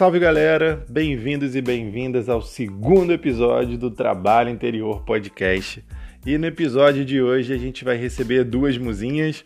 Salve 0.00 0.18
galera, 0.18 0.82
bem-vindos 0.88 1.54
e 1.54 1.60
bem-vindas 1.60 2.30
ao 2.30 2.40
segundo 2.40 3.12
episódio 3.12 3.76
do 3.76 3.90
Trabalho 3.90 4.48
Interior 4.48 5.04
Podcast. 5.04 5.84
E 6.24 6.38
no 6.38 6.46
episódio 6.46 7.04
de 7.04 7.20
hoje 7.20 7.52
a 7.52 7.58
gente 7.58 7.84
vai 7.84 7.98
receber 7.98 8.44
duas 8.44 8.78
musinhas, 8.78 9.44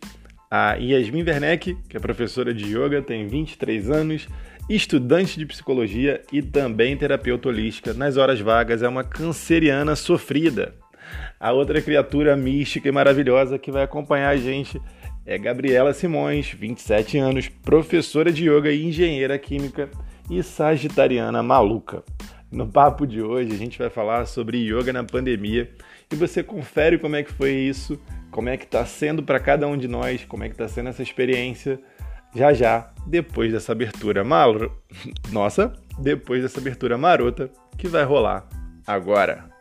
a 0.49 0.75
Yasmin 0.75 1.25
Werneck, 1.25 1.77
que 1.89 1.97
é 1.97 1.99
professora 1.99 2.55
de 2.55 2.67
yoga, 2.67 3.03
tem 3.03 3.27
23 3.27 3.91
anos, 3.91 4.29
estudante 4.71 5.41
de 5.41 5.45
psicologia 5.45 6.23
e 6.33 6.41
também 6.41 6.97
terapeuta 6.97 7.49
holística. 7.49 7.93
Nas 7.93 8.17
horas 8.17 8.41
vagas 8.41 8.81
é 8.81 8.89
uma 8.89 9.03
canceriana 9.03 9.97
sofrida. 9.97 10.73
A 11.41 11.51
outra 11.51 11.83
criatura 11.83 12.37
mística 12.37 12.89
e 12.89 12.93
maravilhosa 12.93 13.59
que 13.59 13.73
vai 13.73 13.83
acompanhar 13.83 14.29
a 14.29 14.37
gente 14.37 14.81
é 15.27 15.37
Gabriela 15.37 15.93
Simões, 15.93 16.53
27 16.53 17.19
anos, 17.19 17.49
professora 17.49 18.31
de 18.31 18.49
yoga 18.49 18.71
e 18.71 18.85
engenheira 18.85 19.37
química 19.37 19.91
e 20.31 20.43
sagitariana 20.43 21.43
maluca. 21.43 22.03
No 22.51 22.67
papo 22.67 23.07
de 23.07 23.21
hoje 23.21 23.53
a 23.53 23.57
gente 23.57 23.79
vai 23.79 23.91
falar 23.91 24.27
sobre 24.27 24.59
yoga 24.59 24.93
na 24.93 25.03
pandemia 25.03 25.71
e 26.11 26.17
você 26.17 26.43
confere 26.43 26.99
como 26.99 27.17
é 27.17 27.23
que 27.23 27.33
foi 27.33 27.53
isso, 27.53 28.01
como 28.31 28.49
é 28.49 28.57
que 28.57 28.65
está 28.65 28.85
sendo 28.87 29.23
para 29.23 29.41
cada 29.41 29.67
um 29.67 29.77
de 29.77 29.89
nós, 29.89 30.25
como 30.25 30.45
é 30.45 30.49
que 30.49 30.55
está 30.55 30.69
sendo 30.69 30.89
essa 30.89 31.03
experiência 31.03 31.81
já 32.35 32.53
já, 32.53 32.93
depois 33.07 33.53
dessa 33.53 33.73
abertura 33.73 34.25
mal... 34.25 34.55
Nossa, 35.31 35.73
depois 35.99 36.43
dessa 36.43 36.61
abertura 36.61 36.99
marota 36.99 37.51
que 37.79 37.87
vai 37.87 38.05
rolar 38.05 38.49
agora. 38.87 39.54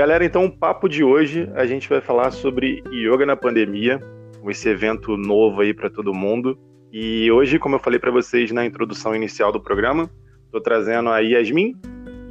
Galera, 0.00 0.24
então 0.24 0.46
o 0.46 0.50
papo 0.50 0.88
de 0.88 1.04
hoje 1.04 1.46
a 1.54 1.66
gente 1.66 1.86
vai 1.86 2.00
falar 2.00 2.30
sobre 2.30 2.82
yoga 2.90 3.26
na 3.26 3.36
pandemia, 3.36 4.00
esse 4.48 4.66
evento 4.66 5.14
novo 5.14 5.60
aí 5.60 5.74
para 5.74 5.90
todo 5.90 6.14
mundo. 6.14 6.58
E 6.90 7.30
hoje, 7.30 7.58
como 7.58 7.74
eu 7.74 7.78
falei 7.78 7.98
para 7.98 8.10
vocês 8.10 8.50
na 8.50 8.64
introdução 8.64 9.14
inicial 9.14 9.52
do 9.52 9.60
programa, 9.60 10.10
estou 10.46 10.58
trazendo 10.58 11.10
a 11.10 11.18
Yasmin 11.18 11.76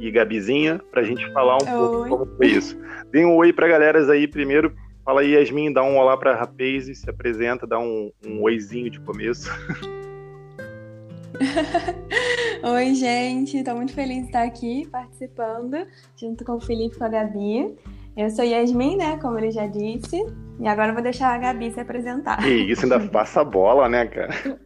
e 0.00 0.10
Gabizinha 0.10 0.80
para 0.90 1.02
a 1.02 1.04
gente 1.04 1.24
falar 1.32 1.58
um 1.62 1.64
oi. 1.64 2.08
pouco 2.08 2.08
como 2.08 2.36
foi 2.36 2.48
isso. 2.48 2.76
Dê 3.12 3.24
um 3.24 3.36
oi 3.36 3.52
para 3.52 3.68
galera 3.68 4.00
aí 4.12 4.26
primeiro. 4.26 4.74
Fala 5.04 5.20
aí, 5.20 5.34
Yasmin, 5.34 5.72
dá 5.72 5.84
um 5.84 5.96
olá 5.96 6.16
para 6.16 6.32
a 6.32 6.36
Rapaz, 6.36 6.86
se 6.98 7.08
apresenta, 7.08 7.68
dá 7.68 7.78
um, 7.78 8.10
um 8.26 8.42
oizinho 8.42 8.90
de 8.90 8.98
começo. 8.98 9.48
Oi, 12.62 12.94
gente, 12.94 13.56
estou 13.56 13.74
muito 13.74 13.92
feliz 13.94 14.18
de 14.18 14.26
estar 14.26 14.42
aqui 14.42 14.86
participando, 14.90 15.86
junto 16.16 16.44
com 16.44 16.56
o 16.56 16.60
Felipe 16.60 16.96
e 16.96 16.98
com 16.98 17.04
a 17.04 17.08
Gabi. 17.08 17.76
Eu 18.16 18.28
sou 18.30 18.44
Yasmin, 18.44 18.96
né, 18.96 19.16
como 19.18 19.38
ele 19.38 19.50
já 19.50 19.66
disse, 19.66 20.22
e 20.60 20.68
agora 20.68 20.90
eu 20.90 20.94
vou 20.94 21.02
deixar 21.02 21.34
a 21.34 21.38
Gabi 21.38 21.70
se 21.70 21.80
apresentar. 21.80 22.46
E 22.46 22.70
isso 22.70 22.82
ainda 22.82 23.00
passa 23.08 23.40
a 23.40 23.44
bola, 23.44 23.88
né, 23.88 24.06
cara? 24.06 24.34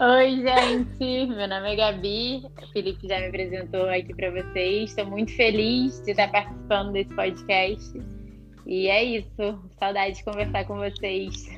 Oi, 0.00 0.42
gente, 0.42 1.26
meu 1.28 1.46
nome 1.48 1.72
é 1.72 1.76
Gabi, 1.76 2.42
o 2.44 2.72
Felipe 2.72 3.06
já 3.06 3.20
me 3.20 3.26
apresentou 3.26 3.88
aqui 3.88 4.12
para 4.12 4.30
vocês, 4.30 4.90
estou 4.90 5.06
muito 5.06 5.34
feliz 5.36 6.00
de 6.00 6.10
estar 6.10 6.32
participando 6.32 6.92
desse 6.92 7.14
podcast. 7.14 7.92
E 8.66 8.88
é 8.88 9.04
isso, 9.04 9.60
saudade 9.78 10.16
de 10.16 10.24
conversar 10.24 10.64
com 10.64 10.76
vocês. 10.76 11.48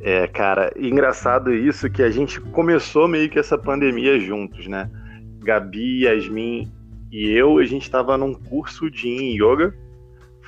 É, 0.00 0.26
cara, 0.28 0.72
engraçado 0.76 1.52
isso 1.52 1.90
que 1.90 2.02
a 2.02 2.10
gente 2.10 2.40
começou 2.40 3.08
meio 3.08 3.28
que 3.28 3.38
essa 3.38 3.58
pandemia 3.58 4.18
juntos, 4.20 4.66
né? 4.66 4.90
Gabi, 5.40 6.04
Yasmin 6.04 6.70
e 7.10 7.30
eu, 7.30 7.58
a 7.58 7.64
gente 7.64 7.82
estava 7.82 8.16
num 8.16 8.34
curso 8.34 8.90
de 8.90 9.08
yoga. 9.08 9.74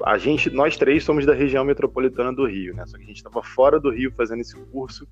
A 0.04 0.16
gente, 0.18 0.48
nós 0.50 0.76
três 0.76 1.04
somos 1.04 1.26
da 1.26 1.34
região 1.34 1.64
metropolitana 1.64 2.32
do 2.32 2.46
Rio, 2.46 2.74
né? 2.74 2.84
Só 2.86 2.96
que 2.96 3.04
a 3.04 3.06
gente 3.06 3.16
estava 3.16 3.42
fora 3.42 3.78
do 3.78 3.90
Rio 3.90 4.12
fazendo 4.16 4.40
esse 4.40 4.56
curso 4.66 5.06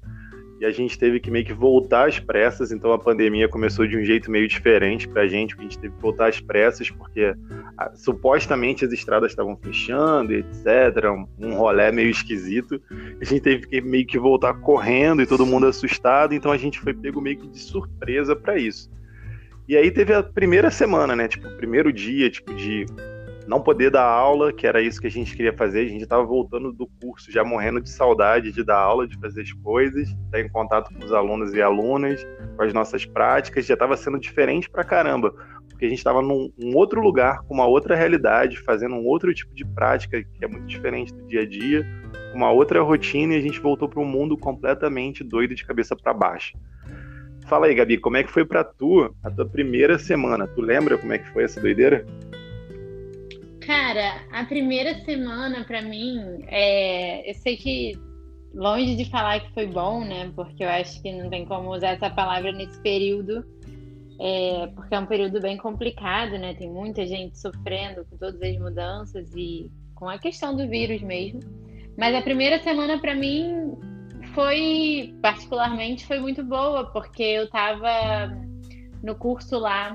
e 0.60 0.64
a 0.64 0.70
gente 0.70 0.98
teve 0.98 1.20
que 1.20 1.30
meio 1.30 1.44
que 1.44 1.52
voltar 1.52 2.08
às 2.08 2.18
pressas, 2.18 2.72
então 2.72 2.92
a 2.92 2.98
pandemia 2.98 3.48
começou 3.48 3.86
de 3.86 3.96
um 3.96 4.04
jeito 4.04 4.30
meio 4.30 4.48
diferente 4.48 5.08
pra 5.08 5.26
gente, 5.28 5.54
porque 5.54 5.66
a 5.66 5.70
gente 5.70 5.78
teve 5.78 5.94
que 5.94 6.02
voltar 6.02 6.28
às 6.28 6.40
pressas, 6.40 6.90
porque 6.90 7.32
a, 7.76 7.94
supostamente 7.94 8.84
as 8.84 8.92
estradas 8.92 9.30
estavam 9.30 9.56
fechando, 9.56 10.32
etc, 10.34 11.04
um, 11.06 11.26
um 11.38 11.54
rolé 11.54 11.92
meio 11.92 12.10
esquisito, 12.10 12.80
a 13.20 13.24
gente 13.24 13.40
teve 13.40 13.66
que 13.66 13.80
meio 13.80 14.06
que 14.06 14.18
voltar 14.18 14.54
correndo 14.54 15.22
e 15.22 15.26
todo 15.26 15.46
mundo 15.46 15.66
assustado, 15.66 16.34
então 16.34 16.50
a 16.50 16.56
gente 16.56 16.80
foi 16.80 16.92
pego 16.92 17.20
meio 17.20 17.38
que 17.38 17.46
de 17.46 17.58
surpresa 17.58 18.34
para 18.34 18.58
isso. 18.58 18.90
E 19.68 19.76
aí 19.76 19.90
teve 19.90 20.12
a 20.14 20.22
primeira 20.22 20.70
semana, 20.70 21.14
né, 21.14 21.28
tipo, 21.28 21.46
o 21.46 21.56
primeiro 21.56 21.92
dia, 21.92 22.28
tipo, 22.30 22.52
de 22.54 22.86
não 23.48 23.62
poder 23.62 23.90
dar 23.90 24.04
aula, 24.04 24.52
que 24.52 24.66
era 24.66 24.82
isso 24.82 25.00
que 25.00 25.06
a 25.06 25.10
gente 25.10 25.34
queria 25.34 25.54
fazer. 25.54 25.80
A 25.80 25.88
gente 25.88 26.02
estava 26.02 26.22
voltando 26.22 26.70
do 26.70 26.86
curso, 27.00 27.32
já 27.32 27.42
morrendo 27.42 27.80
de 27.80 27.88
saudade 27.88 28.52
de 28.52 28.62
dar 28.62 28.78
aula, 28.78 29.08
de 29.08 29.18
fazer 29.18 29.40
as 29.40 29.52
coisas, 29.52 30.06
estar 30.06 30.40
em 30.40 30.48
contato 30.50 30.92
com 30.92 31.02
os 31.02 31.12
alunos 31.12 31.54
e 31.54 31.62
alunas, 31.62 32.22
com 32.56 32.62
as 32.62 32.74
nossas 32.74 33.06
práticas. 33.06 33.64
Já 33.64 33.72
estava 33.72 33.96
sendo 33.96 34.20
diferente 34.20 34.68
pra 34.68 34.84
caramba, 34.84 35.34
porque 35.70 35.86
a 35.86 35.88
gente 35.88 35.96
estava 35.96 36.20
num 36.20 36.52
um 36.62 36.76
outro 36.76 37.00
lugar, 37.00 37.40
com 37.44 37.54
uma 37.54 37.66
outra 37.66 37.96
realidade, 37.96 38.60
fazendo 38.60 38.96
um 38.96 39.06
outro 39.06 39.32
tipo 39.32 39.54
de 39.54 39.64
prática 39.64 40.22
que 40.22 40.44
é 40.44 40.46
muito 40.46 40.66
diferente 40.66 41.14
do 41.14 41.26
dia 41.26 41.40
a 41.40 41.46
dia, 41.46 41.86
com 42.32 42.36
uma 42.36 42.52
outra 42.52 42.82
rotina, 42.82 43.32
e 43.32 43.38
a 43.38 43.42
gente 43.42 43.60
voltou 43.60 43.88
para 43.88 44.00
um 44.00 44.04
mundo 44.04 44.36
completamente 44.36 45.24
doido 45.24 45.54
de 45.54 45.64
cabeça 45.64 45.96
para 45.96 46.12
baixo. 46.12 46.52
Fala 47.46 47.64
aí, 47.64 47.74
Gabi, 47.74 47.96
como 47.96 48.18
é 48.18 48.22
que 48.22 48.30
foi 48.30 48.44
para 48.44 48.62
tu 48.62 49.10
a 49.24 49.30
tua 49.30 49.48
primeira 49.48 49.98
semana? 49.98 50.46
Tu 50.46 50.60
lembra 50.60 50.98
como 50.98 51.14
é 51.14 51.18
que 51.18 51.30
foi 51.30 51.44
essa 51.44 51.58
doideira? 51.58 52.04
Cara, 53.68 54.24
a 54.32 54.46
primeira 54.46 54.94
semana 55.04 55.62
para 55.62 55.82
mim, 55.82 56.42
é... 56.46 57.30
eu 57.30 57.34
sei 57.34 57.54
que 57.54 57.92
longe 58.54 58.96
de 58.96 59.04
falar 59.10 59.40
que 59.40 59.52
foi 59.52 59.66
bom, 59.66 60.02
né? 60.06 60.32
Porque 60.34 60.64
eu 60.64 60.70
acho 60.70 61.02
que 61.02 61.12
não 61.12 61.28
tem 61.28 61.44
como 61.44 61.74
usar 61.74 61.88
essa 61.88 62.08
palavra 62.08 62.50
nesse 62.50 62.80
período, 62.80 63.44
é... 64.18 64.68
porque 64.68 64.94
é 64.94 64.98
um 64.98 65.04
período 65.04 65.38
bem 65.42 65.58
complicado, 65.58 66.38
né? 66.38 66.54
Tem 66.54 66.66
muita 66.66 67.06
gente 67.06 67.38
sofrendo 67.38 68.06
com 68.06 68.16
todas 68.16 68.40
as 68.40 68.58
mudanças 68.58 69.34
e 69.36 69.70
com 69.94 70.08
a 70.08 70.18
questão 70.18 70.56
do 70.56 70.66
vírus 70.66 71.02
mesmo. 71.02 71.40
Mas 71.94 72.14
a 72.14 72.22
primeira 72.22 72.58
semana 72.62 72.98
para 72.98 73.14
mim 73.14 73.76
foi, 74.34 75.14
particularmente, 75.20 76.06
foi 76.06 76.18
muito 76.20 76.42
boa, 76.42 76.90
porque 76.90 77.22
eu 77.22 77.44
estava 77.44 78.34
no 79.02 79.14
curso 79.14 79.58
lá 79.58 79.94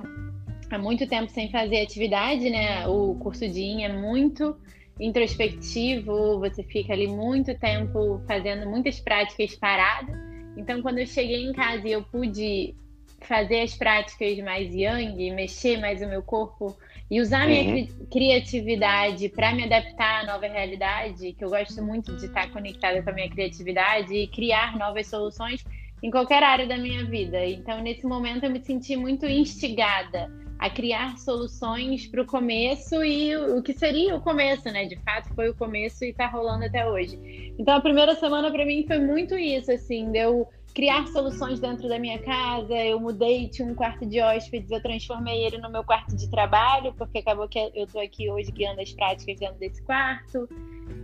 há 0.75 0.79
muito 0.79 1.07
tempo 1.07 1.29
sem 1.31 1.49
fazer 1.49 1.81
atividade, 1.81 2.49
né? 2.49 2.87
O 2.87 3.15
curso 3.15 3.47
de 3.47 3.61
IN 3.61 3.83
é 3.83 3.93
muito 3.93 4.55
introspectivo, 4.99 6.39
você 6.39 6.63
fica 6.63 6.93
ali 6.93 7.07
muito 7.07 7.57
tempo 7.57 8.21
fazendo 8.27 8.69
muitas 8.69 8.99
práticas 8.99 9.55
paradas. 9.55 10.15
Então, 10.55 10.81
quando 10.81 10.99
eu 10.99 11.07
cheguei 11.07 11.45
em 11.45 11.53
casa 11.53 11.87
e 11.87 11.91
eu 11.91 12.03
pude 12.03 12.75
fazer 13.21 13.61
as 13.61 13.75
práticas 13.75 14.37
mais 14.39 14.73
yang, 14.73 15.31
mexer 15.31 15.79
mais 15.79 16.01
o 16.01 16.07
meu 16.07 16.21
corpo 16.21 16.77
e 17.09 17.21
usar 17.21 17.47
minha 17.47 17.75
uhum. 17.75 17.87
criatividade 18.11 19.29
para 19.29 19.53
me 19.53 19.63
adaptar 19.63 20.23
à 20.23 20.25
nova 20.25 20.47
realidade, 20.47 21.33
que 21.33 21.43
eu 21.43 21.49
gosto 21.49 21.81
muito 21.81 22.15
de 22.17 22.25
estar 22.25 22.51
conectada 22.51 23.01
com 23.01 23.09
a 23.09 23.13
minha 23.13 23.29
criatividade 23.29 24.13
e 24.13 24.27
criar 24.27 24.77
novas 24.77 25.07
soluções 25.07 25.63
em 26.01 26.11
qualquer 26.11 26.43
área 26.43 26.67
da 26.67 26.77
minha 26.77 27.05
vida. 27.05 27.43
Então, 27.45 27.81
nesse 27.81 28.05
momento, 28.05 28.43
eu 28.43 28.51
me 28.51 28.59
senti 28.59 28.95
muito 28.95 29.25
instigada 29.25 30.29
a 30.63 30.69
criar 30.69 31.17
soluções 31.17 32.07
para 32.07 32.21
o 32.21 32.25
começo 32.25 33.03
e 33.03 33.35
o, 33.35 33.61
que 33.61 33.73
seria 33.73 34.15
o 34.15 34.21
começo, 34.21 34.63
né? 34.71 34.85
De 34.85 34.95
fato, 34.95 35.27
foi 35.35 35.49
o 35.49 35.53
começo 35.53 36.05
e 36.05 36.11
está 36.11 36.25
rolando 36.25 36.63
até 36.63 36.89
hoje. 36.89 37.53
Então, 37.59 37.75
a 37.75 37.81
primeira 37.81 38.15
semana 38.15 38.49
para 38.49 38.65
mim 38.65 38.85
foi 38.87 38.97
muito 38.97 39.37
isso, 39.37 39.69
assim, 39.69 40.09
deu 40.09 40.47
criar 40.73 41.05
soluções 41.07 41.59
dentro 41.59 41.89
da 41.89 41.99
minha 41.99 42.17
casa. 42.19 42.75
Eu 42.75 42.97
mudei, 42.97 43.49
tinha 43.49 43.67
um 43.67 43.75
quarto 43.75 44.05
de 44.05 44.21
hóspedes, 44.21 44.71
eu 44.71 44.81
transformei 44.81 45.43
ele 45.45 45.57
no 45.57 45.69
meu 45.69 45.83
quarto 45.83 46.15
de 46.15 46.31
trabalho, 46.31 46.93
porque 46.93 47.17
acabou 47.17 47.45
que 47.49 47.59
eu 47.59 47.83
estou 47.83 47.99
aqui 47.99 48.31
hoje 48.31 48.49
guiando 48.49 48.79
as 48.79 48.93
práticas 48.93 49.37
dentro 49.37 49.57
desse 49.57 49.83
quarto. 49.83 50.47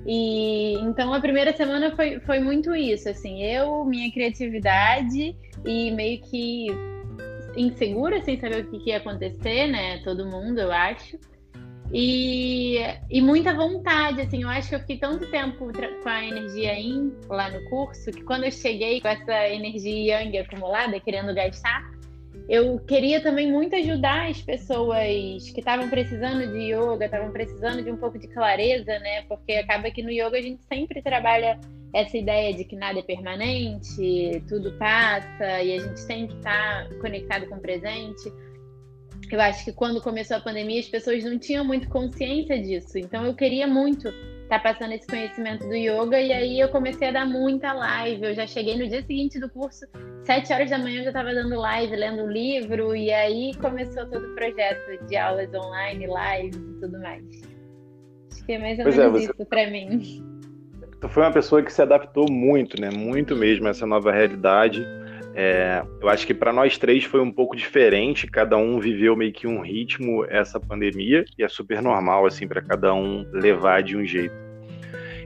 E 0.07 0.75
então 0.75 1.13
a 1.13 1.19
primeira 1.19 1.51
semana 1.51 1.94
foi, 1.97 2.21
foi 2.21 2.39
muito 2.39 2.73
isso, 2.73 3.09
assim, 3.09 3.44
eu, 3.44 3.83
minha 3.83 4.09
criatividade 4.09 5.35
e 5.65 5.91
meio 5.91 6.21
que 6.21 6.67
insegura, 7.61 8.21
sem 8.23 8.39
saber 8.39 8.63
o 8.63 8.69
que, 8.69 8.79
que 8.79 8.89
ia 8.89 8.97
acontecer, 8.97 9.67
né? 9.67 10.00
Todo 10.03 10.25
mundo, 10.25 10.59
eu 10.59 10.71
acho. 10.71 11.17
E, 11.91 12.77
e 13.09 13.19
muita 13.19 13.53
vontade, 13.53 14.21
assim, 14.21 14.44
eu 14.44 14.50
acho 14.50 14.69
que 14.69 14.75
eu 14.75 14.79
fiquei 14.79 14.97
tanto 14.97 15.29
tempo 15.31 15.71
com 16.03 16.09
a 16.09 16.23
energia 16.23 16.79
in 16.79 17.11
lá 17.27 17.50
no 17.50 17.67
curso 17.69 18.11
que 18.11 18.21
quando 18.21 18.44
eu 18.44 18.51
cheguei 18.51 19.01
com 19.01 19.07
essa 19.07 19.50
energia 19.50 20.21
yang 20.21 20.38
acumulada, 20.38 21.00
querendo 21.00 21.33
gastar, 21.33 21.89
eu 22.47 22.79
queria 22.79 23.21
também 23.21 23.51
muito 23.51 23.75
ajudar 23.75 24.29
as 24.29 24.39
pessoas 24.41 25.51
que 25.51 25.59
estavam 25.59 25.89
precisando 25.89 26.51
de 26.51 26.73
yoga, 26.73 27.06
estavam 27.06 27.31
precisando 27.31 27.83
de 27.83 27.91
um 27.91 27.97
pouco 27.97 28.19
de 28.19 28.27
clareza, 28.27 29.00
né? 29.00 29.23
Porque 29.23 29.53
acaba 29.53 29.89
que 29.89 30.03
no 30.03 30.11
yoga 30.11 30.38
a 30.38 30.41
gente 30.41 30.63
sempre 30.63 31.01
trabalha 31.01 31.59
essa 31.94 32.18
ideia 32.18 32.53
de 32.53 32.63
que 32.63 32.75
nada 32.75 33.00
é 33.00 33.03
permanente, 33.03 34.44
tudo 34.47 34.74
passa 34.74 35.62
e 35.62 35.74
a 35.74 35.80
gente 35.80 36.06
tem 36.06 36.27
que 36.27 36.36
estar 36.36 36.89
conectado 37.01 37.47
com 37.47 37.56
o 37.56 37.59
presente. 37.59 38.31
Eu 39.31 39.41
acho 39.41 39.65
que 39.65 39.74
quando 39.74 40.01
começou 40.01 40.38
a 40.38 40.39
pandemia 40.39 40.80
as 40.80 40.88
pessoas 40.88 41.24
não 41.24 41.38
tinham 41.38 41.65
muito 41.65 41.89
consciência 41.89 42.62
disso. 42.62 42.97
Então 42.97 43.25
eu 43.25 43.36
queria 43.36 43.68
muito 43.68 44.12
tá 44.50 44.57
passando 44.57 44.94
esse 44.94 45.06
conhecimento 45.06 45.68
do 45.68 45.75
yoga 45.75 46.19
e 46.19 46.33
aí 46.33 46.59
eu 46.59 46.69
comecei 46.69 47.09
a 47.09 47.12
dar 47.12 47.25
muita 47.25 47.71
live. 47.71 48.25
Eu 48.25 48.33
já 48.33 48.47
cheguei 48.47 48.75
no 48.77 48.88
dia 48.88 49.03
seguinte 49.03 49.39
do 49.39 49.47
curso, 49.47 49.85
sete 50.24 50.51
horas 50.51 50.71
da 50.71 50.80
manhã 50.80 51.00
eu 51.00 51.03
já 51.03 51.09
estava 51.12 51.33
dando 51.33 51.56
live, 51.56 51.95
lendo 51.95 52.24
um 52.24 52.31
livro 52.31 52.95
e 52.95 53.12
aí 53.13 53.53
começou 53.62 54.07
todo 54.07 54.25
o 54.25 54.35
projeto 54.35 55.06
de 55.06 55.15
aulas 55.15 55.53
online, 55.53 56.07
lives 56.07 56.56
e 56.56 56.80
tudo 56.81 57.00
mais. 57.00 57.24
Acho 58.31 58.45
que 58.45 58.53
é 58.53 58.57
mais 58.57 58.80
ou 58.80 58.85
pois 58.85 58.97
é, 58.97 59.01
menos 59.03 59.21
é, 59.21 59.25
você... 59.27 59.31
isso 59.31 59.45
para 59.45 59.69
mim. 59.69 60.38
Tu 61.01 61.07
foi 61.07 61.24
uma 61.24 61.31
pessoa 61.31 61.63
que 61.63 61.72
se 61.72 61.81
adaptou 61.81 62.30
muito, 62.30 62.80
né? 62.80 62.90
Muito 62.90 63.36
mesmo 63.36 63.68
a 63.68 63.69
essa 63.69 63.86
nova 63.86 64.12
realidade. 64.12 64.86
É, 65.34 65.81
eu 66.01 66.10
acho 66.10 66.28
que 66.28 66.34
para 66.34 66.51
nós 66.51 66.78
três 66.78 67.06
foi 67.06 67.22
um 67.22 67.31
pouco 67.31 67.56
diferente, 67.56 68.28
cada 68.28 68.57
um 68.57 68.80
viveu 68.80 69.16
meio 69.16 69.31
que 69.31 69.48
um 69.48 69.62
ritmo 69.62 70.25
essa 70.25 70.60
pandemia 70.60 71.24
e 71.38 71.44
é 71.44 71.48
super 71.48 71.81
normal 71.81 72.25
assim 72.25 72.48
para 72.48 72.62
cada 72.62 72.94
um 72.94 73.25
levar 73.31 73.81
de 73.81 73.96
um 73.96 74.06
jeito. 74.06 74.34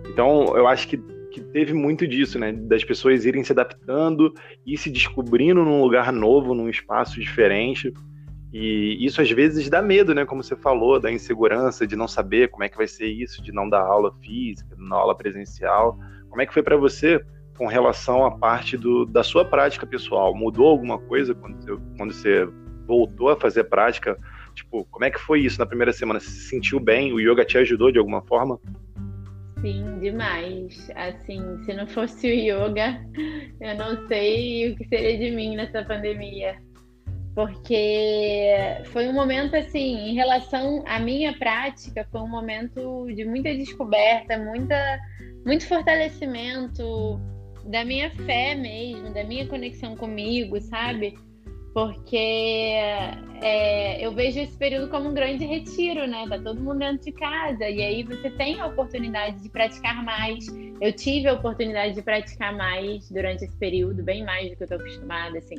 Então, 0.08 0.56
eu 0.56 0.68
acho 0.68 0.88
que, 0.88 0.98
que 1.32 1.42
teve 1.42 1.74
muito 1.74 2.06
disso, 2.06 2.38
né, 2.38 2.52
das 2.52 2.84
pessoas 2.84 3.26
irem 3.26 3.44
se 3.44 3.54
adaptando 3.54 4.32
e 4.68 4.78
se 4.78 4.92
descobrindo 4.92 5.64
num 5.64 5.82
lugar 5.82 6.12
novo, 6.12 6.54
num 6.54 6.70
espaço 6.70 7.20
diferente. 7.20 7.92
E 8.54 9.04
isso 9.04 9.20
às 9.20 9.32
vezes 9.32 9.68
dá 9.68 9.82
medo, 9.82 10.14
né, 10.14 10.26
como 10.26 10.44
você 10.44 10.56
falou, 10.56 11.00
da 11.00 11.12
insegurança 11.12 11.88
de 11.88 11.96
não 11.96 12.08
saber 12.08 12.50
como 12.50 12.64
é 12.64 12.70
que 12.70 12.78
vai 12.78 12.88
ser 12.88 13.08
isso, 13.08 13.42
de 13.42 13.52
não 13.52 13.68
dar 13.68 13.82
aula 13.82 14.14
física, 14.22 14.76
não 14.78 14.96
aula 14.96 15.18
presencial. 15.18 15.98
Como 16.30 16.42
é 16.42 16.46
que 16.46 16.54
foi 16.54 16.62
para 16.62 16.78
você? 16.78 17.20
com 17.58 17.68
relação 17.68 18.26
à 18.26 18.32
parte 18.32 18.78
do, 18.78 19.06
da 19.06 19.24
sua 19.24 19.46
prática 19.46 19.86
pessoal? 19.86 20.36
Mudou 20.36 20.68
alguma 20.68 21.00
coisa 21.00 21.34
quando 21.34 21.62
você, 21.62 21.78
quando 21.98 22.14
você 22.14 22.50
voltou 22.88 23.30
a 23.30 23.40
fazer 23.40 23.66
prática? 23.66 24.18
Tipo, 24.54 24.86
como 24.86 25.06
é 25.06 25.12
que 25.12 25.20
foi 25.20 25.42
isso 25.42 25.60
na 25.60 25.66
primeira 25.66 25.94
semana? 25.94 26.20
Você 26.20 26.30
se 26.30 26.50
sentiu 26.50 26.80
bem? 26.80 27.14
O 27.14 27.20
yoga 27.20 27.46
te 27.46 27.58
ajudou 27.58 27.92
de 27.92 27.98
alguma 27.98 28.22
forma? 28.24 28.60
Sim, 29.62 30.00
demais. 30.00 30.92
Assim, 30.96 31.42
se 31.64 31.74
não 31.74 31.88
fosse 31.88 32.28
o 32.28 32.34
yoga, 32.34 33.00
eu 33.62 33.78
não 33.78 34.08
sei 34.08 34.72
o 34.72 34.76
que 34.76 34.88
seria 34.88 35.18
de 35.18 35.36
mim 35.36 35.56
nessa 35.56 35.84
pandemia. 35.84 36.56
Porque 37.36 38.54
foi 38.86 39.08
um 39.08 39.14
momento 39.14 39.56
assim, 39.56 40.10
em 40.10 40.14
relação 40.14 40.84
à 40.86 41.00
minha 41.00 41.34
prática, 41.34 42.08
foi 42.12 42.22
um 42.22 42.30
momento 42.30 43.08
de 43.08 43.26
muita 43.26 43.54
descoberta, 43.56 44.38
muita, 44.38 45.00
muito 45.44 45.68
fortalecimento, 45.68 47.20
da 47.66 47.84
minha 47.84 48.12
fé 48.12 48.56
mesmo, 48.56 49.14
da 49.14 49.24
minha 49.24 49.48
conexão 49.48 49.96
comigo, 49.96 50.60
sabe? 50.62 51.18
Porque 51.74 52.16
é, 53.42 54.06
eu 54.06 54.12
vejo 54.12 54.40
esse 54.40 54.56
período 54.56 54.90
como 54.90 55.10
um 55.10 55.14
grande 55.14 55.44
retiro, 55.44 56.06
né? 56.06 56.26
Tá 56.30 56.38
todo 56.38 56.62
mundo 56.62 56.80
dentro 56.80 57.04
de 57.04 57.12
casa 57.14 57.68
e 57.68 57.82
aí 57.82 58.04
você 58.04 58.30
tem 58.30 58.60
a 58.60 58.68
oportunidade 58.68 59.42
de 59.42 59.50
praticar 59.50 60.04
mais. 60.04 60.46
Eu 60.80 60.94
tive 60.94 61.28
a 61.28 61.34
oportunidade 61.34 61.96
de 61.96 62.02
praticar 62.04 62.56
mais 62.56 63.10
durante 63.10 63.46
esse 63.46 63.58
período, 63.58 64.04
bem 64.04 64.24
mais 64.24 64.52
do 64.52 64.56
que 64.56 64.64
eu 64.64 64.68
tô 64.68 64.76
acostumada, 64.76 65.40
assim. 65.40 65.56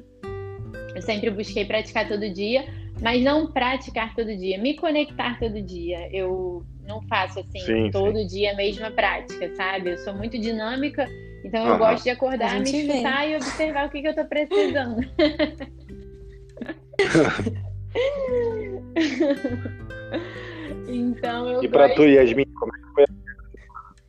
Eu 0.95 1.03
sempre 1.03 1.31
busquei 1.31 1.65
praticar 1.65 2.09
todo 2.09 2.33
dia, 2.33 2.65
mas 3.01 3.23
não 3.23 3.51
praticar 3.51 4.15
todo 4.15 4.35
dia, 4.37 4.59
me 4.59 4.75
conectar 4.75 5.39
todo 5.39 5.61
dia. 5.61 6.09
Eu 6.13 6.65
não 6.87 7.03
faço 7.03 7.41
assim 7.41 7.61
sim, 7.61 7.91
todo 7.91 8.19
sim. 8.19 8.27
dia 8.27 8.53
a 8.53 8.57
mesma 8.57 8.91
prática, 8.91 9.55
sabe? 9.55 9.91
Eu 9.91 9.99
sou 9.99 10.15
muito 10.15 10.39
dinâmica 10.39 11.09
então 11.45 11.67
eu 11.67 11.73
uhum. 11.73 11.79
gosto 11.79 12.05
de 12.05 12.11
acordar, 12.11 12.59
me 12.59 12.65
escutar 12.65 13.27
vê. 13.27 13.33
e 13.33 13.37
observar 13.37 13.87
o 13.87 13.91
que, 13.91 14.01
que 14.01 14.09
eu 14.09 14.15
tô 14.15 14.25
precisando. 14.25 14.97
então 20.89 21.49
eu 21.49 21.63
E 21.63 21.69
pra 21.69 21.89
gosto... 21.89 21.97
tu, 21.97 22.05
Yasmin, 22.05 22.47
como 22.55 22.73
é 22.75 22.79
que 22.79 22.87
foi? 22.95 23.05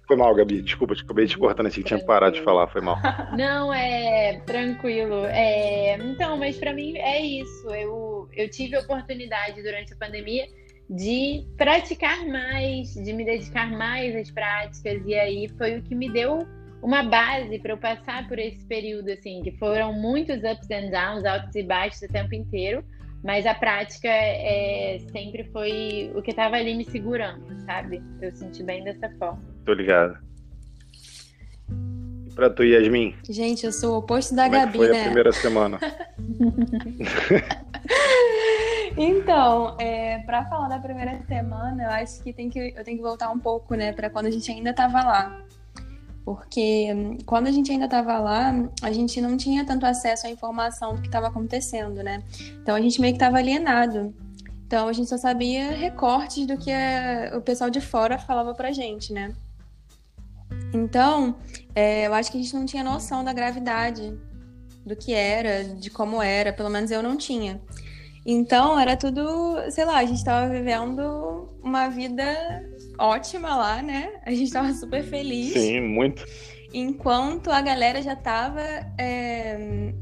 Foi 0.07 0.15
mal, 0.15 0.35
Gabi. 0.35 0.61
Desculpa, 0.61 0.93
acabei 0.93 1.27
te 1.27 1.37
cortando 1.37 1.67
assim, 1.67 1.81
que 1.81 1.87
tinha 1.87 2.03
parado 2.03 2.35
de 2.35 2.41
falar, 2.43 2.67
foi 2.67 2.81
mal. 2.81 2.97
Não, 3.35 3.73
é 3.73 4.39
tranquilo. 4.45 5.25
É... 5.25 5.97
Então, 5.97 6.37
mas 6.37 6.57
para 6.57 6.73
mim 6.73 6.95
é 6.97 7.19
isso. 7.21 7.69
Eu, 7.69 8.29
eu 8.33 8.49
tive 8.49 8.75
a 8.75 8.81
oportunidade 8.81 9.61
durante 9.61 9.93
a 9.93 9.95
pandemia 9.97 10.47
de 10.89 11.43
praticar 11.57 12.25
mais, 12.27 12.93
de 12.93 13.11
me 13.11 13.25
dedicar 13.25 13.71
mais 13.71 14.15
às 14.15 14.29
práticas, 14.29 15.01
e 15.05 15.15
aí 15.15 15.47
foi 15.57 15.79
o 15.79 15.81
que 15.81 15.95
me 15.95 16.11
deu 16.11 16.45
uma 16.81 17.01
base 17.01 17.57
para 17.57 17.73
eu 17.73 17.77
passar 17.77 18.27
por 18.27 18.37
esse 18.37 18.63
período, 18.65 19.09
assim, 19.09 19.41
que 19.41 19.51
foram 19.53 19.93
muitos 19.93 20.37
ups 20.37 20.69
and 20.69 20.91
downs, 20.91 21.25
altos 21.25 21.55
e 21.55 21.63
baixos 21.63 22.03
o 22.03 22.07
tempo 22.07 22.35
inteiro, 22.35 22.85
mas 23.23 23.47
a 23.47 23.55
prática 23.55 24.07
é, 24.07 24.99
sempre 25.11 25.43
foi 25.45 26.11
o 26.13 26.21
que 26.21 26.29
estava 26.29 26.57
ali 26.57 26.75
me 26.75 26.85
segurando, 26.85 27.43
sabe? 27.65 28.03
Eu 28.21 28.31
senti 28.35 28.61
bem 28.61 28.83
dessa 28.83 29.09
forma. 29.17 29.54
Tô 29.65 29.73
ligado. 29.73 30.17
E 32.25 32.29
pra 32.35 32.49
tu, 32.49 32.63
Yasmin? 32.63 33.15
Gente, 33.27 33.65
eu 33.65 33.71
sou 33.71 33.95
o 33.95 33.97
oposto 33.97 34.35
da 34.35 34.43
Como 34.43 34.57
Gabi, 34.57 34.77
é 34.77 34.79
foi 34.81 34.91
né? 34.91 35.01
a 35.01 35.05
primeira 35.05 35.31
semana? 35.31 35.79
então, 38.95 39.75
é, 39.79 40.19
para 40.19 40.45
falar 40.45 40.69
da 40.69 40.77
primeira 40.77 41.19
semana, 41.27 41.83
eu 41.83 41.89
acho 41.89 42.21
que, 42.21 42.31
tem 42.31 42.49
que 42.49 42.73
eu 42.77 42.83
tenho 42.83 42.97
que 42.97 43.03
voltar 43.03 43.31
um 43.31 43.39
pouco, 43.39 43.73
né, 43.73 43.91
para 43.91 44.09
quando 44.09 44.27
a 44.27 44.31
gente 44.31 44.51
ainda 44.51 44.69
estava 44.69 45.03
lá. 45.03 45.41
Porque 46.23 46.91
hum, 46.93 47.17
quando 47.25 47.47
a 47.47 47.51
gente 47.51 47.71
ainda 47.71 47.85
estava 47.85 48.19
lá, 48.19 48.53
a 48.83 48.91
gente 48.91 49.19
não 49.19 49.37
tinha 49.37 49.65
tanto 49.65 49.85
acesso 49.85 50.27
à 50.27 50.29
informação 50.29 50.95
do 50.95 51.01
que 51.01 51.07
estava 51.07 51.27
acontecendo, 51.27 52.03
né? 52.03 52.23
Então 52.61 52.75
a 52.75 52.81
gente 52.81 52.99
meio 52.99 53.13
que 53.13 53.17
estava 53.17 53.37
alienado. 53.37 54.13
Então 54.65 54.87
a 54.87 54.93
gente 54.93 55.07
só 55.07 55.17
sabia 55.17 55.71
recortes 55.71 56.47
do 56.47 56.57
que 56.57 56.71
a, 56.71 57.37
o 57.37 57.41
pessoal 57.41 57.69
de 57.69 57.79
fora 57.79 58.17
falava 58.17 58.55
pra 58.55 58.71
gente, 58.71 59.13
né? 59.13 59.35
Então, 60.73 61.35
é, 61.73 62.07
eu 62.07 62.13
acho 62.13 62.31
que 62.31 62.37
a 62.37 62.41
gente 62.41 62.53
não 62.53 62.65
tinha 62.65 62.83
noção 62.83 63.23
da 63.23 63.33
gravidade 63.33 64.17
do 64.85 64.95
que 64.95 65.13
era, 65.13 65.63
de 65.63 65.89
como 65.89 66.21
era, 66.21 66.53
pelo 66.53 66.69
menos 66.69 66.91
eu 66.91 67.01
não 67.01 67.17
tinha. 67.17 67.61
Então, 68.25 68.79
era 68.79 68.97
tudo, 68.97 69.23
sei 69.69 69.85
lá, 69.85 69.97
a 69.97 70.05
gente 70.05 70.17
estava 70.17 70.49
vivendo 70.49 71.49
uma 71.63 71.89
vida 71.89 72.25
ótima 72.97 73.55
lá, 73.55 73.81
né? 73.81 74.13
A 74.25 74.31
gente 74.31 74.45
estava 74.45 74.73
super 74.73 75.03
feliz. 75.03 75.53
Sim, 75.53 75.81
muito. 75.81 76.25
Enquanto 76.73 77.51
a 77.51 77.61
galera 77.61 78.01
já 78.01 78.13
estava 78.13 78.61
é, 78.99 79.93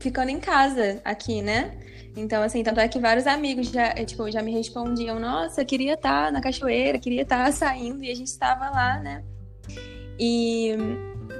ficando 0.00 0.30
em 0.30 0.40
casa 0.40 1.00
aqui, 1.04 1.42
né? 1.42 1.78
Então, 2.16 2.42
assim, 2.42 2.62
tanto 2.62 2.80
é 2.80 2.88
que 2.88 2.98
vários 2.98 3.26
amigos 3.26 3.68
já, 3.68 3.94
é, 3.96 4.04
tipo, 4.04 4.28
já 4.30 4.42
me 4.42 4.52
respondiam, 4.52 5.20
nossa, 5.20 5.64
queria 5.64 5.94
estar 5.94 6.26
tá 6.26 6.32
na 6.32 6.40
cachoeira, 6.40 6.98
queria 6.98 7.22
estar 7.22 7.44
tá 7.44 7.52
saindo, 7.52 8.02
e 8.02 8.10
a 8.10 8.14
gente 8.14 8.26
estava 8.26 8.68
lá, 8.68 8.98
né? 8.98 9.22
E 10.18 10.76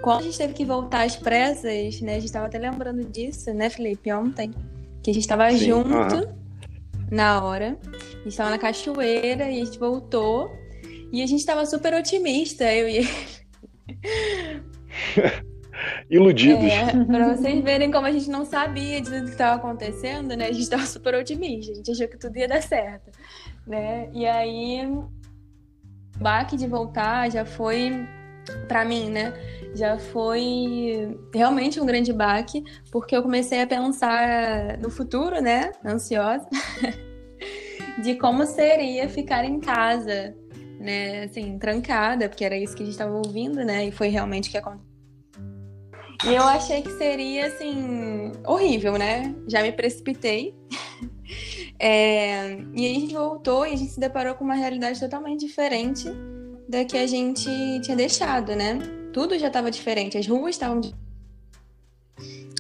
quando 0.03 0.21
a 0.21 0.23
gente 0.23 0.39
teve 0.39 0.55
que 0.55 0.65
voltar 0.65 1.03
às 1.03 1.17
pressas, 1.17 2.01
né? 2.01 2.13
A 2.13 2.15
gente 2.15 2.27
estava 2.27 2.47
até 2.47 2.59
lembrando 2.59 3.05
disso, 3.05 3.53
né, 3.53 3.69
Felipe, 3.69 4.13
ontem 4.13 4.53
que 5.03 5.11
a 5.11 5.15
gente 5.15 5.23
estava 5.23 5.51
junto 5.53 5.91
uhum. 5.91 6.35
na 7.11 7.43
hora. 7.43 7.77
A 7.85 8.17
gente 8.17 8.29
estava 8.29 8.51
na 8.51 8.59
cachoeira 8.59 9.51
e 9.51 9.61
a 9.61 9.65
gente 9.65 9.79
voltou. 9.79 10.51
E 11.13 11.23
a 11.23 11.27
gente 11.27 11.41
estava 11.41 11.67
super 11.67 11.93
otimista, 11.95 12.73
eu 12.73 12.89
e 12.89 13.01
Iludidos. 16.09 16.65
É, 16.65 17.05
pra 17.05 17.35
vocês 17.35 17.63
verem 17.63 17.91
como 17.91 18.07
a 18.07 18.13
gente 18.13 18.29
não 18.29 18.45
sabia 18.45 19.01
de 19.01 19.11
tudo 19.11 19.25
que 19.25 19.31
estava 19.31 19.57
acontecendo, 19.57 20.37
né? 20.37 20.47
A 20.47 20.53
gente 20.53 20.63
estava 20.63 20.85
super 20.87 21.15
otimista, 21.15 21.73
a 21.73 21.77
gente 21.77 21.91
achou 21.91 22.09
que 22.09 22.19
tudo 22.19 22.37
ia 22.37 22.49
dar 22.49 22.63
certo, 22.63 23.11
né? 23.67 24.11
E 24.13 24.27
aí, 24.27 24.87
baque 26.21 26.57
de 26.57 26.67
voltar 26.67 27.31
já 27.31 27.45
foi, 27.45 28.07
para 28.69 28.85
mim, 28.85 29.11
né? 29.11 29.33
já 29.75 29.99
foi 29.99 31.17
realmente 31.33 31.81
um 31.81 31.87
grande 31.87 32.13
baque, 32.13 32.65
porque 32.91 33.17
eu 33.17 33.23
comecei 33.23 33.63
a 33.63 33.67
pensar 33.67 34.79
no 34.79 34.91
futuro, 34.91 35.41
né? 35.41 35.73
Ansiosa, 35.85 36.47
de 38.03 38.15
como 38.17 38.47
seria 38.47 39.09
ficar 39.09 39.45
em 39.45 39.61
casa, 39.61 40.35
né? 40.79 41.25
Assim, 41.25 41.59
trancada, 41.59 42.29
porque 42.29 42.45
era 42.45 42.57
isso 42.57 42.75
que 42.75 42.83
a 42.83 42.87
gente 42.87 42.95
estava 42.95 43.15
ouvindo, 43.15 43.65
né? 43.65 43.87
E 43.87 43.93
foi 43.93 44.09
realmente 44.09 44.49
o 44.49 44.53
que 44.53 44.59
aconteceu. 44.59 44.91
E 46.25 46.35
eu 46.35 46.43
achei 46.43 46.83
que 46.83 46.91
seria, 46.99 47.47
assim, 47.47 48.33
horrível, 48.47 48.99
né? 48.99 49.35
Já 49.49 49.63
me 49.63 49.73
precipitei. 49.73 50.55
É... 51.81 52.59
E 52.75 52.87
aí 52.87 52.97
a 52.97 53.01
gente 53.01 53.15
voltou 53.15 53.67
e 53.67 53.73
a 53.73 53.77
gente 53.77 53.93
se 53.93 54.01
deparou 54.01 54.35
com 54.35 54.45
uma 54.45 54.55
realidade 54.55 55.01
totalmente 55.01 55.41
diferente 55.41 56.09
da 56.69 56.85
que 56.85 56.97
a 56.97 57.07
gente 57.07 57.49
tinha 57.81 57.97
deixado, 57.97 58.55
né? 58.55 58.79
tudo 59.13 59.39
já 59.39 59.49
estava 59.49 59.71
diferente, 59.71 60.17
as 60.17 60.27
ruas 60.27 60.55
estavam 60.55 60.81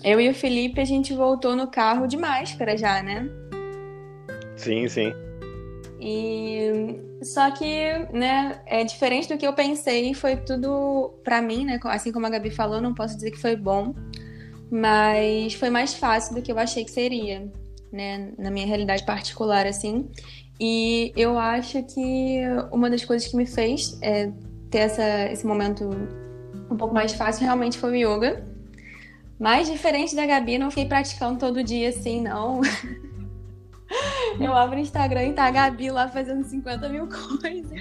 eu 0.02 0.18
e 0.18 0.30
o 0.30 0.34
Felipe, 0.34 0.80
a 0.80 0.84
gente 0.84 1.12
voltou 1.12 1.54
no 1.54 1.66
carro 1.66 2.06
de 2.06 2.16
máscara 2.16 2.74
já, 2.74 3.02
né? 3.02 3.28
Sim, 4.56 4.88
sim. 4.88 5.12
E 6.00 6.98
só 7.22 7.50
que, 7.50 7.98
né, 8.10 8.62
é 8.64 8.82
diferente 8.82 9.28
do 9.28 9.36
que 9.36 9.46
eu 9.46 9.52
pensei, 9.52 10.14
foi 10.14 10.36
tudo 10.36 11.12
para 11.22 11.42
mim, 11.42 11.66
né? 11.66 11.78
Assim 11.84 12.12
como 12.12 12.26
a 12.26 12.30
Gabi 12.30 12.50
falou, 12.50 12.80
não 12.80 12.94
posso 12.94 13.14
dizer 13.14 13.30
que 13.30 13.38
foi 13.38 13.56
bom, 13.56 13.94
mas 14.70 15.52
foi 15.52 15.68
mais 15.68 15.92
fácil 15.92 16.34
do 16.34 16.40
que 16.40 16.50
eu 16.50 16.58
achei 16.58 16.82
que 16.82 16.90
seria, 16.90 17.46
né, 17.92 18.32
na 18.38 18.50
minha 18.50 18.66
realidade 18.66 19.04
particular 19.04 19.66
assim. 19.66 20.08
E 20.58 21.12
eu 21.16 21.38
acho 21.38 21.82
que 21.84 22.40
uma 22.70 22.90
das 22.90 23.04
coisas 23.04 23.26
que 23.26 23.36
me 23.36 23.46
fez 23.46 23.98
é, 24.02 24.30
ter 24.70 24.78
essa, 24.78 25.26
esse 25.32 25.46
momento 25.46 25.88
um 26.70 26.76
pouco 26.76 26.94
mais 26.94 27.12
fácil 27.12 27.44
realmente 27.44 27.78
foi 27.78 27.92
o 27.92 28.14
yoga. 28.14 28.44
Mas 29.38 29.70
diferente 29.70 30.14
da 30.14 30.26
Gabi, 30.26 30.58
não 30.58 30.70
fiquei 30.70 30.84
praticando 30.84 31.38
todo 31.38 31.64
dia 31.64 31.88
assim, 31.88 32.20
não. 32.20 32.60
Eu 34.38 34.54
abro 34.54 34.76
o 34.76 34.80
Instagram 34.80 35.24
e 35.24 35.32
tá 35.32 35.44
a 35.44 35.50
Gabi 35.50 35.90
lá 35.90 36.06
fazendo 36.08 36.44
50 36.44 36.88
mil 36.88 37.08
coisas. 37.08 37.72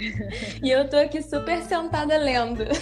E 0.63 0.69
eu 0.69 0.89
tô 0.89 0.97
aqui 0.97 1.21
super 1.21 1.61
sentada 1.61 2.17
lendo. 2.17 2.63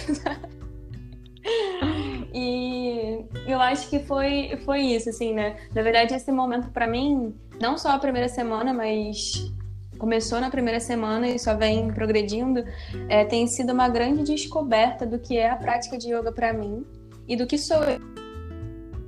Eu 3.48 3.60
acho 3.60 3.88
que 3.88 3.98
foi, 4.00 4.58
foi 4.64 4.82
isso, 4.82 5.08
assim, 5.08 5.32
né? 5.32 5.56
Na 5.74 5.80
verdade, 5.80 6.14
esse 6.14 6.30
momento 6.30 6.68
para 6.68 6.86
mim, 6.86 7.34
não 7.58 7.78
só 7.78 7.92
a 7.92 7.98
primeira 7.98 8.28
semana, 8.28 8.74
mas 8.74 9.50
começou 9.98 10.38
na 10.38 10.50
primeira 10.50 10.78
semana 10.78 11.26
e 11.26 11.38
só 11.38 11.56
vem 11.56 11.90
progredindo, 11.90 12.62
é, 13.08 13.24
tem 13.24 13.46
sido 13.46 13.72
uma 13.72 13.88
grande 13.88 14.22
descoberta 14.22 15.06
do 15.06 15.18
que 15.18 15.38
é 15.38 15.48
a 15.48 15.56
prática 15.56 15.96
de 15.96 16.14
yoga 16.14 16.30
para 16.30 16.52
mim 16.52 16.84
e 17.26 17.34
do 17.34 17.46
que 17.46 17.58
sou 17.58 17.82
eu 17.82 17.98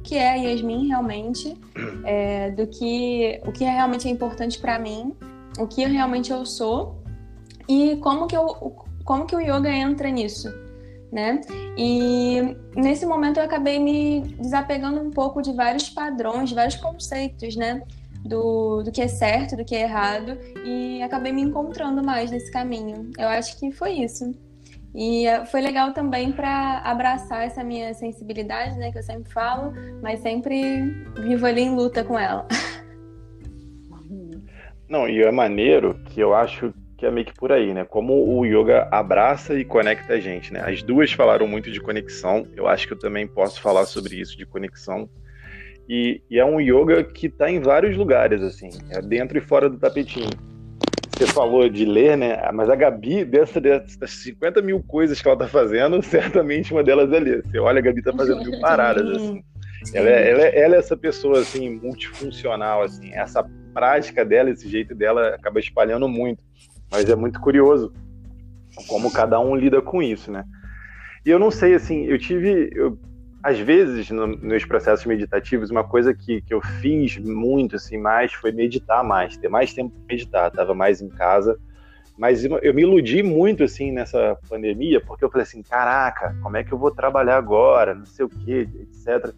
que 0.02 0.16
é 0.16 0.38
Yasmin 0.38 0.88
realmente, 0.88 1.56
é, 2.04 2.50
do 2.50 2.66
que 2.66 3.40
o 3.46 3.52
que 3.52 3.62
realmente 3.62 4.08
é 4.08 4.10
importante 4.10 4.58
para 4.58 4.78
mim, 4.78 5.14
o 5.58 5.66
que 5.66 5.84
realmente 5.84 6.32
eu 6.32 6.44
sou 6.44 7.00
e 7.68 7.96
como 7.96 8.26
que 8.26 8.36
eu, 8.36 8.46
como 9.04 9.26
que 9.26 9.36
o 9.36 9.40
yoga 9.40 9.70
entra 9.70 10.10
nisso, 10.10 10.52
né? 11.12 11.40
E 11.76 12.56
nesse 12.74 13.04
momento 13.04 13.38
eu 13.38 13.44
acabei 13.44 13.78
me 13.78 14.20
desapegando 14.38 15.00
um 15.00 15.10
pouco 15.10 15.42
de 15.42 15.52
vários 15.52 15.88
padrões, 15.88 16.48
de 16.48 16.54
vários 16.54 16.76
conceitos, 16.76 17.56
né? 17.56 17.82
Do, 18.24 18.82
do 18.82 18.92
que 18.92 19.00
é 19.00 19.08
certo, 19.08 19.56
do 19.56 19.64
que 19.64 19.74
é 19.74 19.82
errado, 19.82 20.36
e 20.64 21.02
acabei 21.02 21.32
me 21.32 21.40
encontrando 21.40 22.02
mais 22.02 22.30
nesse 22.30 22.50
caminho. 22.52 23.10
Eu 23.18 23.28
acho 23.28 23.58
que 23.58 23.72
foi 23.72 23.92
isso. 23.92 24.34
E 24.94 25.26
eh, 25.26 25.46
foi 25.46 25.60
legal 25.60 25.92
também 25.92 26.32
para 26.32 26.78
abraçar 26.84 27.46
essa 27.46 27.62
minha 27.62 27.94
sensibilidade, 27.94 28.76
né, 28.76 28.90
que 28.90 28.98
eu 28.98 29.02
sempre 29.02 29.32
falo, 29.32 29.72
mas 30.02 30.20
sempre 30.20 30.90
vivo 31.22 31.46
ali 31.46 31.62
em 31.62 31.74
luta 31.74 32.04
com 32.04 32.18
ela. 32.18 32.46
Não, 34.88 35.08
e 35.08 35.22
é 35.22 35.30
maneiro 35.30 35.94
que 36.06 36.20
eu 36.20 36.34
acho 36.34 36.74
que 37.00 37.06
é 37.06 37.10
meio 37.10 37.24
que 37.24 37.32
por 37.32 37.50
aí, 37.50 37.72
né? 37.72 37.82
Como 37.82 38.12
o 38.12 38.44
yoga 38.44 38.86
abraça 38.92 39.58
e 39.58 39.64
conecta 39.64 40.12
a 40.12 40.20
gente, 40.20 40.52
né? 40.52 40.60
As 40.60 40.82
duas 40.82 41.10
falaram 41.10 41.48
muito 41.48 41.70
de 41.70 41.80
conexão, 41.80 42.46
eu 42.54 42.68
acho 42.68 42.86
que 42.86 42.92
eu 42.92 42.98
também 42.98 43.26
posso 43.26 43.58
falar 43.60 43.86
sobre 43.86 44.20
isso, 44.20 44.36
de 44.36 44.44
conexão. 44.44 45.08
E, 45.88 46.22
e 46.30 46.38
é 46.38 46.44
um 46.44 46.60
yoga 46.60 47.02
que 47.02 47.26
está 47.26 47.50
em 47.50 47.58
vários 47.58 47.96
lugares, 47.96 48.42
assim, 48.42 48.68
é 48.90 49.00
dentro 49.00 49.38
e 49.38 49.40
fora 49.40 49.68
do 49.68 49.78
tapetinho 49.78 50.28
você 51.20 51.26
falou 51.26 51.68
de 51.68 51.84
ler, 51.84 52.16
né? 52.16 52.50
Mas 52.52 52.70
a 52.70 52.74
Gabi, 52.74 53.26
dessa, 53.26 53.60
dessas 53.60 54.10
50 54.22 54.62
mil 54.62 54.82
coisas 54.82 55.20
que 55.20 55.28
ela 55.28 55.36
tá 55.36 55.46
fazendo, 55.46 56.00
certamente 56.02 56.72
uma 56.72 56.82
delas 56.82 57.12
é 57.12 57.20
ler. 57.20 57.42
Você 57.44 57.58
olha, 57.58 57.78
a 57.78 57.82
Gabi 57.82 58.02
tá 58.02 58.12
fazendo 58.12 58.42
mil 58.42 58.58
paradas, 58.58 59.06
assim. 59.06 59.42
Ela 59.94 60.08
é, 60.08 60.30
ela, 60.30 60.42
é, 60.42 60.60
ela 60.60 60.76
é 60.76 60.78
essa 60.78 60.96
pessoa, 60.96 61.40
assim, 61.40 61.78
multifuncional, 61.78 62.82
assim. 62.82 63.12
Essa 63.12 63.46
prática 63.74 64.24
dela, 64.24 64.50
esse 64.50 64.68
jeito 64.68 64.94
dela, 64.94 65.34
acaba 65.34 65.60
espalhando 65.60 66.08
muito. 66.08 66.42
Mas 66.90 67.08
é 67.08 67.14
muito 67.14 67.40
curioso 67.40 67.92
como 68.88 69.12
cada 69.12 69.38
um 69.38 69.54
lida 69.54 69.80
com 69.80 70.02
isso, 70.02 70.30
né? 70.30 70.44
E 71.24 71.30
eu 71.30 71.38
não 71.38 71.50
sei, 71.50 71.74
assim, 71.74 72.04
eu 72.04 72.18
tive... 72.18 72.70
Eu 72.72 72.98
às 73.42 73.58
vezes, 73.58 74.10
no, 74.10 74.26
nos 74.26 74.64
processos 74.64 75.06
meditativos, 75.06 75.70
uma 75.70 75.82
coisa 75.84 76.12
que, 76.12 76.42
que 76.42 76.52
eu 76.52 76.60
fiz 76.60 77.16
muito, 77.16 77.76
assim, 77.76 77.96
mais 77.96 78.32
foi 78.32 78.52
meditar 78.52 79.02
mais, 79.02 79.36
ter 79.36 79.48
mais 79.48 79.72
tempo 79.72 79.90
para 79.90 80.14
meditar. 80.14 80.50
Tava 80.50 80.74
mais 80.74 81.00
em 81.00 81.08
casa, 81.08 81.58
mas 82.18 82.44
eu 82.44 82.74
me 82.74 82.82
iludi 82.82 83.22
muito, 83.22 83.64
assim, 83.64 83.90
nessa 83.92 84.36
pandemia, 84.48 85.00
porque 85.00 85.24
eu 85.24 85.30
falei 85.30 85.44
assim, 85.44 85.62
caraca, 85.62 86.36
como 86.42 86.56
é 86.56 86.62
que 86.62 86.72
eu 86.72 86.78
vou 86.78 86.90
trabalhar 86.90 87.38
agora, 87.38 87.94
não 87.94 88.04
sei 88.04 88.26
o 88.26 88.28
que, 88.28 88.68
etc. 88.78 89.34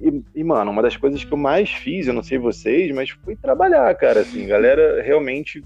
E, 0.00 0.40
e, 0.40 0.42
mano, 0.42 0.70
uma 0.70 0.82
das 0.82 0.96
coisas 0.96 1.22
que 1.22 1.32
eu 1.32 1.36
mais 1.36 1.70
fiz, 1.70 2.06
eu 2.06 2.14
não 2.14 2.22
sei 2.22 2.38
vocês, 2.38 2.90
mas 2.94 3.10
foi 3.10 3.36
trabalhar, 3.36 3.94
cara, 3.96 4.20
assim, 4.20 4.44
a 4.44 4.48
galera 4.48 5.02
realmente 5.02 5.62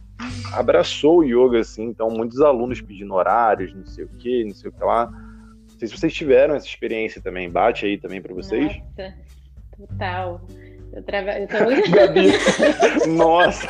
abraçou 0.53 1.19
o 1.19 1.25
yoga, 1.25 1.61
assim, 1.61 1.85
então 1.85 2.11
muitos 2.11 2.41
alunos 2.41 2.81
pedindo 2.81 3.15
horários, 3.15 3.73
não 3.73 3.87
sei 3.87 4.05
o 4.05 4.09
que, 4.09 4.45
não 4.45 4.55
sei 4.55 4.71
o 4.71 4.73
que 4.73 4.83
lá, 4.83 5.07
não 5.07 5.79
sei 5.79 5.87
se 5.87 5.97
vocês 5.97 6.13
tiveram 6.13 6.55
essa 6.55 6.67
experiência 6.67 7.23
também. 7.23 7.49
Bate 7.49 7.87
aí 7.87 7.97
também 7.97 8.21
para 8.21 8.35
vocês. 8.35 8.77
Nossa, 8.97 9.15
total. 9.77 10.41
Eu 10.93 11.03
trabalho. 11.03 11.49
Tô... 11.49 11.91
Gabi. 11.91 12.29
Nossa! 13.09 13.69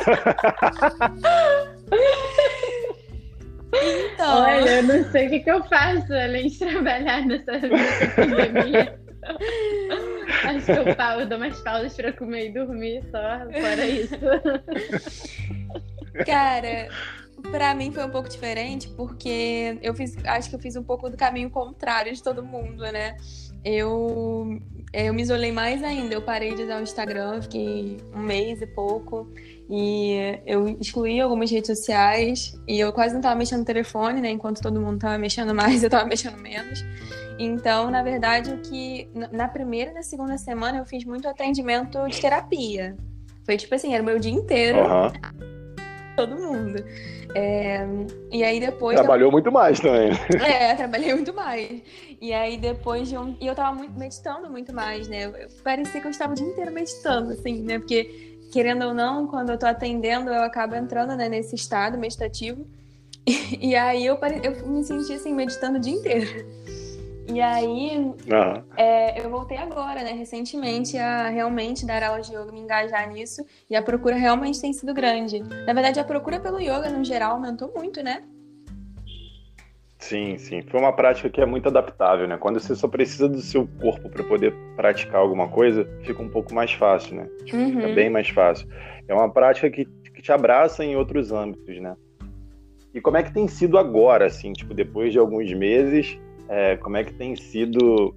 Então... 3.73 4.43
Olha, 4.43 4.69
eu 4.69 4.83
não 4.83 5.11
sei 5.11 5.27
o 5.27 5.29
que, 5.31 5.39
que 5.39 5.51
eu 5.51 5.63
faço 5.65 6.13
além 6.13 6.47
de 6.47 6.59
trabalhar 6.59 7.25
nessa, 7.25 7.51
nessa 7.51 8.07
pandemia. 8.15 8.99
Acho 10.43 10.65
que 10.65 10.71
eu, 10.71 10.95
pau, 10.95 11.21
eu 11.21 11.27
dou 11.27 11.37
umas 11.37 11.59
pausas 11.61 11.95
para 11.95 12.11
comer 12.13 12.49
e 12.49 12.53
dormir 12.53 13.03
só, 13.11 13.39
fora 13.51 13.85
isso. 13.85 14.15
Cara, 16.25 16.87
para 17.51 17.75
mim 17.75 17.91
foi 17.91 18.05
um 18.05 18.09
pouco 18.09 18.29
diferente, 18.29 18.87
porque 18.89 19.77
eu 19.81 19.93
fiz, 19.93 20.15
acho 20.25 20.49
que 20.49 20.55
eu 20.55 20.59
fiz 20.59 20.75
um 20.75 20.83
pouco 20.83 21.09
do 21.09 21.17
caminho 21.17 21.49
contrário 21.49 22.13
de 22.13 22.23
todo 22.23 22.43
mundo, 22.43 22.83
né? 22.83 23.17
Eu, 23.65 24.59
eu 24.93 25.11
me 25.11 25.23
isolei 25.23 25.51
mais 25.51 25.83
ainda, 25.83 26.13
eu 26.13 26.21
parei 26.21 26.53
de 26.53 26.61
usar 26.61 26.79
o 26.79 26.83
Instagram, 26.83 27.41
fiquei 27.41 27.97
um 28.13 28.21
mês 28.21 28.61
e 28.61 28.67
pouco, 28.67 29.27
e 29.67 30.39
eu 30.45 30.67
excluí 30.79 31.19
algumas 31.19 31.49
redes 31.49 31.75
sociais, 31.75 32.61
e 32.67 32.79
eu 32.79 32.93
quase 32.93 33.15
não 33.15 33.21
tava 33.21 33.35
mexendo 33.35 33.61
no 33.61 33.65
telefone, 33.65 34.21
né? 34.21 34.29
Enquanto 34.29 34.61
todo 34.61 34.79
mundo 34.79 34.99
tava 34.99 35.17
mexendo 35.17 35.55
mais, 35.55 35.81
eu 35.83 35.89
tava 35.89 36.05
mexendo 36.05 36.37
menos. 36.37 36.85
Então, 37.39 37.89
na 37.89 38.03
verdade, 38.03 38.51
o 38.51 38.59
que 38.59 39.09
na 39.31 39.47
primeira 39.47 39.89
e 39.89 39.93
na 39.95 40.03
segunda 40.03 40.37
semana 40.37 40.77
eu 40.77 40.85
fiz 40.85 41.03
muito 41.03 41.27
atendimento 41.27 42.07
de 42.07 42.21
terapia. 42.21 42.95
Foi 43.43 43.57
tipo 43.57 43.73
assim, 43.73 43.93
era 43.93 44.03
o 44.03 44.05
meu 44.05 44.19
dia 44.19 44.31
inteiro. 44.31 44.77
Uhum 44.79 45.54
todo 46.15 46.35
mundo. 46.35 46.83
É, 47.35 47.85
e 48.31 48.43
aí 48.43 48.59
depois. 48.59 48.95
Trabalhou 48.95 49.31
muito 49.31 49.51
mais 49.51 49.79
também. 49.79 50.11
É, 50.41 50.75
trabalhei 50.75 51.13
muito 51.13 51.33
mais. 51.33 51.81
E 52.21 52.33
aí 52.33 52.57
depois 52.57 53.09
de 53.09 53.17
um. 53.17 53.35
E 53.39 53.47
eu 53.47 53.55
tava 53.55 53.75
muito, 53.75 53.97
meditando 53.97 54.49
muito 54.49 54.73
mais, 54.73 55.07
né? 55.07 55.25
Eu, 55.25 55.33
parecia 55.63 55.99
que 55.99 56.07
eu 56.07 56.11
estava 56.11 56.33
o 56.33 56.35
dia 56.35 56.47
inteiro 56.47 56.71
meditando, 56.71 57.31
assim, 57.31 57.61
né? 57.61 57.79
Porque, 57.79 58.39
querendo 58.51 58.85
ou 58.85 58.93
não, 58.93 59.27
quando 59.27 59.51
eu 59.51 59.57
tô 59.57 59.65
atendendo, 59.65 60.29
eu 60.29 60.43
acabo 60.43 60.75
entrando 60.75 61.15
né, 61.15 61.27
nesse 61.27 61.55
estado 61.55 61.97
meditativo. 61.97 62.65
E, 63.27 63.69
e 63.71 63.75
aí 63.75 64.05
eu, 64.05 64.17
eu 64.43 64.67
me 64.67 64.83
senti 64.83 65.13
assim, 65.13 65.33
meditando 65.33 65.77
o 65.77 65.81
dia 65.81 65.93
inteiro. 65.93 66.45
E 67.27 67.41
aí, 67.41 67.97
uhum. 67.97 68.63
é, 68.77 69.19
eu 69.19 69.29
voltei 69.29 69.57
agora, 69.57 70.03
né, 70.03 70.11
recentemente, 70.11 70.97
a 70.97 71.29
realmente 71.29 71.85
dar 71.85 72.03
aula 72.03 72.21
de 72.21 72.31
yoga, 72.31 72.51
me 72.51 72.59
engajar 72.59 73.09
nisso. 73.11 73.43
E 73.69 73.75
a 73.75 73.81
procura 73.81 74.15
realmente 74.15 74.61
tem 74.61 74.71
sido 74.71 74.93
grande. 74.93 75.39
Na 75.39 75.73
verdade, 75.73 75.99
a 75.99 76.03
procura 76.03 76.39
pelo 76.39 76.59
yoga, 76.59 76.89
no 76.89 77.03
geral, 77.03 77.33
aumentou 77.33 77.71
muito, 77.75 78.03
né? 78.03 78.23
Sim, 79.97 80.37
sim. 80.37 80.61
Foi 80.61 80.79
uma 80.79 80.93
prática 80.93 81.29
que 81.29 81.41
é 81.41 81.45
muito 81.47 81.67
adaptável, 81.67 82.27
né? 82.27 82.37
Quando 82.37 82.59
você 82.59 82.75
só 82.75 82.87
precisa 82.87 83.27
do 83.27 83.41
seu 83.41 83.67
corpo 83.81 84.07
para 84.07 84.23
poder 84.23 84.53
praticar 84.75 85.15
alguma 85.15 85.47
coisa, 85.47 85.89
fica 86.03 86.21
um 86.21 86.29
pouco 86.29 86.53
mais 86.53 86.71
fácil, 86.73 87.15
né? 87.15 87.29
Uhum. 87.51 87.71
Fica 87.71 87.87
bem 87.87 88.09
mais 88.09 88.29
fácil. 88.29 88.67
É 89.07 89.13
uma 89.13 89.31
prática 89.31 89.67
que, 89.69 89.85
que 89.85 90.21
te 90.21 90.31
abraça 90.31 90.85
em 90.85 90.95
outros 90.95 91.31
âmbitos, 91.31 91.81
né? 91.81 91.95
E 92.93 93.01
como 93.01 93.17
é 93.17 93.23
que 93.23 93.33
tem 93.33 93.47
sido 93.47 93.79
agora, 93.79 94.27
assim, 94.27 94.53
tipo, 94.53 94.75
depois 94.75 95.11
de 95.11 95.17
alguns 95.17 95.51
meses, 95.53 96.19
é, 96.49 96.77
como 96.77 96.97
é 96.97 97.03
que 97.03 97.13
tem 97.13 97.35
sido 97.35 98.15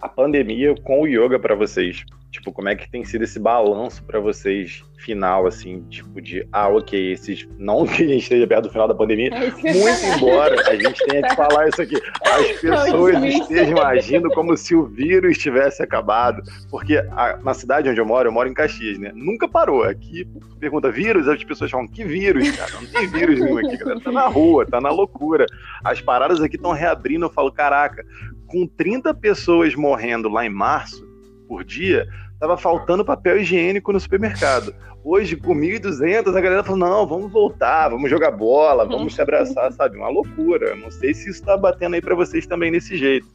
a 0.00 0.08
pandemia 0.08 0.74
com 0.82 1.02
o 1.02 1.06
yoga 1.06 1.38
para 1.38 1.54
vocês? 1.54 2.04
Tipo, 2.30 2.52
como 2.52 2.68
é 2.68 2.76
que 2.76 2.90
tem 2.90 3.04
sido 3.04 3.24
esse 3.24 3.38
balanço 3.38 4.04
para 4.04 4.20
vocês 4.20 4.84
final, 4.98 5.46
assim, 5.46 5.82
tipo 5.88 6.20
de, 6.20 6.46
ah, 6.52 6.68
ok, 6.68 7.12
esses, 7.12 7.48
não 7.58 7.86
que 7.86 8.02
a 8.02 8.06
gente 8.06 8.22
esteja 8.22 8.46
perto 8.46 8.64
do 8.64 8.70
final 8.70 8.88
da 8.88 8.94
pandemia, 8.94 9.30
é 9.32 9.50
muito 9.50 10.04
embora 10.16 10.68
a 10.68 10.74
gente 10.74 11.04
tenha 11.06 11.22
que 11.22 11.36
falar 11.36 11.68
isso 11.68 11.80
aqui, 11.80 11.96
as 12.22 12.60
pessoas 12.60 13.22
estejam 13.24 13.80
agindo 13.80 14.28
como 14.30 14.56
se 14.56 14.74
o 14.74 14.84
vírus 14.84 15.38
tivesse 15.38 15.82
acabado, 15.82 16.42
porque 16.70 16.98
a, 17.12 17.38
na 17.42 17.54
cidade 17.54 17.88
onde 17.88 18.00
eu 18.00 18.06
moro, 18.06 18.28
eu 18.28 18.32
moro 18.32 18.48
em 18.48 18.54
Caxias, 18.54 18.98
né, 18.98 19.12
nunca 19.14 19.48
parou, 19.48 19.84
aqui 19.84 20.26
pergunta 20.58 20.90
vírus, 20.90 21.28
as 21.28 21.42
pessoas 21.44 21.70
falam, 21.70 21.86
que 21.86 22.04
vírus, 22.04 22.50
cara, 22.50 22.72
não 22.72 22.86
tem 22.86 23.06
vírus 23.06 23.40
nenhum 23.40 23.58
aqui, 23.58 23.76
galera, 23.76 24.00
tá 24.00 24.12
na 24.12 24.26
rua, 24.26 24.66
tá 24.66 24.80
na 24.80 24.90
loucura, 24.90 25.46
as 25.84 26.00
paradas 26.00 26.40
aqui 26.40 26.56
estão 26.56 26.72
reabrindo, 26.72 27.26
eu 27.26 27.30
falo, 27.30 27.52
caraca, 27.52 28.04
com 28.46 28.66
30 28.66 29.14
pessoas 29.14 29.74
morrendo 29.74 30.28
lá 30.28 30.44
em 30.44 30.50
março, 30.50 31.07
por 31.48 31.64
dia, 31.64 32.06
tava 32.38 32.56
faltando 32.56 33.04
papel 33.04 33.38
higiênico 33.40 33.92
no 33.92 33.98
supermercado. 33.98 34.74
Hoje, 35.02 35.36
com 35.36 35.54
1.200, 35.54 36.36
a 36.36 36.40
galera 36.40 36.62
falou: 36.62 36.78
não, 36.78 37.06
vamos 37.06 37.32
voltar, 37.32 37.88
vamos 37.88 38.10
jogar 38.10 38.30
bola, 38.30 38.86
vamos 38.86 39.14
se 39.14 39.22
abraçar, 39.22 39.72
sabe? 39.72 39.96
Uma 39.96 40.10
loucura. 40.10 40.76
Não 40.76 40.90
sei 40.90 41.14
se 41.14 41.30
isso 41.30 41.42
tá 41.42 41.56
batendo 41.56 41.94
aí 41.94 42.02
para 42.02 42.14
vocês 42.14 42.46
também 42.46 42.70
desse 42.70 42.96
jeito. 42.96 43.26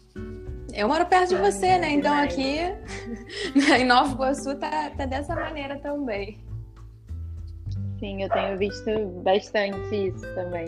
Eu 0.73 0.87
moro 0.87 1.05
perto 1.05 1.29
de 1.29 1.37
você, 1.37 1.77
né? 1.77 1.91
Então 1.91 2.13
aqui 2.13 2.59
em 3.55 3.85
Nova 3.85 4.13
Iguaçu 4.13 4.55
tá, 4.59 4.91
tá 4.91 5.05
dessa 5.05 5.35
maneira 5.35 5.77
também. 5.79 6.39
Sim, 7.99 8.23
eu 8.23 8.29
tenho 8.29 8.57
visto 8.57 8.91
bastante 9.23 9.95
isso 9.95 10.35
também. 10.35 10.65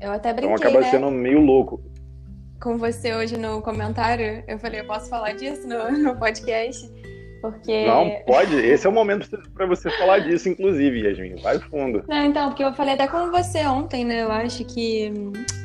Eu 0.00 0.10
até 0.10 0.32
brinquei, 0.32 0.54
Então 0.54 0.68
acaba 0.68 0.84
né? 0.84 0.90
sendo 0.90 1.10
meio 1.10 1.40
louco. 1.40 1.80
Com 2.62 2.78
você 2.78 3.14
hoje 3.14 3.36
no 3.36 3.60
comentário. 3.60 4.44
Eu 4.46 4.58
falei, 4.58 4.80
eu 4.80 4.86
posso 4.86 5.08
falar 5.08 5.32
disso 5.32 5.66
no, 5.66 5.90
no 5.98 6.16
podcast? 6.16 6.88
Porque. 7.42 7.86
Não, 7.86 8.08
pode. 8.24 8.54
Esse 8.54 8.86
é 8.86 8.90
o 8.90 8.92
momento 8.92 9.28
para 9.52 9.66
você 9.66 9.90
falar 9.98 10.20
disso, 10.20 10.48
inclusive, 10.48 11.00
Yasmin. 11.00 11.42
Vai 11.42 11.58
fundo. 11.58 12.04
Não, 12.08 12.24
então, 12.24 12.48
porque 12.50 12.62
eu 12.62 12.72
falei 12.72 12.94
até 12.94 13.08
com 13.08 13.32
você 13.32 13.66
ontem, 13.66 14.04
né? 14.04 14.22
Eu 14.22 14.30
acho 14.30 14.64
que 14.64 15.12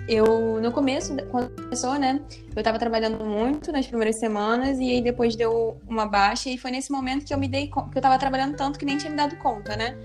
eu, 0.10 0.60
no 0.60 0.72
começo, 0.72 1.16
quando 1.30 1.52
começou, 1.56 2.00
né? 2.00 2.20
Eu 2.56 2.64
tava 2.64 2.80
trabalhando 2.80 3.24
muito 3.24 3.72
nas 3.72 3.86
primeiras 3.86 4.16
semanas 4.16 4.80
e 4.80 4.90
aí 4.90 5.02
depois 5.02 5.36
deu 5.36 5.80
uma 5.88 6.08
baixa 6.08 6.50
e 6.50 6.58
foi 6.58 6.72
nesse 6.72 6.92
momento 6.92 7.24
que 7.26 7.34
eu 7.34 7.38
me 7.38 7.48
dei 7.48 7.68
conta, 7.68 7.92
que 7.92 7.98
eu 8.00 8.02
tava 8.02 8.18
trabalhando 8.18 8.58
tanto 8.58 8.80
que 8.80 8.86
nem 8.86 8.98
tinha 8.98 9.12
me 9.12 9.18
dado 9.18 9.36
conta, 9.36 9.78
né? 9.78 9.96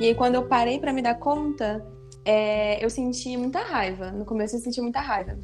E 0.00 0.06
aí 0.06 0.14
quando 0.16 0.34
eu 0.34 0.42
parei 0.42 0.80
pra 0.80 0.92
me 0.92 1.00
dar 1.00 1.14
conta, 1.14 1.86
é, 2.24 2.84
eu 2.84 2.90
senti 2.90 3.36
muita 3.36 3.60
raiva. 3.60 4.10
No 4.10 4.24
começo 4.24 4.56
eu 4.56 4.60
senti 4.60 4.80
muita 4.80 5.00
raiva. 5.00 5.38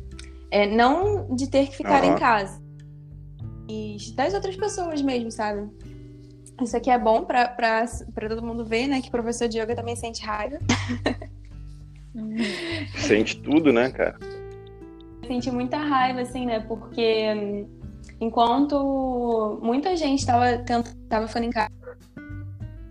É, 0.50 0.66
não 0.66 1.34
de 1.34 1.50
ter 1.50 1.66
que 1.68 1.76
ficar 1.76 2.02
Aham. 2.02 2.14
em 2.14 2.18
casa, 2.18 2.62
mas 3.68 4.10
das 4.12 4.34
outras 4.34 4.56
pessoas 4.56 5.02
mesmo, 5.02 5.30
sabe? 5.30 5.68
Isso 6.62 6.76
aqui 6.76 6.90
é 6.90 6.98
bom 6.98 7.24
pra, 7.24 7.48
pra, 7.48 7.84
pra 8.14 8.28
todo 8.28 8.42
mundo 8.42 8.64
ver, 8.64 8.86
né? 8.86 9.02
Que 9.02 9.08
o 9.08 9.12
professor 9.12 9.48
de 9.48 9.58
yoga 9.58 9.74
também 9.74 9.96
sente 9.96 10.24
raiva. 10.24 10.58
Sente 12.96 13.36
tudo, 13.42 13.74
né, 13.74 13.90
cara? 13.90 14.18
senti 15.26 15.50
muita 15.50 15.76
raiva, 15.76 16.20
assim, 16.20 16.46
né? 16.46 16.60
Porque 16.60 17.26
hum, 17.34 17.68
enquanto 18.20 19.58
muita 19.62 19.96
gente 19.96 20.24
tava, 20.24 20.58
tent... 20.58 20.86
tava 21.08 21.26
ficando 21.26 21.46
em 21.46 21.50
casa 21.50 21.70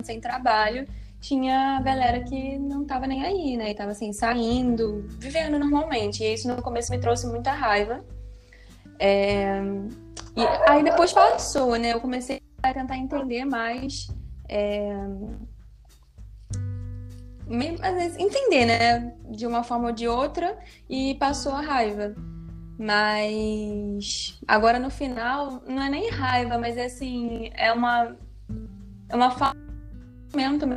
sem 0.04 0.20
trabalho, 0.20 0.88
tinha 1.28 1.78
a 1.78 1.82
galera 1.82 2.24
que 2.24 2.58
não 2.60 2.86
tava 2.86 3.08
nem 3.08 3.24
aí, 3.24 3.58
né? 3.58 3.72
E 3.72 3.76
tava 3.76 3.92
assim, 3.92 4.14
saindo, 4.14 5.06
vivendo 5.20 5.58
normalmente. 5.58 6.24
E 6.24 6.34
isso 6.34 6.48
no 6.48 6.62
começo 6.62 6.92
me 6.92 7.00
trouxe 7.00 7.26
muita 7.28 7.52
raiva. 7.52 8.04
É, 9.00 9.60
E 10.36 10.70
aí 10.70 10.84
depois 10.84 11.12
passou, 11.12 11.76
né? 11.78 11.94
Eu 11.94 12.00
comecei 12.00 12.42
a 12.62 12.74
tentar 12.74 12.98
entender 12.98 13.44
mais. 13.44 14.08
é, 14.48 14.96
Às 17.82 17.96
vezes, 17.96 18.18
entender, 18.18 18.66
né? 18.66 19.16
De 19.32 19.48
uma 19.48 19.64
forma 19.64 19.88
ou 19.88 19.94
de 19.94 20.08
outra, 20.08 20.58
e 20.90 21.16
passou 21.16 21.54
a 21.54 21.62
raiva. 21.62 22.16
Mas 22.78 24.38
agora 24.48 24.78
no 24.78 24.90
final, 24.90 25.64
não 25.66 25.82
é 25.82 25.90
nem 25.90 26.10
raiva, 26.10 26.58
mas 26.58 26.78
é 26.78 26.86
assim, 26.86 27.50
é 27.54 27.72
uma. 27.72 28.16
É 29.08 29.16
uma 29.16 29.32
falta 29.32 29.66
conhecimento 30.36 30.68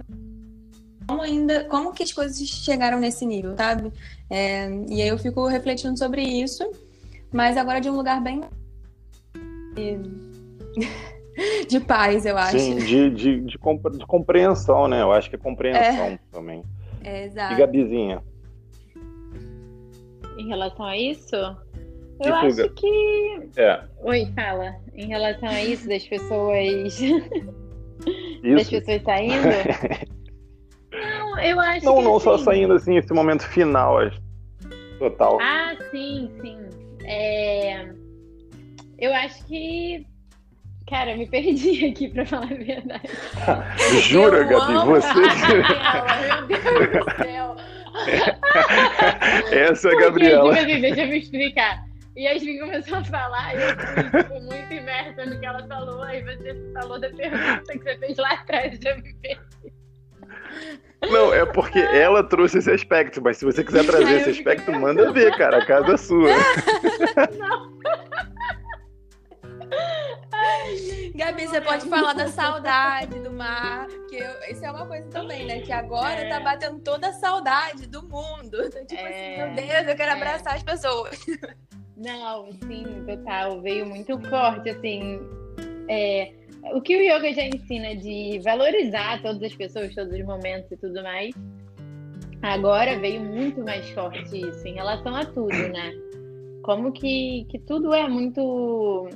como 1.09 1.23
ainda. 1.23 1.65
Como 1.65 1.93
que 1.93 2.03
as 2.03 2.13
coisas 2.13 2.39
chegaram 2.47 3.01
nesse 3.01 3.25
nível, 3.27 3.57
sabe? 3.57 3.91
É, 4.29 4.69
e 4.89 5.01
aí 5.03 5.09
eu 5.09 5.19
fico 5.19 5.47
refletindo 5.47 5.99
sobre 5.99 6.23
isso, 6.23 6.71
mas 7.33 7.57
agora 7.57 7.81
de 7.81 7.89
um 7.89 7.97
lugar 7.97 8.23
bem. 8.23 8.43
de 11.69 11.81
paz, 11.81 12.27
eu 12.27 12.37
acho. 12.37 12.59
Sim, 12.59 12.77
de, 12.77 13.11
de, 13.11 13.41
de, 13.41 13.59
compre- 13.59 13.97
de 13.97 14.07
compreensão, 14.07 14.87
né? 14.87 15.01
Eu 15.01 15.11
acho 15.13 15.31
que 15.31 15.37
é 15.37 15.39
compreensão 15.39 16.19
também. 16.31 16.63
É, 17.03 17.23
E 17.23 17.27
exato. 17.27 17.57
Gabizinha? 17.57 18.23
Em 20.37 20.47
relação 20.49 20.85
a 20.85 20.97
isso, 20.97 21.37
Que 22.21 22.29
eu 22.29 22.35
acho 22.35 22.71
que. 22.75 23.49
É, 23.57 23.81
Oi, 24.03 24.27
fala. 24.35 24.77
Em 24.95 25.07
relação 25.07 25.49
a 25.49 25.63
isso, 25.65 25.89
das 25.89 26.05
pessoas. 26.07 26.99
das 28.43 28.63
isso. 28.63 28.71
pessoas 28.71 29.03
saindo. 29.03 29.49
Não, 30.93 31.39
eu 31.41 31.61
acho 31.61 31.85
Não, 31.85 31.97
que. 31.99 32.03
não 32.05 32.21
só 32.21 32.35
assim, 32.35 32.45
saindo 32.45 32.73
assim, 32.75 32.97
esse 32.97 33.13
momento 33.13 33.43
final, 33.49 33.99
acho. 33.99 34.21
Total. 34.99 35.39
Ah, 35.41 35.75
sim, 35.91 36.31
sim. 36.41 36.59
É, 37.05 37.89
Eu 38.99 39.15
acho 39.15 39.45
que. 39.47 40.07
Cara, 40.89 41.13
eu 41.13 41.19
me 41.19 41.27
perdi 41.29 41.85
aqui, 41.93 42.09
pra 42.09 42.25
falar 42.27 42.45
a 42.47 42.55
verdade. 42.55 43.09
Jura, 44.09 44.39
Eu 44.39 44.49
Gabi? 44.49 44.73
amo 44.73 44.87
Você. 44.87 45.09
Gabriela, 45.13 46.47
meu 46.47 46.47
Deus 46.47 47.05
do 47.05 47.23
céu. 47.23 47.57
Essa 49.53 49.89
é 49.89 49.93
a 49.93 49.95
Porque, 49.97 50.05
Gabriela. 50.05 50.51
tipo 50.55 50.65
assim, 50.65 50.81
deixa 50.81 51.03
eu 51.03 51.09
me 51.09 51.19
explicar. 51.19 51.85
E 52.17 52.27
a 52.27 52.33
Yasmin 52.33 52.59
começou 52.59 52.99
a 52.99 53.05
falar, 53.05 53.55
e 53.55 53.63
eu 53.63 53.77
fui 53.77 54.21
tipo, 54.23 54.41
muito 54.41 54.73
imersa 54.75 55.25
no 55.25 55.39
que 55.39 55.47
ela 55.47 55.65
falou, 55.69 56.03
aí 56.03 56.21
você 56.25 56.53
falou 56.75 56.99
da 56.99 57.09
pergunta 57.11 57.63
que 57.73 57.79
você 57.79 57.97
fez 57.99 58.17
lá 58.19 58.33
atrás, 58.33 58.77
já 58.83 58.97
me 58.97 59.03
é 61.39 61.47
porque 61.47 61.79
ela 61.79 62.23
trouxe 62.23 62.59
esse 62.59 62.71
aspecto, 62.71 63.21
mas 63.23 63.37
se 63.37 63.45
você 63.45 63.63
quiser 63.65 63.85
trazer 63.87 64.21
esse 64.21 64.31
aspecto, 64.31 64.73
manda 64.73 65.13
ver, 65.13 65.37
cara. 65.37 65.59
A 65.59 65.67
casa 65.67 65.95
é 65.95 65.97
sua. 65.97 66.29
Gabi, 71.15 71.47
você 71.47 71.61
pode 71.61 71.89
falar 71.89 72.13
da 72.13 72.29
saudade 72.29 73.19
do 73.21 73.31
mar, 73.33 73.87
que 74.09 74.17
eu- 74.17 74.41
isso 74.51 74.65
é 74.65 74.71
uma 74.71 74.87
coisa 74.87 75.09
também, 75.09 75.47
né? 75.47 75.61
Que 75.61 75.73
agora 75.73 76.21
É. 76.21 76.29
tá 76.29 76.41
batendo 76.41 76.79
toda 76.81 77.09
a 77.09 77.13
saudade 77.13 77.87
do 77.89 78.03
mundo. 78.03 78.57
Então, 78.65 78.85
tipo 78.87 79.01
É, 79.01 79.41
assim, 79.43 79.55
meu 79.55 79.67
Deus, 79.67 79.89
eu 79.89 79.97
quero 79.97 80.11
é. 80.11 80.15
abraçar 80.15 80.55
as 80.55 80.63
pessoas. 80.63 81.19
Não, 81.97 82.53
sim, 82.69 83.05
total. 83.07 83.61
Veio 83.61 83.85
muito 83.85 84.19
forte, 84.29 84.71
assim. 84.71 85.21
é, 85.89 86.33
o 86.75 86.81
que 86.81 86.97
o 86.97 87.01
yoga 87.01 87.33
já 87.33 87.45
ensina 87.45 87.97
de 87.97 88.41
valorizar 88.43 89.23
todas 89.23 89.43
as 89.43 89.55
pessoas, 89.55 89.95
todos 89.95 90.13
os 90.13 90.25
momentos 90.25 90.71
e 90.71 90.77
tudo 90.77 91.03
mais. 91.03 91.35
Agora 92.43 92.99
veio 92.99 93.21
muito 93.21 93.63
mais 93.63 93.89
forte 93.91 94.41
isso 94.41 94.67
em 94.67 94.75
relação 94.75 95.15
a 95.15 95.25
tudo, 95.25 95.57
né? 95.69 95.93
Como 96.63 96.93
que, 96.93 97.47
que 97.49 97.59
tudo 97.59 97.93
é 97.93 98.09
muito. 98.09 99.09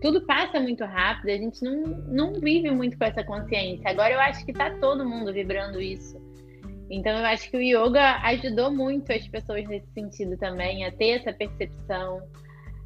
Tudo 0.00 0.26
passa 0.26 0.58
muito 0.58 0.84
rápido, 0.84 1.30
a 1.30 1.36
gente 1.36 1.62
não, 1.62 1.82
não 2.08 2.40
vive 2.40 2.70
muito 2.72 2.98
com 2.98 3.04
essa 3.04 3.22
consciência. 3.22 3.88
Agora 3.88 4.12
eu 4.12 4.20
acho 4.20 4.44
que 4.44 4.52
tá 4.52 4.70
todo 4.80 5.08
mundo 5.08 5.32
vibrando 5.32 5.80
isso. 5.80 6.20
Então 6.90 7.12
eu 7.16 7.24
acho 7.24 7.48
que 7.50 7.56
o 7.56 7.60
yoga 7.60 8.16
ajudou 8.24 8.72
muito 8.72 9.12
as 9.12 9.26
pessoas 9.28 9.66
nesse 9.68 9.86
sentido 9.92 10.36
também, 10.36 10.84
a 10.84 10.90
ter 10.90 11.20
essa 11.20 11.32
percepção, 11.32 12.20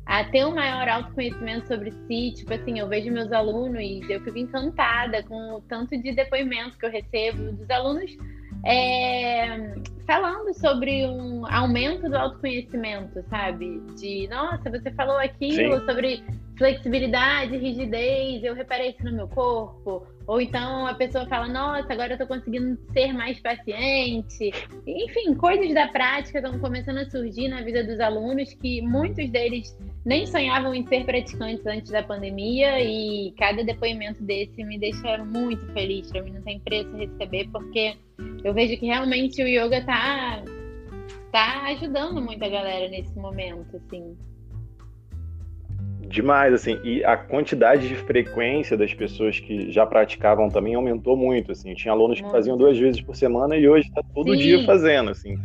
a 0.06 0.24
ter 0.24 0.46
um 0.46 0.54
maior 0.54 0.88
autoconhecimento 0.88 1.66
sobre 1.66 1.90
si. 1.90 2.32
Tipo 2.34 2.54
assim, 2.54 2.78
eu 2.78 2.88
vejo 2.88 3.12
meus 3.12 3.32
alunos 3.32 3.80
e 3.80 4.00
eu 4.08 4.20
fico 4.22 4.38
encantada 4.38 5.22
com 5.24 5.56
o 5.56 5.60
tanto 5.62 6.00
de 6.00 6.12
depoimento 6.12 6.78
que 6.78 6.86
eu 6.86 6.90
recebo 6.90 7.52
dos 7.52 7.68
alunos 7.68 8.16
é, 8.64 9.74
falando 10.06 10.54
sobre 10.54 11.06
um 11.06 11.44
aumento 11.46 12.08
do 12.08 12.16
autoconhecimento, 12.16 13.22
sabe? 13.28 13.80
De 13.98 14.28
nossa, 14.28 14.70
você 14.70 14.90
falou 14.92 15.18
aquilo 15.18 15.80
Sim. 15.80 15.86
sobre 15.86 16.24
flexibilidade, 16.56 17.56
rigidez, 17.56 18.42
eu 18.42 18.54
reparei 18.54 18.90
isso 18.90 19.04
no 19.04 19.12
meu 19.12 19.28
corpo. 19.28 20.06
Ou 20.26 20.40
então 20.40 20.86
a 20.86 20.94
pessoa 20.94 21.26
fala, 21.26 21.46
nossa, 21.46 21.92
agora 21.92 22.14
eu 22.14 22.18
tô 22.18 22.26
conseguindo 22.26 22.76
ser 22.92 23.12
mais 23.12 23.38
paciente. 23.38 24.52
Enfim, 24.86 25.34
coisas 25.34 25.72
da 25.72 25.86
prática 25.88 26.38
estão 26.38 26.58
começando 26.58 26.98
a 26.98 27.10
surgir 27.10 27.48
na 27.48 27.62
vida 27.62 27.84
dos 27.84 28.00
alunos 28.00 28.52
que 28.54 28.80
muitos 28.82 29.28
deles 29.30 29.76
nem 30.04 30.26
sonhavam 30.26 30.74
em 30.74 30.84
ser 30.86 31.04
praticantes 31.04 31.64
antes 31.66 31.92
da 31.92 32.02
pandemia 32.02 32.82
e 32.82 33.32
cada 33.38 33.62
depoimento 33.62 34.22
desse 34.22 34.64
me 34.64 34.78
deixa 34.78 35.18
muito 35.18 35.64
feliz. 35.72 36.10
Para 36.10 36.22
mim 36.22 36.32
não 36.32 36.42
tem 36.42 36.58
preço 36.58 36.96
receber 36.96 37.48
porque 37.52 37.96
eu 38.46 38.54
vejo 38.54 38.78
que 38.78 38.86
realmente 38.86 39.42
o 39.42 39.48
yoga 39.48 39.84
tá 39.84 40.40
tá 41.32 41.64
ajudando 41.66 42.22
muita 42.22 42.48
galera 42.48 42.88
nesse 42.88 43.18
momento, 43.18 43.76
assim. 43.76 44.16
Demais, 46.08 46.54
assim. 46.54 46.78
E 46.84 47.04
a 47.04 47.16
quantidade 47.16 47.88
de 47.88 47.96
frequência 47.96 48.76
das 48.76 48.94
pessoas 48.94 49.40
que 49.40 49.72
já 49.72 49.84
praticavam 49.84 50.48
também 50.48 50.76
aumentou 50.76 51.16
muito, 51.16 51.50
assim. 51.50 51.74
Tinha 51.74 51.92
alunos 51.92 52.18
que 52.18 52.22
Muito. 52.22 52.32
faziam 52.36 52.56
duas 52.56 52.78
vezes 52.78 53.00
por 53.00 53.16
semana 53.16 53.56
e 53.56 53.68
hoje 53.68 53.90
tá 53.92 54.02
todo 54.14 54.32
Sim. 54.32 54.38
dia 54.38 54.64
fazendo, 54.64 55.10
assim. 55.10 55.36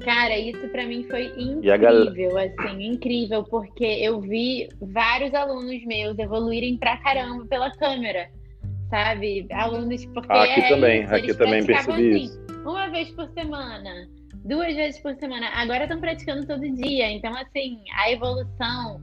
Cara, 0.00 0.36
isso 0.36 0.68
pra 0.68 0.84
mim 0.86 1.04
foi 1.04 1.26
a 1.26 1.40
incrível, 1.40 2.36
assim, 2.36 2.82
incrível, 2.84 3.44
porque 3.44 3.84
eu 3.84 4.20
vi 4.20 4.68
vários 4.80 5.32
alunos 5.32 5.84
meus 5.86 6.18
evoluírem 6.18 6.76
pra 6.76 6.96
caramba 6.98 7.46
pela 7.46 7.70
câmera, 7.70 8.28
sabe? 8.88 9.46
Alunos, 9.52 10.04
porque 10.06 10.32
Ah, 10.32 10.44
aqui 10.44 10.60
é 10.60 10.68
também, 10.68 11.02
isso, 11.02 11.14
aqui 11.14 11.34
também 11.34 11.64
percebi 11.64 12.14
assim, 12.16 12.44
Uma 12.64 12.88
vez 12.88 13.10
por 13.10 13.28
semana, 13.30 14.08
duas 14.44 14.74
vezes 14.74 15.00
por 15.00 15.14
semana. 15.16 15.48
Agora 15.54 15.84
estão 15.84 16.00
praticando 16.00 16.46
todo 16.46 16.60
dia. 16.60 17.10
Então, 17.10 17.34
assim, 17.36 17.82
a 17.94 18.10
evolução 18.10 19.00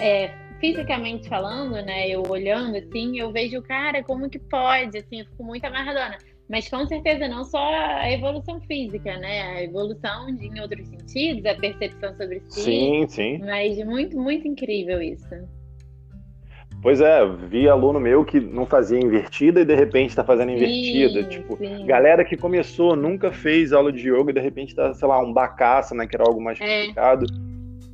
é, 0.00 0.30
fisicamente 0.60 1.28
falando, 1.28 1.74
né? 1.84 2.08
Eu 2.08 2.22
olhando 2.28 2.76
assim, 2.76 3.18
eu 3.18 3.32
vejo, 3.32 3.62
cara, 3.62 4.02
como 4.02 4.28
que 4.28 4.38
pode? 4.38 4.98
Assim, 4.98 5.20
eu 5.20 5.26
fico 5.26 5.44
muito 5.44 5.64
amarradona. 5.64 6.18
Mas 6.48 6.68
com 6.68 6.86
certeza 6.86 7.26
não 7.26 7.44
só 7.44 7.74
a 7.74 8.10
evolução 8.10 8.60
física, 8.60 9.16
né? 9.18 9.42
A 9.42 9.62
evolução 9.64 10.34
de, 10.36 10.46
em 10.46 10.60
outros 10.60 10.86
sentidos, 10.88 11.44
a 11.44 11.56
percepção 11.56 12.14
sobre 12.16 12.40
si. 12.48 12.60
Sim, 12.60 13.06
sim. 13.08 13.38
Mas 13.38 13.76
muito, 13.84 14.16
muito 14.16 14.46
incrível 14.46 15.02
isso. 15.02 15.26
Pois 16.82 17.00
é, 17.00 17.26
vi 17.26 17.68
aluno 17.68 17.98
meu 17.98 18.24
que 18.24 18.38
não 18.38 18.64
fazia 18.64 18.98
invertida 18.98 19.60
e 19.60 19.64
de 19.64 19.74
repente 19.74 20.10
está 20.10 20.22
fazendo 20.22 20.52
invertida. 20.52 21.22
Sim, 21.22 21.28
tipo, 21.28 21.56
sim. 21.56 21.84
galera 21.86 22.24
que 22.24 22.36
começou, 22.36 22.94
nunca 22.94 23.32
fez 23.32 23.72
aula 23.72 23.92
de 23.92 24.08
yoga 24.08 24.30
e 24.30 24.34
de 24.34 24.40
repente 24.40 24.68
está, 24.68 24.94
sei 24.94 25.08
lá, 25.08 25.20
um 25.20 25.32
bacaça, 25.32 25.94
né? 25.94 26.06
Que 26.06 26.14
era 26.14 26.24
algo 26.24 26.40
mais 26.40 26.60
é. 26.60 26.80
complicado. 26.80 27.26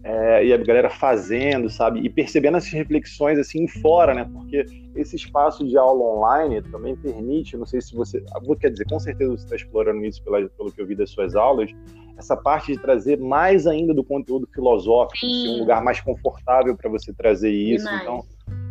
É, 0.05 0.45
e 0.45 0.53
a 0.53 0.57
galera 0.57 0.90
fazendo, 0.90 1.71
sabe? 1.71 2.01
E 2.01 2.11
percebendo 2.11 2.57
essas 2.57 2.73
reflexões 2.73 3.38
assim 3.38 3.68
fora, 3.68 4.12
né? 4.12 4.29
Porque 4.33 4.66
esse 4.97 5.14
espaço 5.14 5.64
de 5.66 5.79
aula 5.79 6.03
online 6.03 6.61
também 6.61 6.97
permite, 6.97 7.57
não 7.57 7.64
sei 7.64 7.81
se 7.81 7.95
você. 7.95 8.23
Quer 8.61 8.71
dizer, 8.71 8.85
com 8.85 8.99
certeza 8.99 9.31
você 9.31 9.45
está 9.45 9.57
explorando 9.57 10.05
isso 10.05 10.23
pela, 10.25 10.45
pelo 10.49 10.73
que 10.73 10.83
eu 10.83 10.87
vi 10.87 10.97
das 10.97 11.11
suas 11.11 11.37
aulas, 11.37 11.71
essa 12.18 12.37
parte 12.37 12.73
de 12.73 12.79
trazer 12.79 13.16
mais 13.16 13.66
ainda 13.66 13.95
do 13.95 14.03
conteúdo 14.03 14.49
filosófico, 14.53 15.25
assim, 15.25 15.57
um 15.57 15.61
lugar 15.61 15.83
mais 15.83 16.01
confortável 16.01 16.77
para 16.77 16.90
você 16.90 17.12
trazer 17.12 17.53
isso. 17.53 17.85
Demais. 17.85 18.03
Então, 18.03 18.25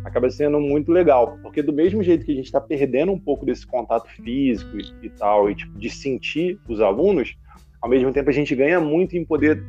acaba 0.04 0.30
sendo 0.30 0.60
muito 0.60 0.90
legal, 0.90 1.38
porque 1.42 1.62
do 1.62 1.72
mesmo 1.72 2.02
jeito 2.02 2.24
que 2.24 2.32
a 2.32 2.34
gente 2.34 2.46
está 2.46 2.60
perdendo 2.60 3.12
um 3.12 3.18
pouco 3.18 3.46
desse 3.46 3.66
contato 3.66 4.08
físico 4.08 4.76
e, 4.76 5.06
e 5.06 5.10
tal, 5.10 5.50
e 5.50 5.54
tipo, 5.54 5.78
de 5.78 5.90
sentir 5.90 6.58
os 6.68 6.80
alunos, 6.80 7.36
ao 7.80 7.88
mesmo 7.88 8.12
tempo 8.12 8.30
a 8.30 8.32
gente 8.32 8.54
ganha 8.54 8.80
muito 8.80 9.16
em 9.16 9.24
poder 9.24 9.62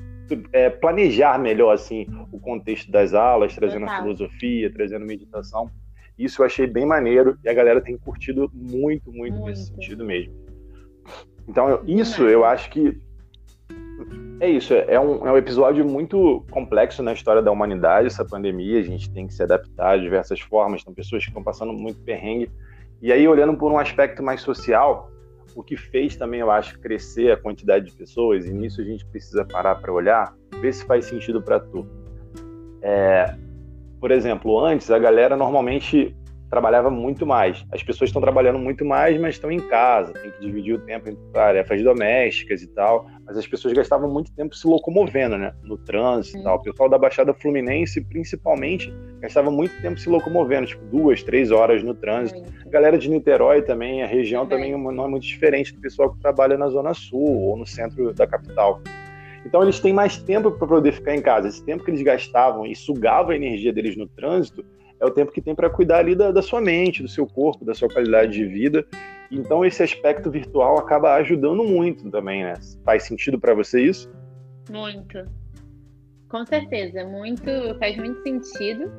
é, 0.51 0.69
planejar 0.69 1.39
melhor 1.39 1.73
assim 1.73 2.07
o 2.31 2.39
contexto 2.39 2.91
das 2.91 3.13
aulas, 3.13 3.55
trazendo 3.55 3.85
a 3.85 4.01
filosofia, 4.01 4.71
trazendo 4.71 5.05
meditação. 5.05 5.69
Isso 6.17 6.41
eu 6.41 6.45
achei 6.45 6.67
bem 6.67 6.85
maneiro 6.85 7.37
e 7.43 7.49
a 7.49 7.53
galera 7.53 7.81
tem 7.81 7.97
curtido 7.97 8.49
muito, 8.53 9.11
muito, 9.11 9.35
muito. 9.35 9.45
nesse 9.45 9.67
sentido 9.67 10.05
mesmo. 10.05 10.33
Então, 11.47 11.81
isso 11.85 12.23
eu 12.23 12.45
acho 12.45 12.69
que 12.69 12.97
é 14.39 14.49
isso, 14.49 14.73
é 14.73 14.99
um, 14.99 15.27
é 15.27 15.31
um 15.31 15.37
episódio 15.37 15.85
muito 15.85 16.45
complexo 16.51 17.01
na 17.01 17.13
história 17.13 17.41
da 17.41 17.51
humanidade, 17.51 18.07
essa 18.07 18.25
pandemia, 18.25 18.79
a 18.79 18.83
gente 18.83 19.09
tem 19.11 19.27
que 19.27 19.33
se 19.33 19.43
adaptar 19.43 19.97
de 19.97 20.03
diversas 20.03 20.39
formas, 20.39 20.83
tem 20.83 20.93
pessoas 20.93 21.23
que 21.23 21.29
estão 21.29 21.43
passando 21.43 21.71
muito 21.73 21.99
perrengue. 22.01 22.51
E 23.01 23.11
aí, 23.11 23.27
olhando 23.27 23.55
por 23.57 23.71
um 23.71 23.77
aspecto 23.77 24.23
mais 24.23 24.41
social, 24.41 25.11
o 25.55 25.63
que 25.63 25.77
fez 25.77 26.15
também, 26.15 26.39
eu 26.39 26.51
acho, 26.51 26.79
crescer 26.79 27.31
a 27.31 27.37
quantidade 27.37 27.85
de 27.85 27.93
pessoas, 27.93 28.45
e 28.45 28.51
nisso 28.51 28.81
a 28.81 28.83
gente 28.83 29.05
precisa 29.05 29.45
parar 29.45 29.75
para 29.75 29.91
olhar, 29.91 30.33
ver 30.59 30.73
se 30.73 30.85
faz 30.85 31.05
sentido 31.05 31.41
para 31.41 31.59
tu. 31.59 31.87
É, 32.81 33.35
por 33.99 34.11
exemplo, 34.11 34.59
antes 34.59 34.91
a 34.91 34.99
galera 34.99 35.37
normalmente 35.37 36.15
trabalhava 36.49 36.89
muito 36.89 37.25
mais. 37.25 37.65
As 37.71 37.81
pessoas 37.81 38.09
estão 38.09 38.21
trabalhando 38.21 38.59
muito 38.59 38.85
mais, 38.85 39.19
mas 39.19 39.35
estão 39.35 39.51
em 39.51 39.59
casa, 39.59 40.13
tem 40.13 40.29
que 40.29 40.39
dividir 40.39 40.75
o 40.75 40.79
tempo 40.79 41.09
entre 41.09 41.23
tarefas 41.31 41.81
domésticas 41.83 42.61
e 42.61 42.67
tal. 42.67 43.07
Mas 43.25 43.37
as 43.37 43.47
pessoas 43.47 43.73
gastavam 43.73 44.11
muito 44.11 44.31
tempo 44.33 44.55
se 44.55 44.67
locomovendo, 44.67 45.37
né? 45.37 45.53
No 45.63 45.77
trânsito 45.77 46.37
e 46.37 46.43
tal. 46.43 46.57
O 46.57 46.61
pessoal 46.61 46.89
da 46.89 46.97
Baixada 46.97 47.33
Fluminense, 47.33 48.01
principalmente, 48.01 48.93
gastava 49.19 49.49
muito 49.49 49.81
tempo 49.81 49.99
se 49.99 50.09
locomovendo, 50.09 50.67
tipo 50.67 50.85
duas, 50.85 51.23
três 51.23 51.49
horas 51.49 51.81
no 51.83 51.93
trânsito. 51.93 52.43
A 52.65 52.69
galera 52.69 52.97
de 52.97 53.09
Niterói 53.09 53.61
também, 53.61 54.03
a 54.03 54.07
região 54.07 54.45
também 54.45 54.77
não 54.77 55.05
é 55.05 55.07
muito 55.07 55.23
diferente 55.23 55.73
do 55.73 55.79
pessoal 55.79 56.11
que 56.11 56.19
trabalha 56.19 56.57
na 56.57 56.67
Zona 56.67 56.93
Sul 56.93 57.41
ou 57.41 57.57
no 57.57 57.65
centro 57.65 58.13
da 58.13 58.27
capital. 58.27 58.81
Então 59.45 59.61
eles 59.61 59.79
têm 59.79 59.93
mais 59.93 60.17
tempo 60.17 60.51
para 60.51 60.67
poder 60.67 60.91
ficar 60.91 61.15
em 61.15 61.21
casa. 61.21 61.47
Esse 61.47 61.63
tempo 61.63 61.83
que 61.83 61.91
eles 61.91 62.01
gastavam 62.01 62.65
e 62.65 62.75
sugavam 62.75 63.31
a 63.31 63.35
energia 63.35 63.73
deles 63.73 63.95
no 63.95 64.07
trânsito, 64.07 64.65
é 64.99 65.05
o 65.05 65.11
tempo 65.11 65.31
que 65.31 65.41
tem 65.41 65.53
para 65.53 65.69
cuidar 65.69 65.99
ali 65.99 66.15
da, 66.15 66.31
da, 66.31 66.41
sua 66.41 66.61
mente, 66.61 67.01
do 67.01 67.09
seu 67.09 67.27
corpo, 67.27 67.65
da 67.65 67.73
sua 67.73 67.89
qualidade 67.89 68.31
de 68.31 68.45
vida. 68.45 68.85
Então 69.33 69.65
esse 69.65 69.81
aspecto 69.81 70.29
virtual 70.29 70.77
acaba 70.77 71.15
ajudando 71.15 71.63
muito 71.63 72.09
também, 72.09 72.43
né? 72.43 72.53
Faz 72.85 73.03
sentido 73.03 73.39
para 73.39 73.53
você 73.53 73.81
isso? 73.81 74.11
Muito. 74.69 75.25
Com 76.29 76.45
certeza, 76.45 77.05
muito, 77.05 77.45
faz 77.79 77.97
muito 77.97 78.21
sentido. 78.23 78.91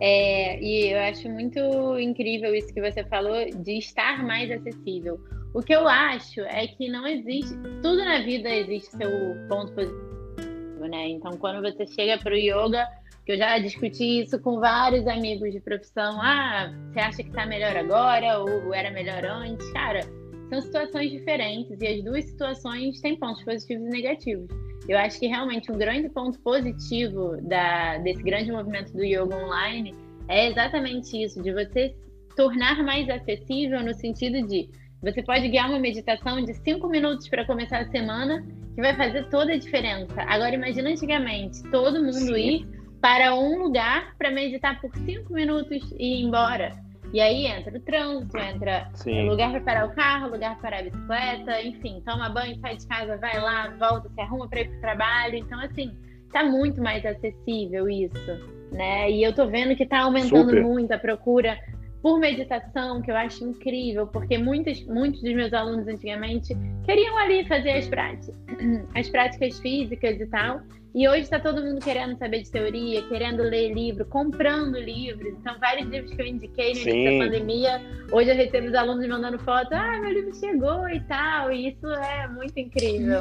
É, 0.00 0.60
e 0.62 0.92
eu 0.92 1.00
acho 1.00 1.28
muito 1.28 1.58
incrível 1.98 2.54
isso 2.54 2.72
que 2.72 2.80
você 2.80 3.02
falou 3.04 3.44
de 3.50 3.78
estar 3.78 4.24
mais 4.24 4.50
acessível. 4.50 5.18
O 5.52 5.60
que 5.62 5.74
eu 5.74 5.88
acho 5.88 6.40
é 6.42 6.66
que 6.68 6.88
não 6.88 7.06
existe, 7.06 7.56
tudo 7.82 7.96
na 7.96 8.20
vida 8.20 8.48
existe 8.48 8.96
seu 8.96 9.10
ponto 9.48 9.72
positivo, 9.72 10.86
né? 10.88 11.08
Então, 11.08 11.32
quando 11.38 11.60
você 11.62 11.84
chega 11.86 12.16
para 12.18 12.32
o 12.32 12.36
yoga, 12.36 12.86
eu 13.28 13.36
já 13.36 13.58
discuti 13.58 14.22
isso 14.22 14.38
com 14.40 14.58
vários 14.58 15.06
amigos 15.06 15.52
de 15.52 15.60
profissão. 15.60 16.20
Ah, 16.20 16.72
você 16.90 17.00
acha 17.00 17.22
que 17.22 17.28
está 17.28 17.44
melhor 17.44 17.76
agora 17.76 18.38
ou 18.38 18.72
era 18.72 18.90
melhor 18.90 19.22
antes? 19.24 19.70
Cara, 19.72 20.00
são 20.48 20.62
situações 20.62 21.10
diferentes 21.10 21.78
e 21.78 21.86
as 21.86 22.02
duas 22.02 22.24
situações 22.24 23.00
têm 23.02 23.18
pontos 23.18 23.44
positivos 23.44 23.86
e 23.86 23.90
negativos. 23.90 24.48
Eu 24.88 24.96
acho 24.96 25.20
que 25.20 25.26
realmente 25.26 25.70
um 25.70 25.76
grande 25.76 26.08
ponto 26.08 26.40
positivo 26.40 27.36
da, 27.42 27.98
desse 27.98 28.22
grande 28.22 28.50
movimento 28.50 28.92
do 28.94 29.04
yoga 29.04 29.36
online 29.36 29.94
é 30.26 30.48
exatamente 30.48 31.22
isso, 31.22 31.42
de 31.42 31.52
você 31.52 31.94
tornar 32.34 32.82
mais 32.82 33.08
acessível 33.10 33.82
no 33.82 33.92
sentido 33.92 34.46
de 34.46 34.70
você 35.02 35.22
pode 35.22 35.48
guiar 35.48 35.68
uma 35.68 35.78
meditação 35.78 36.42
de 36.42 36.54
cinco 36.54 36.88
minutos 36.88 37.28
para 37.28 37.44
começar 37.44 37.80
a 37.80 37.90
semana 37.90 38.44
que 38.74 38.80
vai 38.80 38.96
fazer 38.96 39.28
toda 39.28 39.52
a 39.52 39.58
diferença. 39.58 40.22
Agora 40.22 40.54
imagina 40.54 40.90
antigamente 40.90 41.62
todo 41.70 42.02
mundo 42.02 42.34
Sim. 42.34 42.62
ir 42.62 42.77
para 43.00 43.34
um 43.34 43.62
lugar 43.62 44.14
para 44.16 44.30
meditar 44.30 44.80
por 44.80 44.90
cinco 44.96 45.32
minutos 45.32 45.92
e 45.98 46.20
ir 46.20 46.24
embora. 46.24 46.72
E 47.12 47.20
aí 47.20 47.46
entra 47.46 47.74
o 47.74 47.80
trânsito, 47.80 48.36
entra 48.36 48.90
Sim. 48.94 49.28
lugar 49.30 49.50
para 49.50 49.60
parar 49.60 49.86
o 49.86 49.94
carro, 49.94 50.30
lugar 50.30 50.58
para 50.58 50.70
parar 50.70 50.80
a 50.80 50.82
bicicleta, 50.82 51.62
enfim, 51.62 52.02
toma 52.04 52.28
banho, 52.28 52.58
sai 52.60 52.76
de 52.76 52.86
casa, 52.86 53.16
vai 53.16 53.40
lá, 53.40 53.68
volta, 53.78 54.10
se 54.10 54.20
arruma 54.20 54.46
para 54.48 54.60
ir 54.60 54.68
para 54.68 54.76
o 54.76 54.80
trabalho. 54.80 55.36
Então, 55.36 55.58
assim, 55.60 55.96
tá 56.32 56.44
muito 56.44 56.82
mais 56.82 57.04
acessível 57.06 57.88
isso, 57.88 58.30
né? 58.72 59.10
E 59.10 59.22
eu 59.22 59.32
tô 59.32 59.46
vendo 59.46 59.74
que 59.74 59.86
tá 59.86 60.00
aumentando 60.00 60.50
Super. 60.50 60.62
muito 60.62 60.92
a 60.92 60.98
procura 60.98 61.58
por 62.02 62.20
meditação, 62.20 63.00
que 63.00 63.10
eu 63.10 63.16
acho 63.16 63.44
incrível, 63.44 64.06
porque 64.06 64.38
muitos, 64.38 64.84
muitos 64.86 65.22
dos 65.22 65.34
meus 65.34 65.52
alunos 65.52 65.88
antigamente 65.88 66.54
queriam 66.84 67.16
ali 67.18 67.44
fazer 67.46 67.72
as 67.72 67.88
práticas, 67.88 68.34
as 68.94 69.08
práticas 69.08 69.58
físicas 69.58 70.20
e 70.20 70.26
tal, 70.26 70.60
e 70.94 71.06
hoje 71.08 71.20
está 71.20 71.38
todo 71.38 71.62
mundo 71.62 71.80
querendo 71.80 72.16
saber 72.18 72.42
de 72.42 72.50
teoria, 72.50 73.02
querendo 73.08 73.42
ler 73.42 73.72
livro, 73.72 74.04
comprando 74.06 74.78
livros. 74.78 75.34
Então, 75.38 75.58
vários 75.60 75.88
livros 75.88 76.14
que 76.14 76.22
eu 76.22 76.26
indiquei 76.26 76.72
no 76.72 76.80
início 76.80 77.18
da 77.18 77.24
pandemia, 77.24 77.82
hoje 78.10 78.30
eu 78.30 78.36
recebo 78.36 78.68
os 78.68 78.74
alunos 78.74 79.06
mandando 79.06 79.38
foto, 79.40 79.72
ah, 79.72 79.98
meu 80.00 80.12
livro 80.12 80.34
chegou 80.34 80.88
e 80.88 81.00
tal. 81.00 81.52
E 81.52 81.68
isso 81.68 81.86
é 81.86 82.28
muito 82.28 82.58
incrível. 82.58 83.20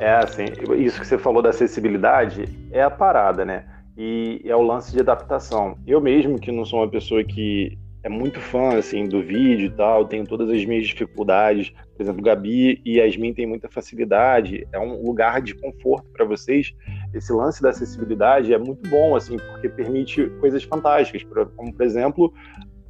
É 0.00 0.14
assim, 0.14 0.46
isso 0.78 1.00
que 1.00 1.06
você 1.06 1.16
falou 1.16 1.40
da 1.40 1.50
acessibilidade 1.50 2.44
é 2.72 2.82
a 2.82 2.90
parada, 2.90 3.44
né? 3.44 3.64
E 3.96 4.40
é 4.44 4.56
o 4.56 4.62
lance 4.62 4.92
de 4.92 5.00
adaptação. 5.00 5.78
Eu 5.86 6.00
mesmo, 6.00 6.40
que 6.40 6.50
não 6.50 6.64
sou 6.64 6.80
uma 6.80 6.90
pessoa 6.90 7.22
que 7.22 7.78
é 8.02 8.08
muito 8.08 8.40
fã 8.40 8.76
assim 8.76 9.06
do 9.06 9.22
vídeo 9.22 9.66
e 9.66 9.70
tal, 9.70 10.06
tenho 10.06 10.26
todas 10.26 10.50
as 10.50 10.64
minhas 10.64 10.86
dificuldades. 10.86 11.72
Por 11.96 12.02
exemplo, 12.02 12.22
Gabi 12.22 12.80
e 12.84 12.98
Yasmin 12.98 13.32
têm 13.32 13.46
muita 13.46 13.68
facilidade, 13.68 14.66
é 14.72 14.78
um 14.78 15.02
lugar 15.02 15.40
de 15.40 15.54
conforto 15.54 16.08
para 16.12 16.24
vocês. 16.24 16.74
Esse 17.14 17.32
lance 17.32 17.62
da 17.62 17.70
acessibilidade 17.70 18.52
é 18.52 18.58
muito 18.58 18.88
bom, 18.88 19.14
assim, 19.14 19.36
porque 19.36 19.68
permite 19.68 20.26
coisas 20.40 20.64
fantásticas, 20.64 21.22
como 21.56 21.72
por 21.72 21.84
exemplo, 21.84 22.32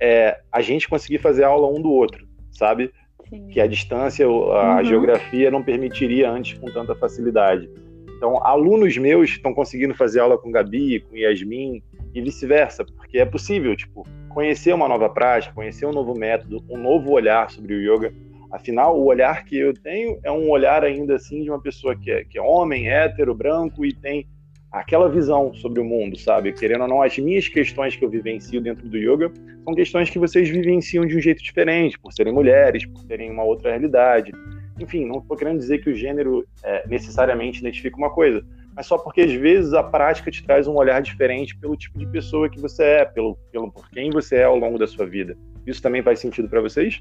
é, 0.01 0.41
a 0.51 0.63
gente 0.63 0.89
conseguir 0.89 1.19
fazer 1.19 1.45
aula 1.45 1.69
um 1.69 1.81
do 1.81 1.91
outro, 1.91 2.27
sabe? 2.51 2.91
Sim. 3.29 3.49
Que 3.49 3.61
a 3.61 3.67
distância, 3.67 4.27
a 4.27 4.29
uhum. 4.29 4.85
geografia 4.85 5.51
não 5.51 5.63
permitiria 5.63 6.31
antes 6.31 6.59
com 6.59 6.67
tanta 6.67 6.95
facilidade. 6.95 7.69
Então, 8.17 8.39
alunos 8.47 8.97
meus 8.97 9.31
estão 9.31 9.53
conseguindo 9.53 9.95
fazer 9.95 10.21
aula 10.21 10.39
com 10.39 10.51
Gabi, 10.51 11.01
com 11.01 11.17
Yasmin 11.17 11.83
e 12.15 12.21
vice-versa, 12.21 12.85
porque 12.85 13.19
é 13.19 13.25
possível, 13.25 13.75
tipo, 13.77 14.07
conhecer 14.29 14.73
uma 14.73 14.89
nova 14.89 15.09
prática, 15.09 15.55
conhecer 15.55 15.87
um 15.87 15.93
novo 15.93 16.15
método, 16.19 16.65
um 16.69 16.79
novo 16.79 17.11
olhar 17.11 17.51
sobre 17.51 17.75
o 17.75 17.81
yoga. 17.81 18.13
Afinal, 18.51 18.99
o 18.99 19.05
olhar 19.07 19.45
que 19.45 19.57
eu 19.57 19.73
tenho 19.73 20.19
é 20.23 20.31
um 20.31 20.51
olhar 20.51 20.85
ainda 20.85 21.15
assim 21.15 21.43
de 21.43 21.51
uma 21.51 21.61
pessoa 21.61 21.97
que 21.97 22.11
é, 22.11 22.25
que 22.25 22.39
é 22.39 22.43
homem, 22.43 22.89
hétero, 22.89 23.35
branco 23.35 23.85
e 23.85 23.95
tem 23.95 24.27
aquela 24.71 25.09
visão 25.09 25.53
sobre 25.53 25.81
o 25.81 25.85
mundo, 25.85 26.19
sabe? 26.19 26.53
Querendo 26.53 26.83
ou 26.83 26.89
não, 26.89 27.03
as 27.03 27.17
minhas 27.19 27.47
questões 27.47 27.95
que 27.95 28.05
eu 28.05 28.09
vivencio 28.09 28.61
dentro 28.61 28.89
do 28.89 28.97
yoga 28.97 29.31
são 29.65 29.75
questões 29.75 30.09
que 30.09 30.19
vocês 30.19 30.49
vivenciam 30.49 31.05
de 31.05 31.17
um 31.17 31.21
jeito 31.21 31.43
diferente, 31.43 31.99
por 31.99 32.13
serem 32.13 32.33
mulheres, 32.33 32.87
por 32.87 33.05
terem 33.05 33.31
uma 33.31 33.45
outra 33.45 33.71
realidade. 33.71 34.33
Enfim, 34.81 35.05
não 35.05 35.19
estou 35.19 35.37
querendo 35.37 35.59
dizer 35.59 35.83
que 35.83 35.91
o 35.91 35.95
gênero 35.95 36.45
é, 36.65 36.89
necessariamente 36.89 37.61
identifica 37.61 37.97
uma 37.97 38.11
coisa, 38.11 38.43
mas 38.75 38.87
só 38.87 38.97
porque 38.97 39.21
às 39.21 39.33
vezes 39.33 39.73
a 39.75 39.83
prática 39.83 40.31
te 40.31 40.43
traz 40.43 40.67
um 40.67 40.75
olhar 40.75 41.01
diferente 41.03 41.57
pelo 41.57 41.77
tipo 41.77 41.99
de 41.99 42.07
pessoa 42.07 42.49
que 42.49 42.61
você 42.61 42.83
é, 42.83 43.05
pelo, 43.05 43.37
pelo 43.51 43.71
por 43.71 43.89
quem 43.91 44.11
você 44.11 44.37
é 44.37 44.45
ao 44.45 44.57
longo 44.57 44.79
da 44.79 44.87
sua 44.87 45.07
vida. 45.07 45.37
Isso 45.67 45.83
também 45.83 46.03
faz 46.03 46.19
sentido 46.19 46.49
para 46.49 46.61
vocês? 46.61 47.01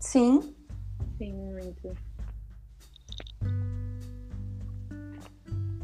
Sim. 0.00 0.40
Sim, 1.18 1.32
muito. 1.32 1.92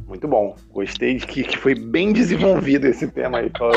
Muito 0.07 0.29
bom. 0.29 0.55
Gostei 0.71 1.17
de 1.17 1.27
que, 1.27 1.43
que 1.43 1.57
foi 1.57 1.75
bem 1.75 2.13
desenvolvido 2.13 2.87
esse 2.87 3.11
tema 3.11 3.39
aí. 3.39 3.51
Falou, 3.57 3.75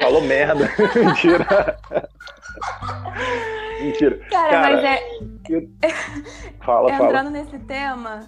falou 0.00 0.22
merda. 0.22 0.70
Mentira. 0.96 1.78
Mentira. 3.82 4.18
Cara, 4.30 4.50
Cara, 4.50 4.76
mas 4.76 4.84
é. 4.84 5.02
Eu... 5.50 5.70
Fala, 6.64 6.92
Entrando 6.94 7.12
fala. 7.12 7.30
nesse 7.30 7.58
tema, 7.60 8.20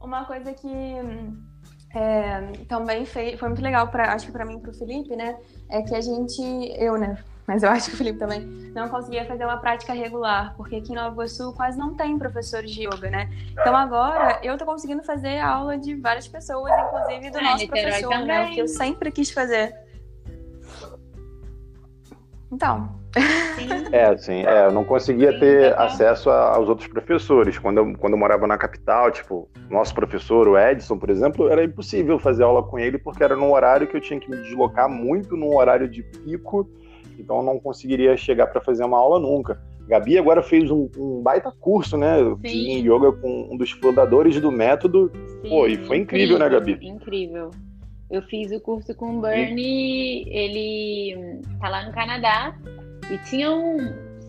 uma 0.00 0.24
coisa 0.24 0.52
que 0.52 0.68
é, 1.94 2.52
também 2.68 3.04
fez, 3.04 3.38
foi 3.38 3.48
muito 3.48 3.62
legal, 3.62 3.88
pra, 3.88 4.14
acho 4.14 4.26
que 4.26 4.32
para 4.32 4.44
mim 4.44 4.56
e 4.56 4.60
pro 4.60 4.72
Felipe, 4.72 5.16
né? 5.16 5.36
É 5.68 5.82
que 5.82 5.94
a 5.94 6.00
gente, 6.00 6.40
eu, 6.78 6.96
né? 6.96 7.18
Mas 7.46 7.62
eu 7.62 7.70
acho 7.70 7.88
que 7.88 7.94
o 7.94 7.98
Felipe 7.98 8.18
também 8.18 8.40
não 8.74 8.88
conseguia 8.88 9.24
fazer 9.26 9.44
uma 9.44 9.56
prática 9.56 9.92
regular, 9.92 10.54
porque 10.56 10.76
aqui 10.76 10.92
em 10.92 10.94
Nova 10.94 11.12
Iguaçu 11.12 11.52
quase 11.52 11.76
não 11.76 11.94
tem 11.94 12.18
professores 12.18 12.70
de 12.70 12.86
yoga, 12.86 13.10
né? 13.10 13.28
Então 13.52 13.76
agora 13.76 14.38
eu 14.42 14.56
tô 14.56 14.64
conseguindo 14.64 15.02
fazer 15.02 15.40
aula 15.40 15.76
de 15.76 15.96
várias 15.96 16.28
pessoas, 16.28 16.72
inclusive 16.72 17.30
do 17.30 17.38
é, 17.38 17.42
nosso 17.42 17.66
professor, 17.66 18.10
também. 18.10 18.26
né? 18.26 18.46
O 18.46 18.54
que 18.54 18.60
eu 18.60 18.68
sempre 18.68 19.10
quis 19.10 19.30
fazer. 19.30 19.74
Então, 22.52 22.99
é, 23.92 24.16
sim, 24.16 24.44
é, 24.46 24.66
eu 24.66 24.72
não 24.72 24.84
conseguia 24.84 25.38
ter 25.38 25.78
acesso 25.78 26.30
aos 26.30 26.68
outros 26.68 26.88
professores. 26.88 27.58
Quando 27.58 27.78
eu, 27.78 27.94
quando 27.98 28.12
eu 28.12 28.18
morava 28.18 28.46
na 28.46 28.56
capital, 28.56 29.10
tipo, 29.10 29.48
nosso 29.68 29.94
professor, 29.94 30.46
o 30.48 30.58
Edson, 30.58 30.96
por 30.96 31.10
exemplo, 31.10 31.48
era 31.48 31.64
impossível 31.64 32.18
fazer 32.18 32.44
aula 32.44 32.62
com 32.62 32.78
ele 32.78 32.98
porque 32.98 33.22
era 33.22 33.36
num 33.36 33.52
horário 33.52 33.86
que 33.86 33.96
eu 33.96 34.00
tinha 34.00 34.20
que 34.20 34.30
me 34.30 34.36
deslocar 34.38 34.88
muito, 34.88 35.36
num 35.36 35.56
horário 35.56 35.88
de 35.88 36.02
pico, 36.02 36.68
então 37.18 37.38
eu 37.38 37.42
não 37.42 37.58
conseguiria 37.58 38.16
chegar 38.16 38.46
para 38.46 38.60
fazer 38.60 38.84
uma 38.84 38.98
aula 38.98 39.18
nunca. 39.18 39.60
Gabi 39.86 40.16
agora 40.16 40.40
fez 40.40 40.70
um, 40.70 40.88
um 40.96 41.20
baita 41.20 41.50
curso, 41.50 41.96
né, 41.96 42.16
sim. 42.46 42.82
de 42.82 42.88
yoga 42.88 43.10
com 43.10 43.48
um 43.50 43.56
dos 43.56 43.72
fundadores 43.72 44.40
do 44.40 44.52
método. 44.52 45.10
Sim, 45.42 45.48
Pô, 45.48 45.66
e 45.66 45.76
foi 45.78 45.98
incrível, 45.98 46.36
incrível, 46.36 46.38
né, 46.38 46.48
Gabi? 46.48 46.78
Incrível. 46.80 47.50
Eu 48.08 48.22
fiz 48.22 48.52
o 48.52 48.60
curso 48.60 48.94
com 48.94 49.18
o 49.18 49.20
Bernie, 49.20 50.24
ele 50.28 51.40
tá 51.60 51.68
lá 51.68 51.86
no 51.86 51.92
Canadá, 51.92 52.56
e 53.10 53.18
tinham, 53.18 53.78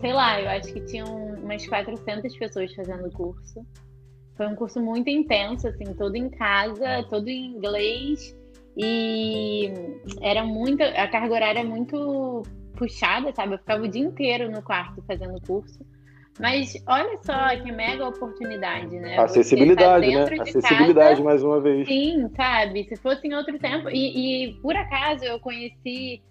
sei 0.00 0.12
lá, 0.12 0.40
eu 0.40 0.48
acho 0.48 0.72
que 0.72 0.80
tinham 0.80 1.34
umas 1.42 1.66
400 1.66 2.36
pessoas 2.36 2.74
fazendo 2.74 3.06
o 3.06 3.12
curso. 3.12 3.66
Foi 4.36 4.46
um 4.46 4.54
curso 4.54 4.80
muito 4.80 5.10
intenso, 5.10 5.68
assim, 5.68 5.92
todo 5.94 6.16
em 6.16 6.30
casa, 6.30 7.04
todo 7.10 7.28
em 7.28 7.56
inglês. 7.56 8.36
E 8.76 9.70
era 10.20 10.44
muito. 10.44 10.82
A 10.82 11.06
carga 11.06 11.34
horária 11.34 11.60
é 11.60 11.64
muito 11.64 12.42
puxada, 12.74 13.32
sabe? 13.34 13.54
Eu 13.54 13.58
ficava 13.58 13.84
o 13.84 13.88
dia 13.88 14.02
inteiro 14.02 14.50
no 14.50 14.62
quarto 14.62 15.02
fazendo 15.06 15.36
o 15.36 15.40
curso. 15.40 15.78
Mas 16.40 16.72
olha 16.86 17.18
só 17.22 17.54
que 17.62 17.70
mega 17.70 18.08
oportunidade, 18.08 18.98
né? 18.98 19.18
Acessibilidade, 19.18 20.10
tá 20.10 20.16
né? 20.16 20.40
Acessibilidade, 20.40 21.10
casa, 21.10 21.22
mais 21.22 21.42
uma 21.42 21.60
vez. 21.60 21.86
Sim, 21.86 22.30
sabe? 22.34 22.84
Se 22.88 22.96
fosse 22.96 23.28
em 23.28 23.34
outro 23.34 23.58
tempo. 23.58 23.90
E, 23.90 24.46
e 24.46 24.54
por 24.54 24.74
acaso 24.74 25.24
eu 25.24 25.38
conheci 25.38 26.22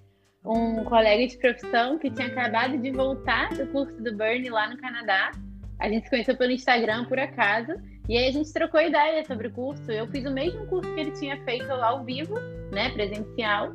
um 0.44 0.84
colega 0.84 1.28
de 1.28 1.38
profissão 1.38 1.98
que 2.00 2.10
tinha 2.10 2.28
acabado 2.28 2.78
de 2.78 2.92
voltar 2.92 3.50
do 3.50 3.68
curso 3.68 4.02
do 4.02 4.16
Bernie 4.16 4.50
lá 4.50 4.70
no 4.70 4.78
Canadá. 4.78 5.32
A 5.80 5.88
gente 5.88 6.04
se 6.04 6.10
conheceu 6.10 6.36
pelo 6.36 6.52
Instagram 6.52 7.06
por 7.06 7.20
acaso. 7.20 7.74
E 8.10 8.18
aí 8.18 8.28
a 8.28 8.32
gente 8.32 8.52
trocou 8.52 8.82
ideia 8.82 9.24
sobre 9.26 9.48
o 9.48 9.52
curso. 9.52 9.92
Eu 9.92 10.08
fiz 10.08 10.26
o 10.26 10.32
mesmo 10.32 10.66
curso 10.68 10.92
que 10.94 11.00
ele 11.00 11.12
tinha 11.12 11.38
feito 11.44 11.72
ao 11.72 12.04
vivo, 12.04 12.36
né, 12.72 12.90
presencial. 12.90 13.74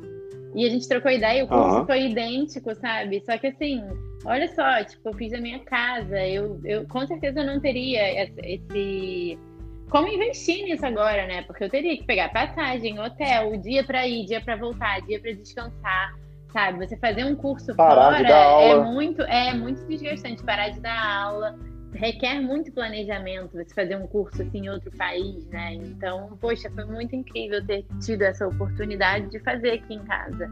E 0.53 0.65
a 0.65 0.69
gente 0.69 0.87
trocou 0.87 1.11
ideia, 1.11 1.43
o 1.43 1.47
curso 1.47 1.79
uhum. 1.79 1.85
foi 1.85 2.09
idêntico, 2.09 2.73
sabe? 2.75 3.21
Só 3.25 3.37
que 3.37 3.47
assim, 3.47 3.83
olha 4.25 4.47
só, 4.53 4.83
tipo, 4.83 5.09
eu 5.09 5.13
fiz 5.13 5.33
a 5.33 5.39
minha 5.39 5.59
casa. 5.59 6.19
Eu, 6.25 6.59
eu 6.65 6.85
com 6.87 7.05
certeza 7.07 7.41
eu 7.41 7.45
não 7.45 7.59
teria 7.59 8.25
esse 8.25 9.37
como 9.89 10.07
investir 10.09 10.65
nisso 10.65 10.85
agora, 10.85 11.25
né? 11.27 11.43
Porque 11.43 11.63
eu 11.63 11.69
teria 11.69 11.95
que 11.95 12.03
pegar 12.03 12.29
passagem, 12.29 12.99
hotel, 12.99 13.55
dia 13.57 13.85
para 13.85 14.05
ir, 14.05 14.25
dia 14.25 14.41
para 14.41 14.57
voltar, 14.57 14.99
dia 15.01 15.19
para 15.19 15.31
descansar 15.31 16.26
sabe? 16.51 16.85
Você 16.85 16.97
fazer 16.97 17.25
um 17.25 17.35
curso 17.35 17.75
Parar 17.75 18.17
fora 18.17 18.29
é 18.29 18.75
muito, 18.83 19.21
é 19.21 19.53
muito 19.53 19.85
desgastante. 19.85 20.43
Parar 20.43 20.69
de 20.69 20.79
dar 20.79 21.23
aula 21.23 21.57
requer 21.93 22.39
muito 22.41 22.71
planejamento. 22.71 23.53
Você 23.53 23.73
fazer 23.73 23.95
um 23.95 24.07
curso 24.07 24.41
assim 24.41 24.65
em 24.65 24.69
outro 24.69 24.91
país, 24.97 25.45
né? 25.47 25.73
Então, 25.73 26.37
poxa, 26.39 26.69
foi 26.71 26.85
muito 26.85 27.15
incrível 27.15 27.65
ter 27.65 27.85
tido 27.99 28.21
essa 28.21 28.47
oportunidade 28.47 29.29
de 29.29 29.39
fazer 29.39 29.71
aqui 29.71 29.95
em 29.95 30.03
casa. 30.03 30.49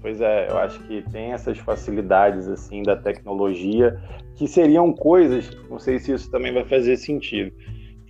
Pois 0.00 0.20
é, 0.20 0.50
eu 0.50 0.58
acho 0.58 0.80
que 0.80 1.02
tem 1.10 1.32
essas 1.32 1.58
facilidades 1.58 2.46
assim 2.46 2.82
da 2.82 2.94
tecnologia 2.94 3.98
que 4.34 4.46
seriam 4.46 4.92
coisas, 4.92 5.50
não 5.70 5.78
sei 5.78 5.98
se 5.98 6.12
isso 6.12 6.30
também 6.30 6.52
vai 6.52 6.64
fazer 6.64 6.96
sentido, 6.98 7.50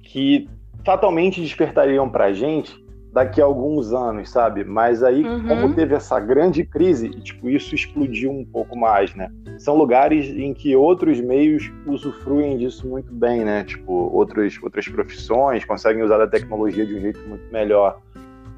que 0.03 0.49
fatalmente 0.85 1.41
despertariam 1.41 2.11
para 2.11 2.27
a 2.27 2.33
gente 2.33 2.84
daqui 3.15 3.41
a 3.41 3.45
alguns 3.45 3.93
anos, 3.93 4.29
sabe? 4.29 4.65
Mas 4.65 5.01
aí, 5.05 5.25
uhum. 5.25 5.47
como 5.47 5.73
teve 5.73 5.95
essa 5.95 6.19
grande 6.19 6.65
crise, 6.65 7.09
tipo, 7.21 7.49
isso 7.49 7.73
explodiu 7.73 8.33
um 8.33 8.45
pouco 8.45 8.77
mais, 8.77 9.15
né? 9.15 9.31
São 9.57 9.77
lugares 9.77 10.27
em 10.27 10.53
que 10.53 10.75
outros 10.75 11.21
meios 11.21 11.73
usufruem 11.87 12.59
disso 12.59 12.89
muito 12.89 13.13
bem, 13.13 13.45
né? 13.45 13.63
Tipo, 13.63 13.93
outros, 13.93 14.59
outras 14.61 14.89
profissões 14.89 15.65
conseguem 15.65 16.03
usar 16.03 16.21
a 16.21 16.27
tecnologia 16.27 16.85
de 16.85 16.93
um 16.93 17.01
jeito 17.01 17.21
muito 17.29 17.45
melhor. 17.53 18.01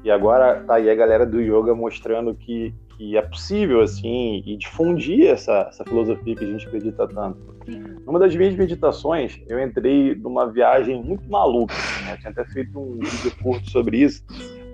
E 0.03 0.11
agora 0.11 0.63
tá 0.65 0.75
aí 0.75 0.89
a 0.89 0.95
galera 0.95 1.25
do 1.25 1.41
yoga 1.41 1.73
mostrando 1.75 2.33
que, 2.33 2.73
que 2.97 3.17
é 3.17 3.21
possível, 3.21 3.81
assim, 3.81 4.43
e 4.45 4.57
difundir 4.57 5.27
essa, 5.27 5.67
essa 5.69 5.83
filosofia 5.83 6.35
que 6.35 6.43
a 6.43 6.47
gente 6.47 6.67
acredita 6.67 7.07
tanto. 7.07 7.57
Numa 8.05 8.19
das 8.19 8.35
minhas 8.35 8.55
meditações, 8.55 9.41
eu 9.49 9.61
entrei 9.61 10.15
numa 10.15 10.49
viagem 10.49 11.03
muito 11.03 11.29
maluca, 11.29 11.73
né? 12.05 12.13
Eu 12.13 12.17
tinha 12.19 12.31
até 12.31 12.45
feito 12.45 12.79
um 12.79 12.99
vídeo 12.99 13.31
curto 13.43 13.69
sobre 13.69 13.97
isso. 13.97 14.23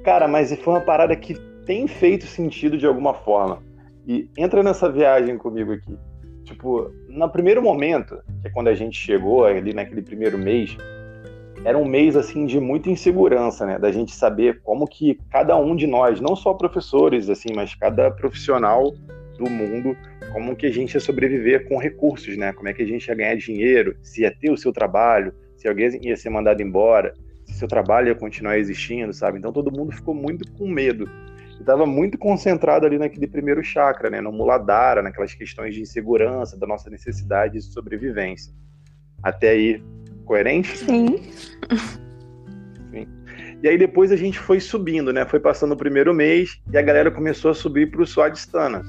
Cara, 0.03 0.27
mas 0.27 0.53
foi 0.61 0.73
uma 0.73 0.81
parada 0.81 1.15
que 1.15 1.33
tem 1.65 1.87
feito 1.87 2.25
sentido 2.25 2.77
de 2.77 2.85
alguma 2.85 3.13
forma. 3.13 3.63
E 4.05 4.29
entra 4.37 4.61
nessa 4.61 4.91
viagem 4.91 5.37
comigo 5.37 5.71
aqui. 5.73 5.97
Tipo, 6.43 6.91
no 7.07 7.29
primeiro 7.29 7.61
momento, 7.61 8.17
que 8.41 8.49
é 8.49 8.51
quando 8.51 8.67
a 8.67 8.73
gente 8.73 8.97
chegou 8.97 9.45
ali 9.45 9.73
naquele 9.73 10.01
primeiro 10.01 10.37
mês, 10.37 10.77
era 11.65 11.77
um 11.77 11.85
mês 11.85 12.15
assim 12.15 12.45
de 12.45 12.59
muita 12.59 12.89
insegurança, 12.89 13.65
né? 13.65 13.79
Da 13.79 13.91
gente 13.91 14.13
saber 14.13 14.61
como 14.63 14.85
que 14.85 15.17
cada 15.31 15.55
um 15.57 15.75
de 15.75 15.87
nós, 15.87 16.19
não 16.19 16.35
só 16.35 16.53
professores 16.53 17.29
assim, 17.29 17.49
mas 17.55 17.73
cada 17.73 18.11
profissional 18.11 18.91
do 19.37 19.49
mundo, 19.49 19.95
como 20.33 20.55
que 20.55 20.65
a 20.65 20.71
gente 20.71 20.93
ia 20.93 20.99
sobreviver 20.99 21.67
com 21.67 21.77
recursos, 21.77 22.35
né? 22.35 22.51
Como 22.51 22.67
é 22.67 22.73
que 22.73 22.83
a 22.83 22.85
gente 22.85 23.07
ia 23.07 23.15
ganhar 23.15 23.35
dinheiro, 23.35 23.95
se 24.01 24.21
ia 24.21 24.31
ter 24.31 24.51
o 24.51 24.57
seu 24.57 24.73
trabalho, 24.73 25.33
se 25.55 25.67
alguém 25.67 25.97
ia 26.01 26.17
ser 26.17 26.29
mandado 26.29 26.61
embora, 26.61 27.13
se 27.45 27.53
seu 27.53 27.67
trabalho 27.67 28.09
ia 28.09 28.15
continuar 28.15 28.57
existindo, 28.57 29.13
sabe? 29.13 29.37
Então 29.37 29.53
todo 29.53 29.71
mundo 29.71 29.93
ficou 29.93 30.13
muito 30.13 30.51
com 30.53 30.67
medo. 30.67 31.09
Estava 31.57 31.85
muito 31.85 32.17
concentrado 32.17 32.85
ali 32.85 32.97
naquele 32.97 33.25
primeiro 33.25 33.63
chakra, 33.63 34.09
né? 34.09 34.19
No 34.19 34.33
Muladhara, 34.33 35.01
naquelas 35.01 35.33
questões 35.33 35.73
de 35.73 35.81
insegurança, 35.81 36.57
da 36.57 36.67
nossa 36.67 36.89
necessidade 36.89 37.53
de 37.53 37.61
sobrevivência. 37.61 38.53
Até 39.23 39.51
aí 39.51 39.81
Coerente? 40.25 40.77
Sim. 40.77 41.31
Sim. 42.91 43.07
E 43.61 43.67
aí 43.67 43.77
depois 43.77 44.11
a 44.11 44.15
gente 44.15 44.37
foi 44.39 44.59
subindo, 44.59 45.13
né? 45.13 45.25
Foi 45.25 45.39
passando 45.39 45.73
o 45.73 45.77
primeiro 45.77 46.13
mês 46.13 46.59
e 46.71 46.77
a 46.77 46.81
galera 46.81 47.09
começou 47.09 47.51
a 47.51 47.53
subir 47.53 47.89
para 47.89 48.01
o 48.01 48.07
Swadhisthana. 48.07 48.83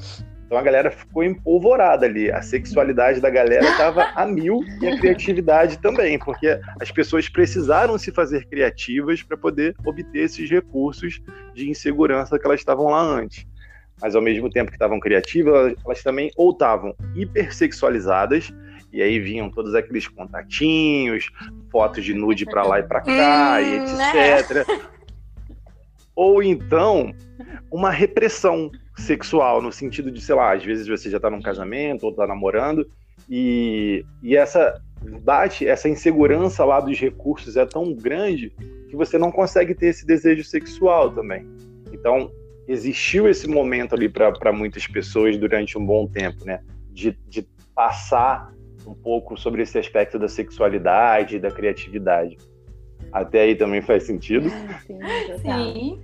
Então 0.46 0.58
a 0.58 0.62
galera 0.62 0.90
ficou 0.90 1.24
empolvorada 1.24 2.06
ali. 2.06 2.30
A 2.30 2.42
sexualidade 2.42 3.20
da 3.20 3.30
galera 3.30 3.64
estava 3.64 4.02
a 4.14 4.26
mil 4.26 4.60
e 4.80 4.88
a 4.88 4.98
criatividade 4.98 5.78
também, 5.78 6.18
porque 6.18 6.60
as 6.80 6.90
pessoas 6.90 7.28
precisaram 7.28 7.96
se 7.98 8.12
fazer 8.12 8.46
criativas 8.46 9.22
para 9.22 9.36
poder 9.36 9.74
obter 9.84 10.24
esses 10.24 10.48
recursos 10.50 11.20
de 11.54 11.68
insegurança 11.68 12.38
que 12.38 12.46
elas 12.46 12.60
estavam 12.60 12.86
lá 12.86 13.00
antes. 13.00 13.46
Mas 14.00 14.14
ao 14.14 14.22
mesmo 14.22 14.50
tempo 14.50 14.70
que 14.70 14.76
estavam 14.76 15.00
criativas, 15.00 15.74
elas 15.84 16.02
também 16.02 16.30
ou 16.36 16.50
estavam 16.50 16.94
hipersexualizadas 17.14 18.52
e 18.94 19.02
aí 19.02 19.18
vinham 19.18 19.50
todos 19.50 19.74
aqueles 19.74 20.06
contatinhos, 20.06 21.28
fotos 21.68 22.04
de 22.04 22.14
nude 22.14 22.46
para 22.46 22.62
lá 22.62 22.78
e 22.78 22.84
para 22.84 23.00
cá, 23.00 23.60
e 23.60 23.80
hum, 23.80 23.84
etc. 23.84 24.68
Né? 24.68 24.80
Ou 26.14 26.40
então, 26.40 27.12
uma 27.72 27.90
repressão 27.90 28.70
sexual, 28.96 29.60
no 29.60 29.72
sentido 29.72 30.12
de, 30.12 30.20
sei 30.20 30.36
lá, 30.36 30.54
às 30.54 30.64
vezes 30.64 30.86
você 30.86 31.10
já 31.10 31.16
está 31.16 31.28
num 31.28 31.42
casamento 31.42 32.04
ou 32.04 32.10
está 32.10 32.24
namorando, 32.24 32.88
e, 33.28 34.04
e 34.22 34.36
essa 34.36 34.80
bate, 35.22 35.66
essa 35.66 35.88
insegurança 35.88 36.64
lá 36.64 36.78
dos 36.78 36.96
recursos 36.96 37.56
é 37.56 37.66
tão 37.66 37.92
grande 37.92 38.52
que 38.88 38.94
você 38.94 39.18
não 39.18 39.32
consegue 39.32 39.74
ter 39.74 39.86
esse 39.86 40.06
desejo 40.06 40.44
sexual 40.44 41.10
também. 41.10 41.44
Então, 41.92 42.30
existiu 42.68 43.28
esse 43.28 43.48
momento 43.48 43.96
ali 43.96 44.08
para 44.08 44.52
muitas 44.52 44.86
pessoas 44.86 45.36
durante 45.36 45.76
um 45.76 45.84
bom 45.84 46.06
tempo, 46.06 46.44
né? 46.44 46.60
De, 46.92 47.18
de 47.26 47.44
passar 47.74 48.54
um 48.86 48.94
pouco 48.94 49.36
sobre 49.36 49.62
esse 49.62 49.78
aspecto 49.78 50.18
da 50.18 50.28
sexualidade, 50.28 51.38
da 51.38 51.50
criatividade. 51.50 52.36
Até 53.12 53.42
aí 53.42 53.54
também 53.54 53.80
faz 53.80 54.04
sentido? 54.04 54.48
Sim, 54.86 54.98
Sim. 55.42 56.00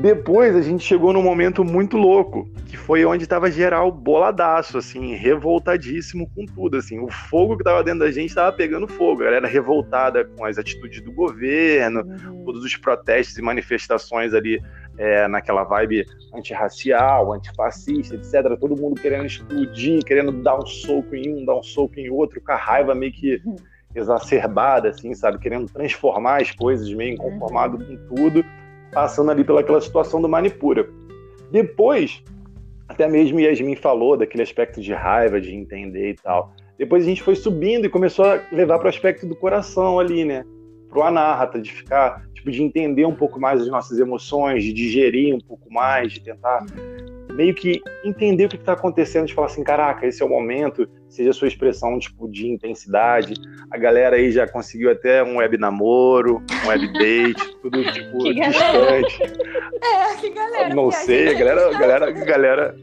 Depois 0.00 0.56
a 0.56 0.62
gente 0.62 0.82
chegou 0.82 1.12
num 1.12 1.22
momento 1.22 1.64
muito 1.64 1.96
louco, 1.96 2.48
que 2.66 2.76
foi 2.76 3.04
onde 3.04 3.26
tava 3.26 3.50
geral 3.50 3.92
boladaço, 3.92 4.78
assim, 4.78 5.14
revoltadíssimo 5.14 6.28
com 6.34 6.44
tudo, 6.46 6.78
assim. 6.78 6.98
O 6.98 7.08
fogo 7.08 7.56
que 7.56 7.62
tava 7.62 7.84
dentro 7.84 8.00
da 8.00 8.10
gente 8.10 8.34
tava 8.34 8.54
pegando 8.56 8.88
fogo. 8.88 9.22
A 9.22 9.26
galera 9.26 9.46
revoltada 9.46 10.24
com 10.24 10.44
as 10.44 10.58
atitudes 10.58 11.00
do 11.00 11.12
governo, 11.12 12.00
uhum. 12.00 12.44
todos 12.44 12.64
os 12.64 12.76
protestos 12.76 13.38
e 13.38 13.42
manifestações 13.42 14.34
ali 14.34 14.60
é, 14.98 15.26
naquela 15.28 15.64
vibe 15.64 16.06
antirracial, 16.32 17.32
antifascista, 17.32 18.14
etc. 18.14 18.58
Todo 18.58 18.76
mundo 18.76 19.00
querendo 19.00 19.26
explodir, 19.26 20.04
querendo 20.04 20.32
dar 20.32 20.58
um 20.58 20.66
soco 20.66 21.14
em 21.14 21.34
um, 21.34 21.44
dar 21.44 21.56
um 21.56 21.62
soco 21.62 21.98
em 21.98 22.10
outro, 22.10 22.40
com 22.40 22.52
a 22.52 22.56
raiva 22.56 22.94
meio 22.94 23.12
que 23.12 23.40
uhum. 23.44 23.56
exacerbada, 23.94 24.90
assim, 24.90 25.14
sabe? 25.14 25.38
Querendo 25.38 25.70
transformar 25.70 26.42
as 26.42 26.50
coisas, 26.50 26.92
meio 26.92 27.14
inconformado 27.14 27.78
uhum. 27.78 27.96
com 27.96 28.14
tudo, 28.14 28.44
passando 28.92 29.30
ali 29.30 29.44
pelaquela 29.44 29.80
situação 29.80 30.20
do 30.20 30.28
Manipura. 30.28 30.88
Depois, 31.50 32.22
até 32.88 33.08
mesmo 33.08 33.40
Yasmin 33.40 33.76
falou 33.76 34.16
daquele 34.16 34.42
aspecto 34.42 34.80
de 34.80 34.92
raiva, 34.92 35.40
de 35.40 35.54
entender 35.54 36.10
e 36.10 36.14
tal. 36.14 36.52
Depois 36.78 37.04
a 37.04 37.06
gente 37.06 37.22
foi 37.22 37.36
subindo 37.36 37.86
e 37.86 37.88
começou 37.88 38.24
a 38.24 38.40
levar 38.50 38.78
para 38.78 38.86
o 38.86 38.88
aspecto 38.88 39.26
do 39.26 39.36
coração 39.36 39.98
ali, 39.98 40.24
né? 40.24 40.44
Pro 40.94 41.02
anarrata, 41.02 41.60
de 41.60 41.72
ficar, 41.72 42.22
tipo, 42.32 42.52
de 42.52 42.62
entender 42.62 43.04
um 43.04 43.14
pouco 43.14 43.40
mais 43.40 43.60
as 43.60 43.66
nossas 43.66 43.98
emoções, 43.98 44.62
de 44.62 44.72
digerir 44.72 45.34
um 45.34 45.40
pouco 45.40 45.68
mais, 45.72 46.12
de 46.12 46.20
tentar 46.20 46.64
meio 47.34 47.52
que 47.52 47.82
entender 48.04 48.44
o 48.44 48.48
que 48.48 48.54
está 48.54 48.74
acontecendo, 48.74 49.26
de 49.26 49.34
falar 49.34 49.48
assim, 49.48 49.64
caraca, 49.64 50.06
esse 50.06 50.22
é 50.22 50.24
o 50.24 50.28
momento, 50.28 50.88
seja 51.08 51.30
a 51.30 51.32
sua 51.32 51.48
expressão 51.48 51.98
tipo 51.98 52.28
de 52.28 52.48
intensidade. 52.48 53.34
A 53.72 53.76
galera 53.76 54.14
aí 54.14 54.30
já 54.30 54.46
conseguiu 54.46 54.88
até 54.88 55.20
um 55.24 55.38
web 55.38 55.58
namoro, 55.58 56.40
um 56.64 56.68
web 56.68 56.92
date, 56.92 57.54
tudo 57.60 57.82
tipo 57.92 58.18
que 58.18 58.34
distante. 58.34 59.22
É, 59.82 60.16
que 60.20 60.30
galera. 60.30 60.74
Não 60.76 60.92
sei, 60.92 61.30
a 61.30 61.32
galera, 61.34 61.72
galera, 61.76 62.10
galera. 62.12 62.76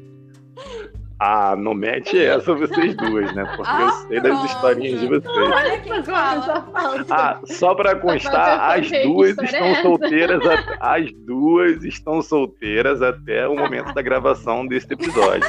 Ah, 1.23 1.55
não 1.55 1.75
mete 1.75 2.17
essa 2.17 2.51
vocês 2.55 2.95
duas, 2.97 3.31
né? 3.35 3.45
Porque 3.55 3.71
ah, 3.71 3.81
eu 3.81 3.91
sei 4.07 4.21
das 4.21 4.43
historinhas 4.43 5.01
de 5.01 5.07
vocês. 5.07 5.37
Olha 5.37 5.79
que 5.79 6.03
fala. 6.03 6.65
Ah, 7.11 7.39
só 7.45 7.75
para 7.75 7.95
constar, 7.95 8.71
as 8.71 8.89
duas 8.89 9.37
estão 9.37 9.67
é 9.67 9.81
solteiras. 9.83 10.41
As 10.79 11.11
duas 11.11 11.83
estão 11.83 12.23
solteiras 12.23 13.03
até 13.03 13.47
o 13.47 13.55
momento 13.55 13.93
da 13.93 14.01
gravação 14.01 14.65
desse 14.65 14.91
episódio. 14.91 15.47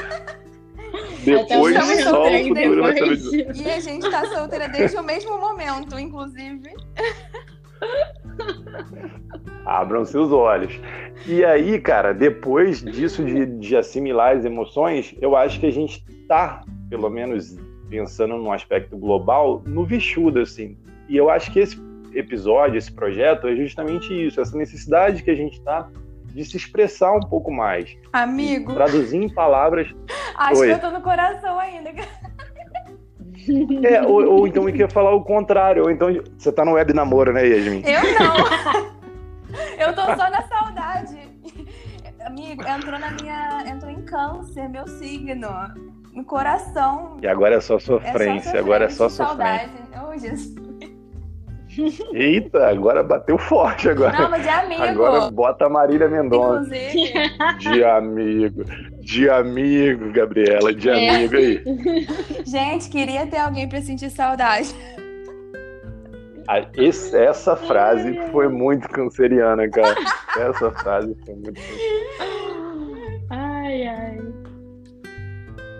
Depois 1.24 1.74
só 2.04 2.22
o 2.22 2.44
futuro 2.48 2.82
vai 2.82 2.98
saber 2.98 3.56
E 3.56 3.70
a 3.70 3.80
gente 3.80 4.10
tá 4.10 4.26
solteira 4.26 4.68
desde 4.68 4.98
o 4.98 5.02
mesmo 5.02 5.38
momento, 5.38 5.98
inclusive. 5.98 6.70
Abram 9.64 10.04
seus 10.04 10.30
olhos. 10.32 10.78
E 11.26 11.44
aí, 11.44 11.80
cara, 11.80 12.12
depois 12.12 12.82
disso 12.82 13.24
de, 13.24 13.46
de 13.46 13.76
assimilar 13.76 14.36
as 14.36 14.44
emoções, 14.44 15.14
eu 15.20 15.36
acho 15.36 15.60
que 15.60 15.66
a 15.66 15.70
gente 15.70 16.04
tá, 16.26 16.64
pelo 16.88 17.08
menos 17.08 17.56
pensando 17.88 18.36
num 18.36 18.52
aspecto 18.52 18.96
global, 18.96 19.62
no 19.66 19.84
vexudo, 19.84 20.40
assim. 20.40 20.76
E 21.08 21.16
eu 21.16 21.28
acho 21.28 21.52
que 21.52 21.60
esse 21.60 21.78
episódio, 22.14 22.78
esse 22.78 22.90
projeto, 22.90 23.46
é 23.46 23.54
justamente 23.54 24.12
isso, 24.26 24.40
essa 24.40 24.56
necessidade 24.56 25.22
que 25.22 25.30
a 25.30 25.34
gente 25.34 25.60
tá 25.62 25.88
de 26.34 26.44
se 26.44 26.56
expressar 26.56 27.12
um 27.12 27.20
pouco 27.20 27.50
mais. 27.50 27.96
Amigo. 28.12 28.72
Traduzir 28.72 29.22
em 29.22 29.28
palavras. 29.28 29.88
Acho 30.36 30.62
Oi. 30.62 30.68
que 30.68 30.72
eu 30.72 30.80
tô 30.80 30.90
no 30.90 31.02
coração 31.02 31.58
ainda. 31.58 31.90
É, 33.82 34.00
ou, 34.02 34.24
ou 34.24 34.46
então 34.46 34.62
eu 34.62 34.70
queria 34.70 34.88
falar 34.88 35.12
o 35.12 35.24
contrário. 35.24 35.82
Ou 35.82 35.90
então 35.90 36.08
você 36.38 36.52
tá 36.52 36.64
no 36.64 36.74
web 36.74 36.92
namoro, 36.92 37.32
né, 37.32 37.44
Yasmin? 37.44 37.82
Eu 37.84 38.00
não. 38.16 38.36
eu 39.84 39.92
tô 39.96 40.02
só 40.02 40.30
na 40.30 40.42
saudade. 40.42 40.71
Amigo, 42.32 42.66
entrou 42.66 42.98
na 42.98 43.10
minha. 43.10 43.62
Entrou 43.66 43.92
em 43.92 44.00
câncer, 44.02 44.66
meu 44.66 44.88
signo. 44.88 45.50
No 46.14 46.24
coração. 46.24 47.18
E 47.22 47.26
agora 47.26 47.56
é 47.56 47.60
só 47.60 47.78
sofrência. 47.78 48.08
É 48.08 48.18
só 48.18 48.18
sofrência 48.18 48.60
agora 48.60 48.84
é 48.86 48.88
só 48.88 49.08
sofrência. 49.10 49.68
Saudade. 49.92 50.08
Oh, 50.08 50.18
Jesus. 50.18 50.62
Eita, 52.12 52.68
agora 52.68 53.02
bateu 53.02 53.36
forte 53.36 53.88
agora. 53.88 54.18
Não, 54.18 54.30
mas 54.30 54.42
de 54.42 54.48
amigo. 54.48 54.82
Agora 54.82 55.30
bota 55.30 55.66
a 55.66 55.68
Marília 55.68 56.08
Mendonça. 56.08 56.74
Inclusive. 56.74 57.12
De 57.58 57.84
amigo. 57.84 58.64
De 59.00 59.28
amigo, 59.28 60.12
Gabriela. 60.12 60.72
De 60.74 60.88
é. 60.88 61.10
amigo 61.10 61.36
aí. 61.36 61.62
Gente, 62.46 62.88
queria 62.88 63.26
ter 63.26 63.38
alguém 63.38 63.68
para 63.68 63.82
sentir 63.82 64.10
saudade. 64.10 64.74
Esse, 66.76 67.16
essa 67.16 67.56
frase 67.56 68.18
foi 68.30 68.48
muito 68.48 68.88
canceriana, 68.88 69.68
cara. 69.68 69.94
Essa 70.38 70.70
frase 70.70 71.14
foi 71.24 71.34
muito 71.34 71.60
Ai, 73.30 73.86
ai. 73.86 74.18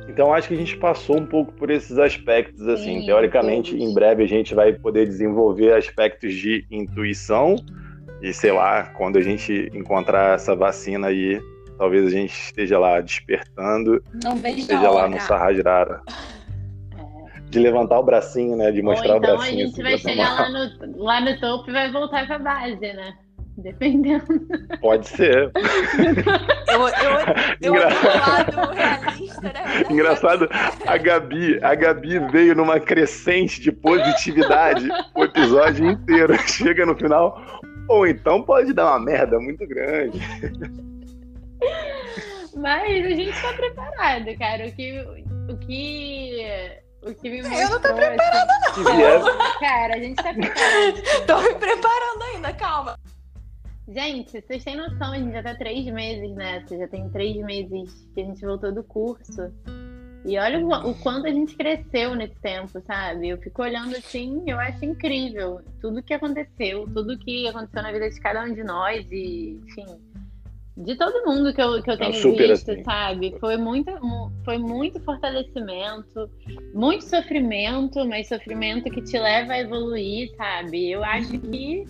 Então 0.09 0.33
acho 0.35 0.48
que 0.48 0.55
a 0.55 0.57
gente 0.59 0.77
passou 0.77 1.18
um 1.18 1.25
pouco 1.25 1.53
por 1.55 1.70
esses 1.70 1.98
aspectos, 1.98 2.68
assim. 2.68 3.01
Sim, 3.01 3.07
Teoricamente, 3.07 3.70
todos. 3.70 3.87
em 3.87 3.94
breve 3.94 4.22
a 4.22 4.29
gente 4.29 4.55
vai 4.55 4.72
poder 4.75 5.07
desenvolver 5.07 5.72
aspectos 5.72 6.35
de 6.35 6.66
intuição. 6.70 7.57
E 8.20 8.33
sei 8.33 8.53
lá, 8.53 8.85
quando 8.96 9.16
a 9.16 9.22
gente 9.22 9.70
encontrar 9.75 10.35
essa 10.35 10.55
vacina 10.55 11.09
aí, 11.09 11.40
talvez 11.79 12.07
a 12.07 12.11
gente 12.11 12.33
esteja 12.33 12.79
lá 12.79 13.01
despertando. 13.01 14.03
Não 14.22 14.37
vejo 14.37 14.59
Esteja 14.59 14.90
lá 14.90 15.09
no 15.09 15.18
Sahajrara. 15.20 16.03
De 17.53 17.59
levantar 17.59 18.01
o 18.01 18.03
bracinho, 18.03 18.57
né? 18.57 18.73
De 18.73 18.81
mostrar 18.81 19.17
então 19.17 19.19
o 19.19 19.21
bracinho. 19.21 19.65
A 19.65 19.67
gente 19.67 19.83
vai 19.83 19.99
chegar 19.99 20.33
lá 20.33 20.49
no, 20.49 21.05
lá 21.05 21.21
no 21.21 21.38
topo 21.38 21.69
e 21.69 21.73
vai 21.75 21.93
voltar 21.93 22.27
pra 22.27 22.38
base, 22.38 22.81
né? 22.81 23.12
Dependendo. 23.59 24.25
Pode 24.81 25.07
ser. 25.07 25.53
eu, 26.69 26.79
eu, 26.79 26.88
eu 27.61 27.75
Engra... 27.75 27.88
lado 27.88 28.73
realista, 28.73 29.43
né? 29.43 29.85
Engraçado, 29.91 30.49
a 30.87 30.97
Gabi, 30.97 31.62
a 31.62 31.75
Gabi 31.75 32.19
veio 32.31 32.55
numa 32.55 32.81
crescente 32.81 33.61
de 33.61 33.71
positividade 33.71 34.88
o 35.15 35.25
episódio 35.25 35.91
inteiro. 35.91 36.35
Chega 36.49 36.87
no 36.87 36.97
final, 36.97 37.38
ou 37.87 38.07
então 38.07 38.43
pode 38.43 38.73
dar 38.73 38.97
uma 38.97 39.05
merda 39.05 39.38
muito 39.38 39.67
grande. 39.67 40.19
Mas 42.57 43.05
a 43.05 43.11
gente 43.11 43.43
tá 43.43 43.53
preparado, 43.53 44.38
cara. 44.38 44.67
O 44.67 44.73
que. 44.73 45.23
O 45.51 45.57
que... 45.59 46.82
O 47.03 47.12
que 47.15 47.29
me 47.29 47.43
mostrou, 47.43 47.61
Eu 47.61 47.71
não 47.71 47.81
tô 47.81 47.95
preparada, 47.95 48.53
assim, 48.69 48.83
não. 48.85 49.59
Cara, 49.59 49.95
a 49.95 49.99
gente 49.99 50.17
tá 50.17 50.33
preparado. 50.33 51.03
tô 51.27 51.43
me 51.43 51.55
preparando 51.55 52.23
ainda, 52.33 52.53
calma. 52.55 52.99
Gente, 53.88 54.41
vocês 54.41 54.62
têm 54.62 54.77
noção, 54.77 55.12
a 55.12 55.19
gente 55.19 55.33
já 55.33 55.43
tá 55.43 55.55
três 55.57 55.85
meses 55.87 56.35
nessa, 56.37 56.79
já 56.79 56.87
tem 56.87 57.11
três 57.11 57.37
meses 57.45 58.09
que 58.15 58.21
a 58.21 58.25
gente 58.25 58.41
voltou 58.47 58.73
do 58.73 58.85
curso. 58.85 59.53
E 60.25 60.38
olha 60.38 60.61
o, 60.61 60.91
o, 60.91 60.95
quanto 60.95 61.27
a 61.27 61.31
gente 61.31 61.57
cresceu 61.57 62.15
nesse 62.15 62.37
tempo, 62.37 62.81
sabe? 62.87 63.31
Eu 63.31 63.38
fico 63.38 63.61
olhando 63.61 63.97
assim, 63.97 64.41
eu 64.47 64.59
acho 64.61 64.85
incrível 64.85 65.61
tudo 65.81 66.03
que 66.03 66.15
aconteceu, 66.15 66.88
tudo 66.95 67.19
que 67.19 67.49
aconteceu 67.49 67.83
na 67.83 67.91
vida 67.91 68.09
de 68.09 68.21
cada 68.21 68.45
um 68.45 68.55
de 68.55 68.62
nós 68.62 69.05
e, 69.11 69.61
enfim, 69.67 70.01
de 70.76 70.96
todo 70.96 71.24
mundo 71.26 71.52
que 71.52 71.61
eu, 71.61 71.82
que 71.82 71.90
eu 71.90 71.98
tenho 71.98 72.12
visto, 72.12 72.70
assim. 72.70 72.82
sabe? 72.82 73.37
Foi 73.38 73.56
muito, 73.56 73.90
foi 74.44 74.58
muito 74.58 75.00
fortalecimento, 75.02 76.30
muito 76.72 77.04
sofrimento, 77.04 78.06
mas 78.06 78.28
sofrimento 78.28 78.90
que 78.90 79.02
te 79.02 79.18
leva 79.18 79.52
a 79.52 79.61
evoluir, 79.61 80.35
sabe? 80.37 80.90
Eu 80.90 81.04
acho 81.04 81.38
que 81.38 81.85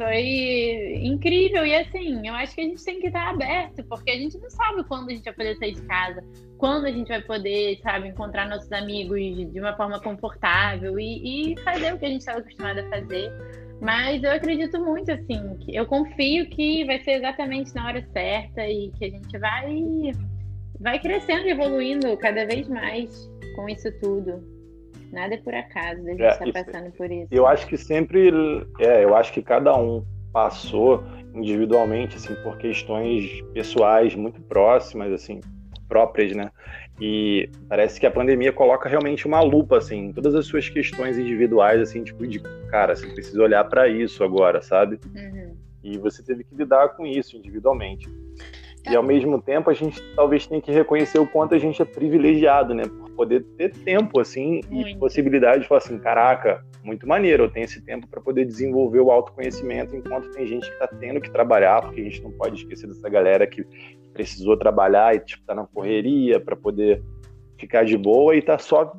foi 0.00 0.98
incrível. 1.02 1.66
E 1.66 1.74
assim, 1.74 2.26
eu 2.26 2.32
acho 2.34 2.54
que 2.54 2.62
a 2.62 2.64
gente 2.64 2.82
tem 2.82 3.00
que 3.00 3.08
estar 3.08 3.28
aberto, 3.28 3.84
porque 3.84 4.10
a 4.10 4.16
gente 4.16 4.38
não 4.38 4.48
sabe 4.48 4.82
quando 4.84 5.10
a 5.10 5.12
gente 5.12 5.24
vai 5.24 5.34
poder 5.34 5.56
sair 5.58 5.74
de 5.74 5.82
casa, 5.82 6.24
quando 6.56 6.86
a 6.86 6.90
gente 6.90 7.08
vai 7.08 7.20
poder, 7.20 7.78
sabe, 7.82 8.08
encontrar 8.08 8.48
nossos 8.48 8.72
amigos 8.72 9.20
de 9.20 9.60
uma 9.60 9.76
forma 9.76 10.00
confortável 10.00 10.98
e, 10.98 11.52
e 11.52 11.60
fazer 11.60 11.92
o 11.92 11.98
que 11.98 12.06
a 12.06 12.08
gente 12.08 12.20
estava 12.20 12.38
acostumado 12.38 12.78
a 12.78 12.88
fazer. 12.88 13.30
Mas 13.80 14.22
eu 14.22 14.30
acredito 14.30 14.78
muito, 14.78 15.10
assim, 15.10 15.56
que 15.60 15.74
eu 15.74 15.86
confio 15.86 16.48
que 16.50 16.84
vai 16.84 16.98
ser 17.00 17.12
exatamente 17.12 17.74
na 17.74 17.86
hora 17.86 18.06
certa 18.12 18.66
e 18.66 18.90
que 18.98 19.06
a 19.06 19.10
gente 19.10 19.38
vai, 19.38 20.12
vai 20.78 20.98
crescendo 20.98 21.46
e 21.46 21.50
evoluindo 21.50 22.14
cada 22.18 22.44
vez 22.46 22.68
mais 22.68 23.30
com 23.56 23.68
isso 23.68 23.90
tudo. 24.00 24.44
Nada 25.10 25.34
é 25.34 25.38
por 25.38 25.54
acaso, 25.54 26.02
a 26.06 26.10
gente 26.10 26.22
está 26.22 26.46
é, 26.46 26.52
passando 26.52 26.92
por 26.92 27.10
isso. 27.10 27.28
Eu 27.30 27.46
acho 27.46 27.66
que 27.66 27.76
sempre, 27.76 28.30
é, 28.78 29.02
eu 29.02 29.16
acho 29.16 29.32
que 29.32 29.42
cada 29.42 29.76
um 29.76 30.04
passou 30.32 31.02
individualmente, 31.34 32.16
assim, 32.16 32.34
por 32.42 32.58
questões 32.58 33.42
pessoais 33.52 34.14
muito 34.14 34.40
próximas, 34.42 35.12
assim, 35.12 35.40
próprias, 35.90 36.34
né? 36.34 36.50
E 37.00 37.50
parece 37.68 37.98
que 37.98 38.06
a 38.06 38.10
pandemia 38.10 38.52
coloca 38.52 38.88
realmente 38.88 39.26
uma 39.26 39.40
lupa, 39.40 39.78
assim, 39.78 40.06
em 40.06 40.12
todas 40.12 40.34
as 40.34 40.46
suas 40.46 40.68
questões 40.68 41.18
individuais, 41.18 41.80
assim, 41.80 42.04
tipo, 42.04 42.26
de, 42.26 42.38
cara, 42.70 42.94
você 42.94 43.06
precisa 43.08 43.42
olhar 43.42 43.64
para 43.64 43.88
isso 43.88 44.22
agora, 44.22 44.62
sabe? 44.62 45.00
Uhum. 45.16 45.56
E 45.82 45.98
você 45.98 46.22
teve 46.22 46.44
que 46.44 46.54
lidar 46.54 46.90
com 46.90 47.04
isso 47.06 47.36
individualmente. 47.36 48.06
E 48.88 48.94
ao 48.94 49.02
mesmo 49.02 49.40
tempo 49.42 49.68
a 49.68 49.74
gente 49.74 50.00
talvez 50.14 50.46
tenha 50.46 50.60
que 50.60 50.72
reconhecer 50.72 51.18
o 51.18 51.26
quanto 51.26 51.54
a 51.54 51.58
gente 51.58 51.82
é 51.82 51.84
privilegiado, 51.84 52.74
né? 52.74 52.82
Por 52.84 53.10
poder 53.10 53.44
ter 53.56 53.70
tempo, 53.72 54.20
assim, 54.20 54.60
Muito. 54.70 54.88
e 54.88 54.96
possibilidade 54.96 55.62
de 55.62 55.68
falar 55.68 55.78
assim, 55.78 55.98
caraca, 55.98 56.64
muito 56.90 57.06
maneiro. 57.06 57.44
Eu 57.44 57.50
tenho 57.50 57.64
esse 57.64 57.80
tempo 57.80 58.08
para 58.08 58.20
poder 58.20 58.44
desenvolver 58.44 58.98
o 58.98 59.10
autoconhecimento, 59.10 59.94
enquanto 59.94 60.30
tem 60.32 60.46
gente 60.46 60.66
que 60.66 60.72
está 60.72 60.88
tendo 60.88 61.20
que 61.20 61.30
trabalhar, 61.30 61.82
porque 61.82 62.00
a 62.00 62.04
gente 62.04 62.22
não 62.22 62.32
pode 62.32 62.56
esquecer 62.56 62.88
dessa 62.88 63.08
galera 63.08 63.46
que 63.46 63.64
precisou 64.12 64.56
trabalhar 64.56 65.14
e 65.14 65.20
tipo, 65.20 65.44
tá 65.44 65.54
na 65.54 65.66
correria 65.66 66.40
para 66.40 66.56
poder 66.56 67.00
ficar 67.56 67.84
de 67.84 67.96
boa 67.96 68.34
e 68.34 68.42
tá 68.42 68.58
só 68.58 68.92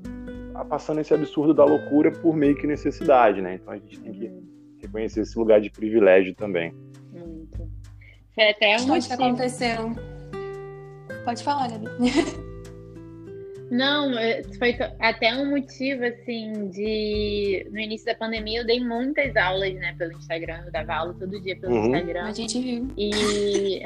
passando 0.69 1.01
esse 1.01 1.13
absurdo 1.13 1.53
da 1.53 1.65
loucura 1.65 2.11
por 2.11 2.35
meio 2.35 2.55
que 2.55 2.65
necessidade, 2.65 3.41
né? 3.41 3.55
Então 3.55 3.73
a 3.73 3.77
gente 3.77 3.99
tem 3.99 4.13
que 4.13 4.31
reconhecer 4.79 5.21
esse 5.21 5.37
lugar 5.37 5.59
de 5.59 5.69
privilégio 5.69 6.33
também. 6.33 6.73
Muito. 7.11 7.69
Foi 8.33 8.49
até 8.49 8.77
um 8.77 8.87
Pode 8.87 9.11
acontecer. 9.11 9.77
Pode 11.25 11.43
falar, 11.43 11.69
Gabi. 11.69 11.87
Não, 13.71 14.19
é, 14.19 14.43
foi 14.59 14.77
até 14.99 15.33
um 15.33 15.49
motivo, 15.49 16.03
assim, 16.03 16.67
de. 16.67 17.65
No 17.71 17.79
início 17.79 18.05
da 18.05 18.13
pandemia, 18.13 18.59
eu 18.59 18.65
dei 18.65 18.83
muitas 18.83 19.33
aulas, 19.37 19.73
né, 19.75 19.95
pelo 19.97 20.11
Instagram. 20.11 20.63
Eu 20.65 20.71
dava 20.73 20.93
aula 20.93 21.15
todo 21.17 21.39
dia 21.39 21.55
pelo 21.55 21.73
uhum. 21.73 21.85
Instagram. 21.85 22.25
A 22.25 22.33
gente 22.33 22.59
viu. 22.59 22.89
E. 22.97 23.81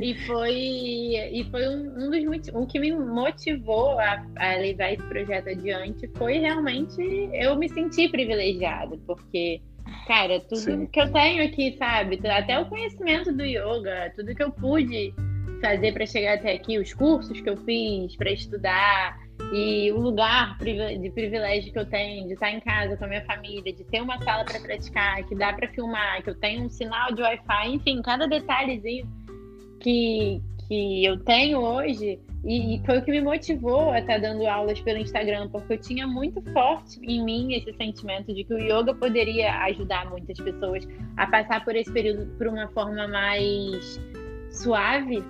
e 0.02 0.14
foi, 0.26 0.54
e 0.54 1.46
foi 1.52 1.68
um, 1.68 2.04
um 2.04 2.10
dos 2.10 2.24
motivos. 2.24 2.60
O 2.60 2.66
que 2.66 2.80
me 2.80 2.90
motivou 2.90 3.96
a, 4.00 4.26
a 4.34 4.56
levar 4.56 4.92
esse 4.92 5.04
projeto 5.04 5.50
adiante 5.50 6.10
foi 6.16 6.38
realmente 6.38 7.30
eu 7.32 7.54
me 7.56 7.68
sentir 7.68 8.10
privilegiada, 8.10 8.98
porque. 9.06 9.62
Cara, 10.08 10.40
tudo 10.40 10.56
Sim. 10.56 10.86
que 10.86 11.00
eu 11.00 11.12
tenho 11.12 11.44
aqui, 11.44 11.76
sabe? 11.78 12.18
Até 12.26 12.58
o 12.58 12.66
conhecimento 12.66 13.30
do 13.32 13.44
yoga, 13.44 14.12
tudo 14.16 14.34
que 14.34 14.42
eu 14.42 14.50
pude 14.50 15.14
fazer 15.64 15.92
para 15.92 16.04
chegar 16.04 16.34
até 16.34 16.52
aqui, 16.52 16.78
os 16.78 16.92
cursos 16.92 17.40
que 17.40 17.48
eu 17.48 17.56
fiz 17.56 18.14
para 18.16 18.30
estudar 18.30 19.18
e 19.50 19.90
o 19.92 19.98
lugar 19.98 20.58
de 20.58 21.10
privilégio 21.10 21.72
que 21.72 21.78
eu 21.78 21.86
tenho 21.86 22.26
de 22.26 22.34
estar 22.34 22.50
em 22.50 22.60
casa 22.60 22.96
com 22.98 23.04
a 23.06 23.08
minha 23.08 23.24
família, 23.24 23.72
de 23.72 23.82
ter 23.84 24.02
uma 24.02 24.20
sala 24.22 24.44
para 24.44 24.60
praticar, 24.60 25.24
que 25.24 25.34
dá 25.34 25.54
para 25.54 25.66
filmar, 25.68 26.22
que 26.22 26.30
eu 26.30 26.34
tenho 26.34 26.64
um 26.64 26.68
sinal 26.68 27.14
de 27.14 27.22
Wi-Fi, 27.22 27.68
enfim, 27.68 28.02
cada 28.02 28.26
detalhezinho 28.26 29.08
que, 29.80 30.42
que 30.68 31.04
eu 31.04 31.18
tenho 31.24 31.60
hoje. 31.60 32.20
E, 32.46 32.78
foi 32.84 32.98
o 32.98 33.02
que 33.02 33.10
me 33.10 33.22
motivou 33.22 33.90
a 33.90 34.00
estar 34.00 34.18
dando 34.18 34.46
aulas 34.46 34.78
pelo 34.82 34.98
Instagram, 34.98 35.48
porque 35.48 35.72
eu 35.72 35.78
tinha 35.78 36.06
muito 36.06 36.42
forte 36.52 37.00
em 37.02 37.24
mim 37.24 37.54
esse 37.54 37.72
sentimento 37.72 38.34
de 38.34 38.44
que 38.44 38.52
o 38.52 38.58
yoga 38.58 38.94
poderia 38.94 39.50
ajudar 39.64 40.10
muitas 40.10 40.36
pessoas 40.36 40.86
a 41.16 41.26
passar 41.26 41.64
por 41.64 41.74
esse 41.74 41.90
período 41.90 42.26
por 42.36 42.48
uma 42.48 42.68
forma 42.68 43.08
mais 43.08 43.98
suave 44.50 45.24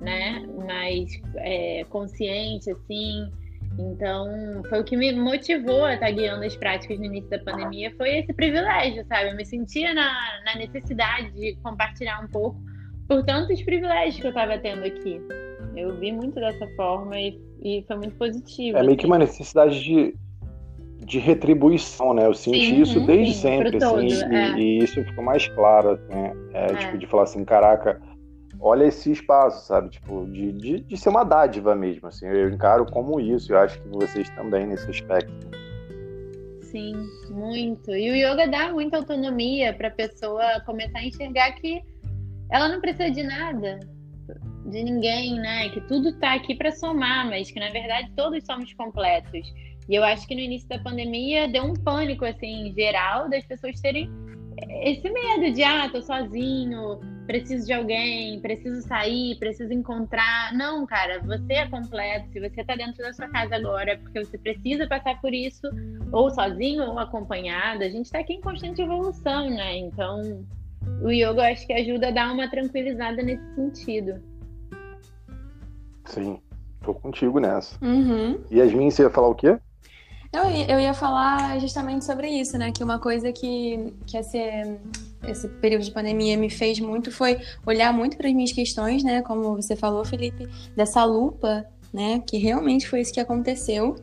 né? 0.00 0.46
Mais 0.66 1.10
é, 1.36 1.84
consciente, 1.88 2.70
assim. 2.70 3.30
Então, 3.78 4.62
foi 4.68 4.80
o 4.80 4.84
que 4.84 4.96
me 4.96 5.12
motivou 5.12 5.84
a 5.84 5.94
estar 5.94 6.10
guiando 6.10 6.44
as 6.44 6.56
práticas 6.56 6.98
no 6.98 7.04
início 7.04 7.30
da 7.30 7.38
pandemia, 7.38 7.94
foi 7.96 8.18
esse 8.18 8.32
privilégio, 8.32 9.04
sabe? 9.06 9.30
Eu 9.30 9.36
me 9.36 9.44
sentia 9.44 9.94
na, 9.94 10.12
na 10.44 10.56
necessidade 10.56 11.30
de 11.32 11.56
compartilhar 11.62 12.20
um 12.24 12.28
pouco 12.28 12.58
por 13.08 13.24
tantos 13.24 13.62
privilégios 13.62 14.20
que 14.20 14.26
eu 14.26 14.30
estava 14.30 14.58
tendo 14.58 14.84
aqui. 14.84 15.20
Eu 15.76 15.96
vi 15.96 16.10
muito 16.10 16.34
dessa 16.34 16.66
forma 16.74 17.18
e, 17.18 17.40
e 17.62 17.84
foi 17.86 17.96
muito 17.96 18.16
positivo. 18.16 18.78
É 18.78 18.82
meio 18.82 18.98
que 18.98 19.06
uma 19.06 19.18
necessidade 19.18 19.80
de, 19.82 20.14
de 21.04 21.18
retribuição, 21.20 22.12
né? 22.12 22.26
Eu 22.26 22.34
senti 22.34 22.66
sim, 22.66 22.82
isso 22.82 23.06
desde 23.06 23.34
sim, 23.34 23.40
sempre, 23.40 23.68
assim, 23.68 23.78
todo, 23.78 24.02
e, 24.02 24.34
é. 24.34 24.58
e, 24.58 24.78
isso 24.82 25.02
ficou 25.04 25.22
mais 25.22 25.46
claro, 25.48 25.98
né? 26.08 26.32
É, 26.52 26.64
é. 26.64 26.74
Tipo, 26.74 26.98
de 26.98 27.06
falar 27.06 27.22
assim, 27.22 27.44
caraca, 27.44 28.00
olha 28.60 28.84
esse 28.84 29.12
espaço, 29.12 29.66
sabe? 29.66 29.90
Tipo, 29.90 30.26
de, 30.26 30.52
de, 30.52 30.80
de 30.80 30.96
ser 30.96 31.08
uma 31.08 31.24
dádiva 31.24 31.74
mesmo, 31.74 32.08
assim. 32.08 32.26
Eu 32.26 32.50
encaro 32.50 32.86
como 32.86 33.20
isso, 33.20 33.52
eu 33.52 33.58
acho 33.58 33.80
que 33.80 33.88
vocês 33.88 34.28
também 34.30 34.66
nesse 34.66 34.88
aspecto. 34.90 35.48
Sim, 36.62 36.94
muito. 37.30 37.90
E 37.92 38.10
o 38.10 38.14
yoga 38.14 38.46
dá 38.46 38.72
muita 38.72 38.98
autonomia 38.98 39.72
para 39.72 39.88
a 39.88 39.92
pessoa 39.92 40.60
começar 40.66 40.98
a 40.98 41.04
enxergar 41.04 41.52
que 41.52 41.82
ela 42.50 42.68
não 42.68 42.80
precisa 42.80 43.10
de 43.10 43.22
nada, 43.22 43.80
de 44.66 44.82
ninguém, 44.84 45.36
né? 45.36 45.70
Que 45.70 45.80
tudo 45.82 46.10
está 46.10 46.34
aqui 46.34 46.54
para 46.54 46.70
somar, 46.72 47.26
mas 47.26 47.50
que 47.50 47.58
na 47.58 47.70
verdade 47.70 48.12
todos 48.14 48.44
somos 48.44 48.72
completos. 48.74 49.52
E 49.88 49.94
eu 49.94 50.04
acho 50.04 50.26
que 50.26 50.34
no 50.34 50.40
início 50.42 50.68
da 50.68 50.78
pandemia 50.78 51.48
deu 51.48 51.64
um 51.64 51.72
pânico 51.72 52.24
assim 52.24 52.72
geral 52.74 53.30
das 53.30 53.44
pessoas 53.46 53.80
terem 53.80 54.10
esse 54.82 55.08
medo 55.10 55.52
de 55.52 55.62
ah, 55.62 55.88
tô 55.90 56.00
sozinho, 56.02 57.00
preciso 57.26 57.66
de 57.66 57.72
alguém, 57.72 58.40
preciso 58.40 58.80
sair, 58.86 59.38
preciso 59.38 59.72
encontrar. 59.72 60.52
Não, 60.54 60.86
cara, 60.86 61.20
você 61.20 61.52
é 61.52 61.68
completo. 61.68 62.30
Se 62.32 62.40
você 62.40 62.64
tá 62.64 62.74
dentro 62.74 63.02
da 63.02 63.12
sua 63.12 63.28
casa 63.28 63.56
agora, 63.56 63.92
é 63.92 63.96
porque 63.96 64.24
você 64.24 64.38
precisa 64.38 64.86
passar 64.86 65.20
por 65.20 65.32
isso, 65.32 65.68
ou 66.10 66.30
sozinho 66.30 66.84
ou 66.84 66.98
acompanhado. 66.98 67.84
A 67.84 67.88
gente 67.88 68.10
tá 68.10 68.20
aqui 68.20 68.34
em 68.34 68.40
constante 68.40 68.80
evolução, 68.80 69.50
né? 69.50 69.76
Então, 69.76 70.44
o 71.02 71.10
yoga 71.10 71.42
eu 71.42 71.52
acho 71.52 71.66
que 71.66 71.72
ajuda 71.72 72.08
a 72.08 72.12
dar 72.12 72.32
uma 72.32 72.48
tranquilizada 72.48 73.22
nesse 73.22 73.54
sentido. 73.54 74.22
Sim, 76.06 76.40
tô 76.82 76.94
contigo 76.94 77.38
nessa. 77.38 77.78
Uhum. 77.84 78.40
Yasmin, 78.50 78.90
você 78.90 79.02
ia 79.02 79.10
falar 79.10 79.28
o 79.28 79.34
quê? 79.34 79.58
Eu, 80.32 80.44
eu 80.44 80.78
ia 80.78 80.92
falar 80.92 81.58
justamente 81.58 82.04
sobre 82.04 82.28
isso, 82.28 82.58
né? 82.58 82.70
Que 82.70 82.84
uma 82.84 82.98
coisa 82.98 83.32
que, 83.32 83.92
que 84.06 84.16
esse, 84.16 84.38
esse 85.26 85.48
período 85.48 85.84
de 85.84 85.90
pandemia 85.90 86.36
me 86.36 86.50
fez 86.50 86.78
muito 86.80 87.10
foi 87.10 87.40
olhar 87.64 87.92
muito 87.92 88.16
para 88.16 88.28
as 88.28 88.34
minhas 88.34 88.52
questões, 88.52 89.02
né? 89.02 89.22
Como 89.22 89.56
você 89.56 89.74
falou, 89.74 90.04
Felipe, 90.04 90.46
dessa 90.76 91.02
lupa, 91.04 91.64
né? 91.92 92.22
Que 92.26 92.36
realmente 92.36 92.86
foi 92.86 93.00
isso 93.00 93.12
que 93.12 93.20
aconteceu. 93.20 93.96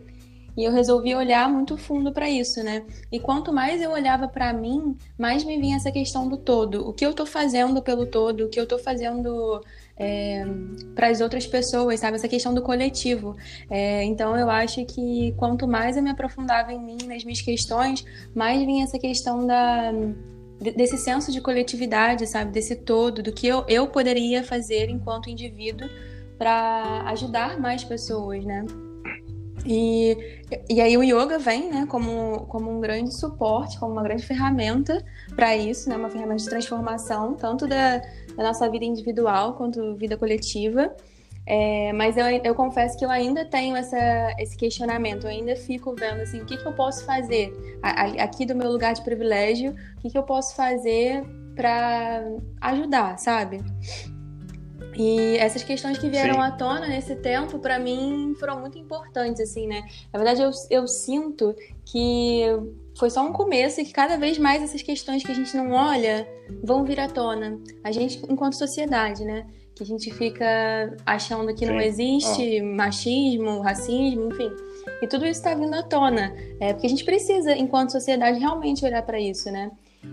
E 0.58 0.64
eu 0.64 0.72
resolvi 0.72 1.14
olhar 1.14 1.50
muito 1.50 1.78
fundo 1.78 2.12
para 2.12 2.30
isso, 2.30 2.64
né? 2.64 2.84
E 3.12 3.20
quanto 3.20 3.52
mais 3.52 3.82
eu 3.82 3.92
olhava 3.92 4.28
para 4.28 4.54
mim, 4.54 4.98
mais 5.18 5.44
me 5.44 5.58
vinha 5.58 5.76
essa 5.76 5.92
questão 5.92 6.30
do 6.30 6.38
todo. 6.38 6.88
O 6.88 6.94
que 6.94 7.06
eu 7.06 7.14
tô 7.14 7.26
fazendo 7.26 7.82
pelo 7.82 8.06
todo, 8.06 8.46
o 8.46 8.50
que 8.50 8.60
eu 8.60 8.66
tô 8.66 8.78
fazendo 8.78 9.62
é, 9.98 10.46
para 10.94 11.08
as 11.08 11.20
outras 11.20 11.46
pessoas, 11.46 12.00
sabe? 12.00 12.16
Essa 12.16 12.28
questão 12.28 12.54
do 12.54 12.62
coletivo. 12.62 13.36
É, 13.70 14.04
então 14.04 14.38
eu 14.38 14.50
acho 14.50 14.86
que 14.86 15.34
quanto 15.38 15.68
mais 15.68 15.98
eu 15.98 16.04
me 16.04 16.10
aprofundava 16.10 16.72
em 16.72 16.80
mim, 16.80 16.98
nas 17.06 17.24
minhas 17.24 17.42
questões, 17.42 18.06
mais 18.34 18.60
vinha 18.66 18.84
essa 18.84 19.00
questão 19.00 19.46
da 19.46 19.92
desse 20.58 20.98
senso 20.98 21.34
de 21.34 21.42
coletividade, 21.42 22.26
sabe? 22.28 22.52
Desse 22.52 22.78
todo, 22.78 23.22
do 23.22 23.34
que 23.34 23.46
eu, 23.46 23.66
eu 23.68 23.88
poderia 23.88 24.42
fazer 24.42 24.90
enquanto 24.90 25.30
indivíduo 25.30 25.88
para 26.38 27.04
ajudar 27.10 27.60
mais 27.60 27.84
pessoas, 27.84 28.44
né? 28.46 28.66
E, 29.66 30.44
e 30.70 30.80
aí 30.80 30.96
o 30.96 31.04
yoga 31.04 31.40
vem, 31.40 31.70
né, 31.72 31.86
como, 31.90 32.46
como 32.48 32.70
um 32.70 32.80
grande 32.80 33.14
suporte, 33.14 33.80
como 33.80 33.94
uma 33.94 34.04
grande 34.04 34.26
ferramenta 34.26 35.04
para 35.36 35.56
isso, 35.58 35.90
né, 35.90 35.96
uma 35.96 36.10
ferramenta 36.10 36.44
de 36.44 36.50
transformação, 36.50 37.34
tanto 37.34 37.68
da, 37.68 37.98
da 37.98 38.44
nossa 38.44 38.70
vida 38.70 38.86
individual 38.86 39.54
quanto 39.54 39.96
vida 39.96 40.16
coletiva. 40.16 40.96
É, 41.48 41.94
mas 41.94 42.18
eu, 42.18 42.26
eu 42.44 42.56
confesso 42.56 42.98
que 42.98 43.06
eu 43.06 43.10
ainda 43.10 43.46
tenho 43.46 43.76
essa, 43.76 43.98
esse 44.40 44.58
questionamento, 44.58 45.26
eu 45.26 45.30
ainda 45.30 45.56
fico 45.56 45.94
vendo 45.94 46.22
assim, 46.22 46.42
o 46.42 46.46
que, 46.46 46.58
que 46.58 46.66
eu 46.66 46.74
posso 46.74 47.06
fazer 47.06 47.54
aqui 47.84 48.48
do 48.48 48.56
meu 48.56 48.72
lugar 48.72 48.94
de 48.94 49.04
privilégio, 49.04 49.76
o 49.98 50.02
que, 50.02 50.10
que 50.10 50.18
eu 50.18 50.24
posso 50.24 50.56
fazer 50.56 51.24
para 51.56 52.24
ajudar, 52.62 53.18
sabe? 53.20 53.64
E 54.98 55.38
essas 55.38 55.64
questões 55.64 55.98
que 55.98 56.10
vieram 56.10 56.36
Sim. 56.36 56.42
à 56.42 56.52
tona 56.52 56.88
nesse 56.88 57.16
tempo, 57.16 57.60
para 57.60 57.78
mim, 57.78 58.34
foram 58.40 58.60
muito 58.62 58.78
importantes, 58.78 59.42
assim, 59.42 59.68
né? 59.68 59.84
Na 60.12 60.20
verdade, 60.20 60.42
eu, 60.42 60.52
eu 60.70 60.88
sinto 60.88 61.56
que 61.84 62.44
foi 62.98 63.10
só 63.10 63.22
um 63.22 63.34
começo 63.34 63.82
e 63.82 63.86
que 63.86 63.92
cada 63.92 64.18
vez 64.18 64.38
mais 64.38 64.64
essas 64.64 64.82
questões 64.82 65.24
que 65.24 65.32
a 65.32 65.36
gente 65.36 65.56
não 65.56 65.72
olha 65.72 66.28
vão 66.64 66.86
vir 66.86 67.00
à 67.00 67.10
tona. 67.10 67.60
A 67.84 67.92
gente, 67.92 68.22
enquanto 68.30 68.54
sociedade, 68.54 69.26
né? 69.26 69.46
Que 69.76 69.84
a 69.84 69.86
gente 69.86 70.10
fica 70.14 70.96
achando 71.06 71.54
que 71.54 71.66
Sim. 71.66 71.74
não 71.74 71.82
existe 71.82 72.62
machismo, 72.62 73.60
racismo, 73.60 74.30
enfim. 74.32 74.50
E 75.02 75.08
tudo 75.08 75.26
isso 75.26 75.40
está 75.40 75.54
vindo 75.54 75.74
à 75.74 75.84
tona. 75.84 76.34
É, 76.60 76.72
porque 76.72 76.88
a 76.88 76.90
gente 76.90 77.04
precisa, 77.04 77.54
enquanto 77.54 77.92
sociedade, 77.92 78.40
realmente 78.40 78.86
olhar 78.86 79.02
para 79.02 79.20
isso, 79.20 79.52
né? 79.52 79.72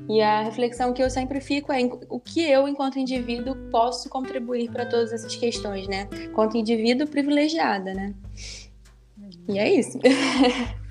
E 0.09 0.21
a 0.21 0.43
reflexão 0.43 0.93
que 0.93 1.03
eu 1.03 1.09
sempre 1.09 1.41
fico 1.41 1.73
é 1.73 1.79
o 2.09 2.19
que 2.19 2.43
eu, 2.43 2.67
enquanto 2.69 2.99
indivíduo, 2.99 3.55
posso 3.71 4.09
contribuir 4.09 4.71
para 4.71 4.85
todas 4.85 5.13
essas 5.13 5.35
questões, 5.37 5.87
né? 5.87 6.09
Enquanto 6.25 6.57
indivíduo 6.57 7.07
privilegiada, 7.07 7.95
né? 7.95 8.15
E 9.49 9.59
é 9.59 9.73
isso. 9.73 9.99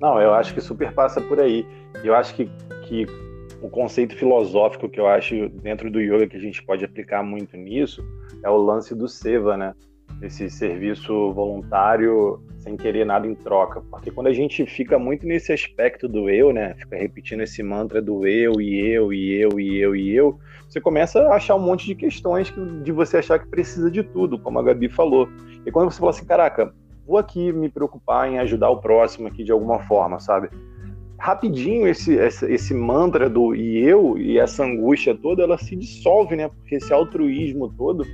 Não, 0.00 0.20
eu 0.20 0.34
acho 0.34 0.52
que 0.54 0.60
super 0.60 0.92
passa 0.92 1.20
por 1.20 1.40
aí. 1.40 1.66
Eu 2.04 2.14
acho 2.14 2.34
que, 2.34 2.46
que 2.86 3.06
o 3.62 3.68
conceito 3.68 4.14
filosófico 4.14 4.88
que 4.88 5.00
eu 5.00 5.06
acho 5.06 5.48
dentro 5.48 5.90
do 5.90 6.00
yoga 6.00 6.26
que 6.26 6.36
a 6.36 6.40
gente 6.40 6.62
pode 6.62 6.84
aplicar 6.84 7.22
muito 7.22 7.56
nisso 7.56 8.04
é 8.42 8.50
o 8.50 8.56
lance 8.56 8.94
do 8.94 9.08
seva, 9.08 9.56
né? 9.56 9.74
Esse 10.22 10.48
serviço 10.48 11.32
voluntário 11.32 12.40
sem 12.66 12.76
querer 12.76 13.06
nada 13.06 13.26
em 13.28 13.34
troca. 13.34 13.80
Porque 13.80 14.10
quando 14.10 14.26
a 14.26 14.32
gente 14.32 14.66
fica 14.66 14.98
muito 14.98 15.24
nesse 15.24 15.52
aspecto 15.52 16.08
do 16.08 16.28
eu, 16.28 16.52
né? 16.52 16.74
Fica 16.74 16.96
repetindo 16.96 17.42
esse 17.42 17.62
mantra 17.62 18.02
do 18.02 18.26
eu 18.26 18.60
e 18.60 18.92
eu 18.92 19.12
e 19.12 19.40
eu 19.40 19.60
e 19.60 19.78
eu 19.78 19.94
e 19.94 20.14
eu, 20.14 20.38
você 20.68 20.80
começa 20.80 21.20
a 21.20 21.36
achar 21.36 21.54
um 21.54 21.60
monte 21.60 21.86
de 21.86 21.94
questões 21.94 22.52
de 22.82 22.90
você 22.90 23.18
achar 23.18 23.38
que 23.38 23.46
precisa 23.46 23.88
de 23.88 24.02
tudo, 24.02 24.36
como 24.36 24.58
a 24.58 24.62
Gabi 24.64 24.88
falou. 24.88 25.28
E 25.64 25.70
quando 25.70 25.92
você 25.92 26.00
fala 26.00 26.10
assim, 26.10 26.26
caraca, 26.26 26.74
vou 27.06 27.18
aqui 27.18 27.52
me 27.52 27.68
preocupar 27.68 28.28
em 28.28 28.40
ajudar 28.40 28.70
o 28.70 28.80
próximo 28.80 29.28
aqui 29.28 29.44
de 29.44 29.52
alguma 29.52 29.78
forma, 29.86 30.18
sabe? 30.18 30.50
Rapidinho 31.18 31.86
esse, 31.86 32.14
esse, 32.14 32.52
esse 32.52 32.74
mantra 32.74 33.30
do 33.30 33.54
e 33.54 33.78
eu 33.78 34.18
e 34.18 34.38
essa 34.38 34.64
angústia 34.64 35.14
toda, 35.14 35.44
ela 35.44 35.56
se 35.56 35.76
dissolve, 35.76 36.34
né? 36.34 36.48
Porque 36.48 36.74
esse 36.74 36.92
altruísmo 36.92 37.72
todo 37.72 38.04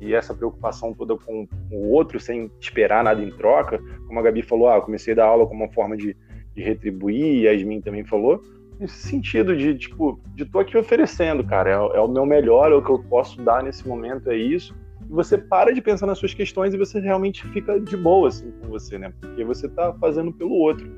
e 0.00 0.14
essa 0.14 0.34
preocupação 0.34 0.94
toda 0.94 1.16
com 1.16 1.46
o 1.70 1.90
outro 1.90 2.20
sem 2.20 2.50
esperar 2.60 3.04
nada 3.04 3.22
em 3.22 3.30
troca, 3.30 3.80
como 4.06 4.18
a 4.18 4.22
Gabi 4.22 4.42
falou, 4.42 4.68
ah, 4.68 4.80
comecei 4.80 5.12
a 5.12 5.16
dar 5.16 5.26
aula 5.26 5.46
como 5.46 5.64
uma 5.64 5.72
forma 5.72 5.96
de, 5.96 6.16
de 6.54 6.62
retribuir, 6.62 7.42
e 7.42 7.48
a 7.48 7.52
Yasmin 7.52 7.80
também 7.80 8.04
falou, 8.04 8.40
nesse 8.78 9.08
sentido 9.08 9.56
de, 9.56 9.76
tipo, 9.76 10.20
de 10.34 10.44
tô 10.44 10.60
aqui 10.60 10.76
oferecendo, 10.76 11.44
cara, 11.44 11.70
é, 11.70 11.74
é, 11.96 12.00
o 12.00 12.08
meu 12.08 12.24
melhor, 12.24 12.70
é 12.70 12.74
o 12.74 12.82
que 12.82 12.90
eu 12.90 12.98
posso 13.04 13.42
dar 13.42 13.62
nesse 13.62 13.86
momento, 13.86 14.30
é 14.30 14.36
isso. 14.36 14.74
E 15.08 15.12
você 15.12 15.36
para 15.36 15.72
de 15.72 15.80
pensar 15.80 16.06
nas 16.06 16.18
suas 16.18 16.34
questões 16.34 16.74
e 16.74 16.78
você 16.78 17.00
realmente 17.00 17.44
fica 17.48 17.80
de 17.80 17.96
boa, 17.96 18.28
assim, 18.28 18.52
com 18.60 18.68
você, 18.68 18.98
né? 18.98 19.12
Porque 19.20 19.42
você 19.42 19.68
tá 19.68 19.92
fazendo 20.00 20.32
pelo 20.32 20.52
outro. 20.52 20.88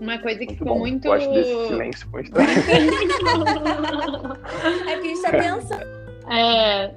Uma 0.00 0.18
coisa 0.18 0.38
que 0.40 0.46
Muito 0.46 0.58
ficou 0.58 0.74
bom. 0.74 0.78
muito. 0.80 1.08
Gosto 1.08 1.32
desse 1.32 1.66
silêncio 1.68 2.10
constante. 2.10 2.48
É 4.88 4.98
que 4.98 5.06
a 5.06 5.10
gente 5.10 5.22
tá 5.22 5.30
pensando. 5.30 5.98
É, 6.30 6.94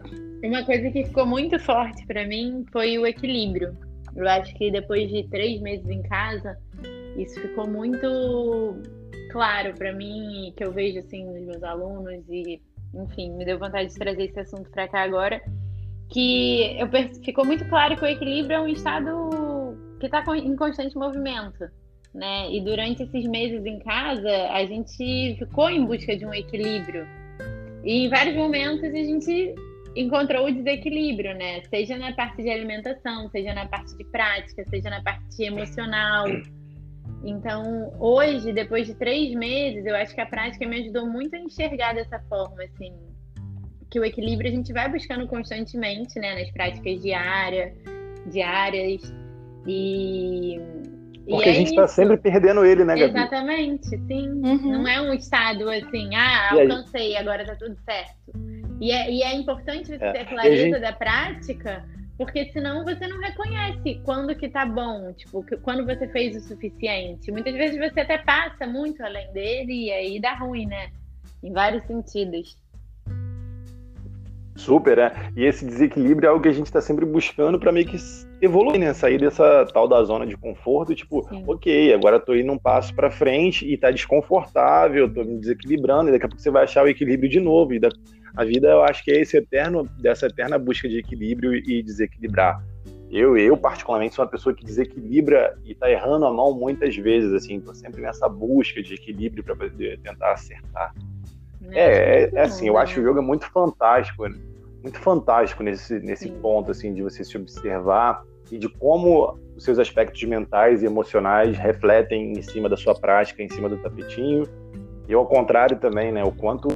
uma 0.47 0.63
coisa 0.65 0.89
que 0.91 1.05
ficou 1.05 1.25
muito 1.25 1.57
forte 1.59 2.05
pra 2.05 2.25
mim 2.27 2.65
foi 2.71 2.97
o 2.97 3.05
equilíbrio. 3.05 3.75
Eu 4.15 4.27
acho 4.27 4.53
que 4.55 4.71
depois 4.71 5.09
de 5.09 5.23
três 5.29 5.61
meses 5.61 5.87
em 5.89 6.01
casa, 6.03 6.57
isso 7.17 7.39
ficou 7.39 7.65
muito 7.67 8.75
claro 9.31 9.73
pra 9.75 9.93
mim, 9.93 10.53
que 10.57 10.63
eu 10.63 10.71
vejo 10.71 10.99
assim 10.99 11.25
nos 11.25 11.41
meus 11.45 11.63
alunos 11.63 12.21
e, 12.29 12.61
enfim, 12.93 13.31
me 13.37 13.45
deu 13.45 13.57
vontade 13.57 13.89
de 13.89 13.95
trazer 13.97 14.23
esse 14.25 14.39
assunto 14.39 14.69
pra 14.69 14.87
cá 14.89 15.03
agora, 15.03 15.41
que 16.09 16.75
eu 16.77 16.89
per- 16.89 17.15
ficou 17.23 17.45
muito 17.45 17.63
claro 17.69 17.95
que 17.95 18.03
o 18.03 18.07
equilíbrio 18.07 18.57
é 18.57 18.61
um 18.61 18.67
estado 18.67 19.29
que 19.99 20.07
está 20.07 20.21
em 20.35 20.55
constante 20.57 20.97
movimento, 20.97 21.69
né? 22.13 22.51
E 22.51 22.61
durante 22.61 23.03
esses 23.03 23.25
meses 23.25 23.65
em 23.65 23.79
casa, 23.79 24.49
a 24.51 24.65
gente 24.65 25.35
ficou 25.37 25.69
em 25.69 25.85
busca 25.85 26.15
de 26.15 26.25
um 26.25 26.33
equilíbrio. 26.33 27.07
E 27.83 28.05
em 28.05 28.09
vários 28.09 28.35
momentos 28.35 28.83
a 28.83 28.89
gente 28.89 29.55
encontrou 29.95 30.47
o 30.47 30.51
desequilíbrio, 30.51 31.35
né? 31.35 31.61
Seja 31.69 31.97
na 31.97 32.13
parte 32.13 32.41
de 32.41 32.49
alimentação, 32.49 33.29
seja 33.29 33.53
na 33.53 33.67
parte 33.67 33.95
de 33.97 34.03
prática, 34.05 34.63
seja 34.69 34.89
na 34.89 35.01
parte 35.01 35.43
emocional. 35.43 36.25
Então, 37.23 37.93
hoje, 37.99 38.51
depois 38.51 38.87
de 38.87 38.95
três 38.95 39.33
meses, 39.35 39.85
eu 39.85 39.95
acho 39.95 40.13
que 40.13 40.21
a 40.21 40.25
prática 40.25 40.65
me 40.67 40.81
ajudou 40.81 41.07
muito 41.07 41.35
a 41.35 41.39
enxergar 41.39 41.93
dessa 41.93 42.19
forma, 42.27 42.63
assim, 42.63 42.93
que 43.91 43.99
o 43.99 44.05
equilíbrio 44.05 44.49
a 44.49 44.55
gente 44.55 44.71
vai 44.73 44.89
buscando 44.89 45.27
constantemente, 45.27 46.17
né, 46.19 46.39
nas 46.39 46.51
práticas 46.51 47.01
diárias, 47.01 47.73
diárias 48.31 49.13
e 49.67 50.59
Porque 51.31 51.49
é 51.49 51.51
a 51.51 51.55
gente 51.55 51.73
tá 51.75 51.85
isso. 51.85 51.93
sempre 51.95 52.17
perdendo 52.17 52.63
ele, 52.65 52.83
né, 52.85 52.95
Gabi? 52.95 53.11
Exatamente, 53.17 53.87
sim. 54.07 54.29
Uhum. 54.29 54.71
Não 54.71 54.87
é 54.87 55.01
um 55.01 55.13
estado 55.13 55.69
assim, 55.69 56.13
ah, 56.15 56.51
alcancei, 56.53 57.15
agora 57.17 57.45
tá 57.45 57.55
tudo 57.55 57.75
certo. 57.85 58.15
E 58.79 58.91
é, 58.91 59.11
e 59.11 59.23
é 59.23 59.35
importante 59.35 59.87
você 59.87 60.03
É. 60.03 60.11
ter 60.11 60.25
clareza 60.25 60.55
gente- 60.63 60.79
da 60.79 60.91
prática, 60.93 61.83
porque 62.17 62.45
senão 62.51 62.83
você 62.83 63.07
não 63.07 63.19
reconhece 63.19 64.01
quando 64.03 64.35
que 64.35 64.49
tá 64.49 64.65
bom, 64.65 65.11
tipo, 65.13 65.43
que- 65.43 65.57
quando 65.57 65.85
você 65.85 66.07
fez 66.07 66.35
o 66.35 66.39
suficiente. 66.47 67.31
Muitas 67.31 67.53
vezes 67.53 67.77
você 67.79 68.01
até 68.01 68.17
passa 68.17 68.65
muito 68.67 69.03
além 69.03 69.31
dele 69.33 69.85
e 69.87 69.91
aí 69.91 70.19
dá 70.19 70.33
ruim, 70.35 70.65
né? 70.65 70.89
Em 71.43 71.51
vários 71.51 71.83
sentidos. 71.85 72.57
Super, 74.61 74.97
né? 74.97 75.11
E 75.35 75.43
esse 75.43 75.65
desequilíbrio 75.65 76.27
é 76.27 76.29
algo 76.29 76.41
que 76.41 76.49
a 76.49 76.53
gente 76.53 76.67
está 76.67 76.79
sempre 76.79 77.03
buscando 77.03 77.59
para 77.59 77.71
meio 77.71 77.87
que 77.87 77.97
evoluir, 78.39 78.79
né? 78.79 78.93
Sair 78.93 79.19
dessa 79.19 79.65
tal 79.73 79.87
da 79.87 80.03
zona 80.03 80.25
de 80.25 80.37
conforto, 80.37 80.93
tipo, 80.93 81.27
Sim. 81.27 81.43
ok, 81.47 81.93
agora 81.93 82.19
tô 82.19 82.35
indo 82.35 82.51
um 82.51 82.59
passo 82.59 82.93
para 82.93 83.09
frente 83.09 83.65
e 83.65 83.75
tá 83.75 83.89
desconfortável, 83.89 85.11
tô 85.11 85.23
me 85.23 85.39
desequilibrando, 85.39 86.09
e 86.09 86.11
daqui 86.11 86.25
a 86.25 86.29
pouco 86.29 86.41
você 86.41 86.51
vai 86.51 86.63
achar 86.63 86.83
o 86.83 86.87
equilíbrio 86.87 87.29
de 87.29 87.39
novo. 87.39 87.73
E 87.73 87.79
da- 87.79 87.89
a 88.35 88.45
vida, 88.45 88.69
eu 88.69 88.83
acho 88.83 89.03
que 89.03 89.11
é 89.11 89.19
esse 89.19 89.35
eterno, 89.35 89.89
dessa 89.97 90.27
eterna 90.27 90.59
busca 90.59 90.87
de 90.87 90.99
equilíbrio 90.99 91.53
e 91.55 91.81
desequilibrar. 91.81 92.63
Eu, 93.09 93.35
eu 93.35 93.57
particularmente, 93.57 94.15
sou 94.15 94.23
uma 94.23 94.31
pessoa 94.31 94.55
que 94.55 94.63
desequilibra 94.63 95.53
e 95.65 95.75
tá 95.75 95.89
errando 95.91 96.25
a 96.25 96.31
mão 96.31 96.53
muitas 96.53 96.95
vezes, 96.95 97.33
assim, 97.33 97.59
tô 97.59 97.73
sempre 97.73 98.01
nessa 98.01 98.29
busca 98.29 98.81
de 98.81 98.93
equilíbrio 98.93 99.43
para 99.43 99.55
tentar 99.55 100.31
acertar. 100.31 100.93
É, 101.71 102.23
é, 102.23 102.31
é 102.33 102.41
assim, 102.41 102.67
eu 102.67 102.77
acho 102.77 102.99
o 102.99 103.03
né? 103.03 103.09
yoga 103.09 103.21
muito 103.21 103.45
fantástico, 103.51 104.27
né? 104.27 104.37
Muito 104.81 104.99
fantástico 104.99 105.63
nesse, 105.63 105.99
nesse 105.99 106.25
Sim. 106.25 106.39
ponto, 106.41 106.71
assim, 106.71 106.93
de 106.93 107.01
você 107.01 107.23
se 107.23 107.37
observar 107.37 108.23
e 108.51 108.57
de 108.57 108.67
como 108.67 109.37
os 109.55 109.63
seus 109.63 109.79
aspectos 109.79 110.23
mentais 110.23 110.83
e 110.83 110.85
emocionais 110.85 111.57
refletem 111.57 112.33
em 112.33 112.41
cima 112.41 112.67
da 112.67 112.75
sua 112.75 112.93
prática, 112.93 113.41
em 113.41 113.49
cima 113.49 113.69
do 113.69 113.77
tapetinho. 113.77 114.45
E 115.07 115.13
ao 115.13 115.25
contrário 115.25 115.79
também, 115.79 116.11
né? 116.11 116.23
O 116.23 116.31
quanto 116.31 116.69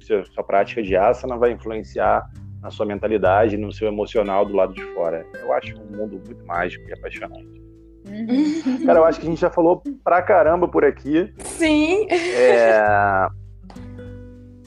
sua, 0.00 0.24
sua 0.24 0.44
prática 0.44 0.82
de 0.82 0.96
asana 0.96 1.36
vai 1.36 1.52
influenciar 1.52 2.24
na 2.62 2.70
sua 2.70 2.86
mentalidade, 2.86 3.56
no 3.56 3.72
seu 3.72 3.88
emocional 3.88 4.46
do 4.46 4.54
lado 4.54 4.72
de 4.72 4.82
fora. 4.94 5.26
Eu 5.40 5.52
acho 5.52 5.74
um 5.80 5.96
mundo 5.96 6.20
muito 6.24 6.44
mágico 6.46 6.88
e 6.88 6.92
apaixonante. 6.92 7.60
Uhum. 8.06 8.84
Cara, 8.86 9.00
eu 9.00 9.04
acho 9.04 9.20
que 9.20 9.26
a 9.26 9.30
gente 9.30 9.40
já 9.40 9.50
falou 9.50 9.82
pra 10.04 10.22
caramba 10.22 10.68
por 10.68 10.84
aqui. 10.84 11.32
Sim. 11.38 12.06
É, 12.10 13.26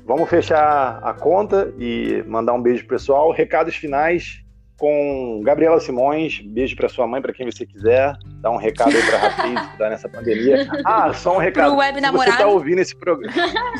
Vamos 0.06 0.30
fechar 0.30 1.00
a 1.02 1.14
conta 1.14 1.74
e 1.80 2.24
mandar 2.28 2.54
um 2.54 2.62
beijo 2.62 2.86
pessoal. 2.86 3.32
Recados 3.32 3.76
finais 3.76 4.46
com 4.78 5.42
Gabriela 5.44 5.80
Simões. 5.80 6.42
Beijo 6.42 6.76
para 6.76 6.88
sua 6.88 7.08
mãe, 7.08 7.22
para 7.24 7.34
quem 7.34 7.50
você 7.50 7.66
quiser. 7.66 8.14
Dá 8.40 8.52
um 8.52 8.58
recado 8.58 8.96
aí 8.96 9.02
para 9.02 9.18
Rapaz 9.18 9.68
que 9.72 9.78
tá 9.80 9.90
nessa 9.90 10.08
pandemia. 10.08 10.68
Ah, 10.86 11.12
só 11.12 11.36
um 11.36 11.40
recado. 11.40 11.72
Pro 11.72 11.80
web 11.80 11.96
Se 11.96 12.02
você 12.02 12.12
namorado. 12.12 12.38
tá 12.38 12.48
ouvindo 12.48 12.80
esse 12.80 12.96
programa, 12.96 13.34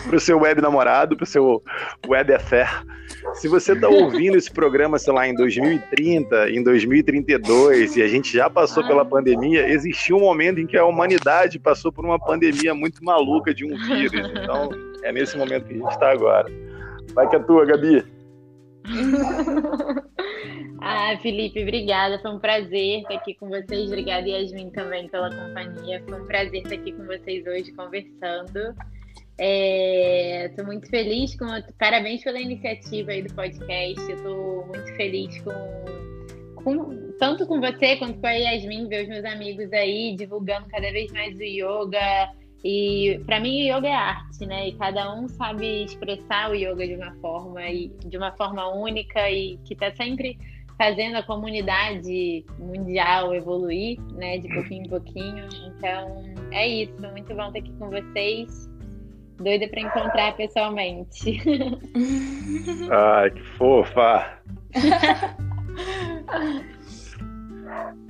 pro 0.08 0.20
seu 0.20 0.40
web 0.40 0.62
namorado, 0.62 1.16
pro 1.16 1.28
seu 1.28 1.62
web 2.08 2.34
affair. 2.34 2.84
Se 3.36 3.48
você 3.48 3.76
tá 3.80 3.88
ouvindo 3.88 4.36
esse 4.36 4.50
programa, 4.50 4.98
sei 4.98 5.14
lá, 5.14 5.28
em 5.28 5.36
2030, 5.36 6.50
em 6.50 6.64
2032, 6.64 7.98
e 7.98 8.02
a 8.02 8.08
gente 8.08 8.34
já 8.34 8.50
passou 8.50 8.82
Ai. 8.82 8.90
pela 8.90 9.06
pandemia, 9.06 9.68
existiu 9.70 10.18
um 10.18 10.22
momento 10.22 10.60
em 10.60 10.66
que 10.66 10.76
a 10.76 10.86
humanidade 10.86 11.60
passou 11.60 11.92
por 11.92 12.04
uma 12.04 12.18
pandemia 12.18 12.74
muito 12.74 13.04
maluca 13.04 13.54
de 13.54 13.64
um 13.64 13.78
vírus. 13.78 14.32
Então, 14.32 14.70
é 15.06 15.12
nesse 15.12 15.38
momento 15.38 15.68
que 15.68 15.74
a 15.74 15.78
gente 15.78 15.92
está 15.92 16.12
agora. 16.12 16.48
Vai 17.14 17.30
que 17.30 17.36
é 17.36 17.40
tua, 17.40 17.66
Gabi. 17.66 18.04
ah, 20.82 21.18
Felipe, 21.22 21.62
obrigada. 21.62 22.20
Foi 22.20 22.32
um 22.32 22.40
prazer 22.40 23.02
estar 23.02 23.14
aqui 23.16 23.36
com 23.36 23.48
vocês. 23.48 23.88
Obrigada, 23.88 24.28
Yasmin, 24.28 24.72
também 24.72 25.08
pela 25.08 25.30
companhia. 25.30 26.04
Foi 26.08 26.22
um 26.22 26.26
prazer 26.26 26.64
estar 26.64 26.76
aqui 26.76 26.92
com 26.92 27.06
vocês 27.06 27.46
hoje 27.46 27.72
conversando. 27.74 28.76
Estou 29.38 30.66
muito 30.66 30.90
feliz 30.90 31.38
com. 31.38 31.46
Parabéns 31.78 32.24
pela 32.24 32.40
iniciativa 32.40 33.12
aí 33.12 33.22
do 33.22 33.34
podcast. 33.34 34.12
Estou 34.12 34.66
muito 34.68 34.96
feliz 34.96 35.40
com, 35.42 35.54
com- 36.64 37.12
tanto 37.20 37.46
com 37.46 37.60
você 37.62 37.96
quanto 37.98 38.20
com 38.20 38.28
a 38.28 38.32
Yasmin, 38.32 38.88
ver 38.88 39.04
os 39.04 39.10
meus 39.10 39.26
amigos 39.26 39.72
aí 39.72 40.16
divulgando 40.16 40.68
cada 40.70 40.92
vez 40.92 41.12
mais 41.12 41.38
o 41.38 41.44
yoga. 41.44 42.30
E 42.68 43.22
para 43.28 43.40
mim 43.40 43.70
o 43.70 43.78
yoga 43.78 43.88
é 43.88 43.94
arte, 43.94 44.44
né? 44.44 44.70
E 44.70 44.74
cada 44.74 45.14
um 45.14 45.30
sabe 45.30 45.84
expressar 45.84 46.50
o 46.50 46.56
yoga 46.56 46.88
de 46.88 46.96
uma 46.96 47.14
forma 47.22 47.62
e 47.70 47.90
de 48.04 48.18
uma 48.18 48.32
forma 48.32 48.68
única 48.70 49.30
e 49.30 49.60
que 49.66 49.76
está 49.76 49.92
sempre 49.92 50.36
fazendo 50.76 51.18
a 51.18 51.22
comunidade 51.22 52.44
mundial 52.58 53.36
evoluir, 53.36 54.02
né? 54.14 54.40
De 54.40 54.48
pouquinho 54.48 54.84
em 54.84 54.90
pouquinho. 54.90 55.48
Então 55.68 56.24
é 56.52 56.68
isso. 56.68 57.00
Muito 57.00 57.36
bom 57.36 57.46
estar 57.46 57.60
aqui 57.60 57.72
com 57.74 57.92
vocês. 57.92 58.68
Doida 59.38 59.68
para 59.68 59.82
encontrar 59.82 60.36
pessoalmente. 60.36 61.40
Ai, 62.90 63.30
que 63.30 63.44
fofa. 63.44 64.40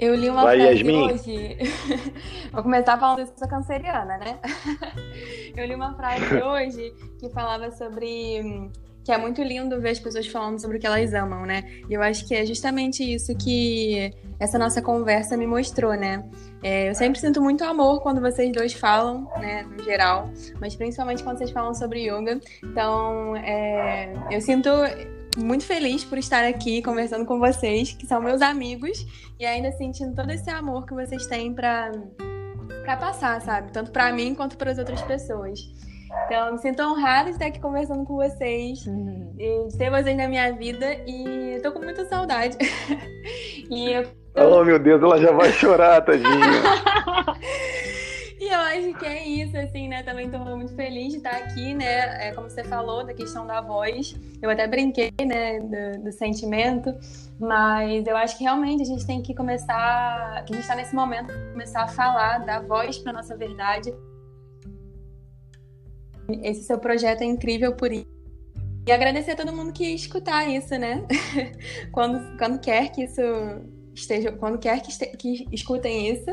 Eu 0.00 0.14
li 0.14 0.30
uma 0.30 0.44
Vai, 0.44 0.56
frase 0.56 0.78
Yasmin. 0.78 1.12
hoje. 1.12 1.58
Vou 2.50 2.62
começar 2.62 2.98
falando 2.98 3.20
isso, 3.20 3.34
sou 3.36 3.46
canceriana, 3.46 4.16
né? 4.16 4.38
Eu 5.54 5.66
li 5.66 5.74
uma 5.74 5.94
frase 5.94 6.24
hoje 6.42 6.94
que 7.18 7.28
falava 7.28 7.70
sobre 7.70 8.70
que 9.04 9.12
é 9.12 9.18
muito 9.18 9.42
lindo 9.42 9.80
ver 9.80 9.90
as 9.90 9.98
pessoas 9.98 10.26
falando 10.26 10.60
sobre 10.60 10.76
o 10.76 10.80
que 10.80 10.86
elas 10.86 11.12
amam, 11.12 11.44
né? 11.44 11.64
E 11.88 11.94
eu 11.94 12.02
acho 12.02 12.26
que 12.28 12.34
é 12.34 12.44
justamente 12.44 13.02
isso 13.02 13.34
que 13.34 14.12
essa 14.38 14.58
nossa 14.58 14.82
conversa 14.82 15.36
me 15.36 15.46
mostrou, 15.46 15.94
né? 15.94 16.22
É, 16.62 16.90
eu 16.90 16.94
sempre 16.94 17.18
sinto 17.18 17.40
muito 17.40 17.64
amor 17.64 18.00
quando 18.02 18.20
vocês 18.20 18.52
dois 18.52 18.74
falam, 18.74 19.26
né, 19.38 19.62
no 19.62 19.82
geral, 19.82 20.30
mas 20.60 20.76
principalmente 20.76 21.22
quando 21.22 21.38
vocês 21.38 21.50
falam 21.50 21.74
sobre 21.74 22.10
yoga. 22.10 22.38
Então, 22.62 23.34
é, 23.36 24.12
eu 24.30 24.40
sinto 24.40 24.68
muito 25.36 25.64
feliz 25.64 26.04
por 26.04 26.18
estar 26.18 26.44
aqui 26.44 26.82
conversando 26.82 27.24
com 27.24 27.38
vocês, 27.38 27.92
que 27.92 28.06
são 28.06 28.20
meus 28.20 28.42
amigos, 28.42 29.06
e 29.38 29.46
ainda 29.46 29.70
sentindo 29.72 30.14
todo 30.14 30.30
esse 30.30 30.48
amor 30.50 30.86
que 30.86 30.94
vocês 30.94 31.26
têm 31.26 31.54
pra, 31.54 31.92
pra 32.82 32.96
passar, 32.96 33.40
sabe? 33.40 33.72
Tanto 33.72 33.90
pra 33.90 34.12
mim 34.12 34.34
quanto 34.34 34.56
para 34.56 34.70
as 34.70 34.78
outras 34.78 35.02
pessoas. 35.02 35.60
Então, 36.26 36.52
me 36.52 36.58
sinto 36.58 36.82
honrada 36.82 37.26
de 37.26 37.36
estar 37.36 37.46
aqui 37.46 37.60
conversando 37.60 38.04
com 38.04 38.16
vocês, 38.16 38.84
uhum. 38.86 39.32
de 39.36 39.78
ter 39.78 39.90
vocês 39.90 40.16
na 40.16 40.26
minha 40.26 40.52
vida 40.52 40.94
e 41.06 41.60
tô 41.62 41.72
com 41.72 41.78
muita 41.80 42.04
saudade. 42.06 42.56
e 43.70 43.92
eu... 43.92 44.04
Oh, 44.36 44.64
meu 44.64 44.78
Deus, 44.78 45.02
ela 45.02 45.18
já 45.20 45.32
vai 45.32 45.52
chorar, 45.52 46.00
tadinha. 46.02 46.28
Acho 48.70 48.94
que 48.94 49.04
é 49.04 49.26
isso, 49.26 49.56
assim, 49.56 49.88
né? 49.88 50.04
Também 50.04 50.26
estou 50.26 50.38
muito 50.56 50.72
feliz 50.76 51.10
de 51.10 51.16
estar 51.16 51.32
aqui, 51.32 51.74
né? 51.74 52.28
É, 52.28 52.32
como 52.32 52.48
você 52.48 52.62
falou, 52.62 53.04
da 53.04 53.12
questão 53.12 53.44
da 53.44 53.60
voz. 53.60 54.14
Eu 54.40 54.48
até 54.48 54.68
brinquei, 54.68 55.12
né, 55.26 55.58
do, 55.58 56.04
do 56.04 56.12
sentimento, 56.12 56.94
mas 57.36 58.06
eu 58.06 58.16
acho 58.16 58.38
que 58.38 58.44
realmente 58.44 58.82
a 58.82 58.86
gente 58.86 59.04
tem 59.04 59.20
que 59.22 59.34
começar, 59.34 60.44
que 60.44 60.52
a 60.52 60.56
gente 60.56 60.62
está 60.62 60.76
nesse 60.76 60.94
momento, 60.94 61.32
começar 61.50 61.82
a 61.82 61.88
falar, 61.88 62.38
dar 62.46 62.60
voz 62.60 62.96
para 62.98 63.12
nossa 63.12 63.36
verdade. 63.36 63.92
Esse 66.40 66.62
seu 66.62 66.78
projeto 66.78 67.22
é 67.22 67.24
incrível 67.24 67.74
por 67.74 67.90
isso. 67.90 68.06
E 68.86 68.92
agradecer 68.92 69.32
a 69.32 69.36
todo 69.36 69.52
mundo 69.52 69.72
que 69.72 69.84
escutar 69.94 70.48
isso, 70.48 70.78
né? 70.78 71.04
quando, 71.90 72.38
quando 72.38 72.60
quer 72.60 72.92
que 72.92 73.02
isso 73.02 73.20
esteja, 73.92 74.30
quando 74.30 74.60
quer 74.60 74.80
que, 74.80 74.90
este, 74.90 75.06
que 75.16 75.48
escutem 75.50 76.12
isso. 76.12 76.30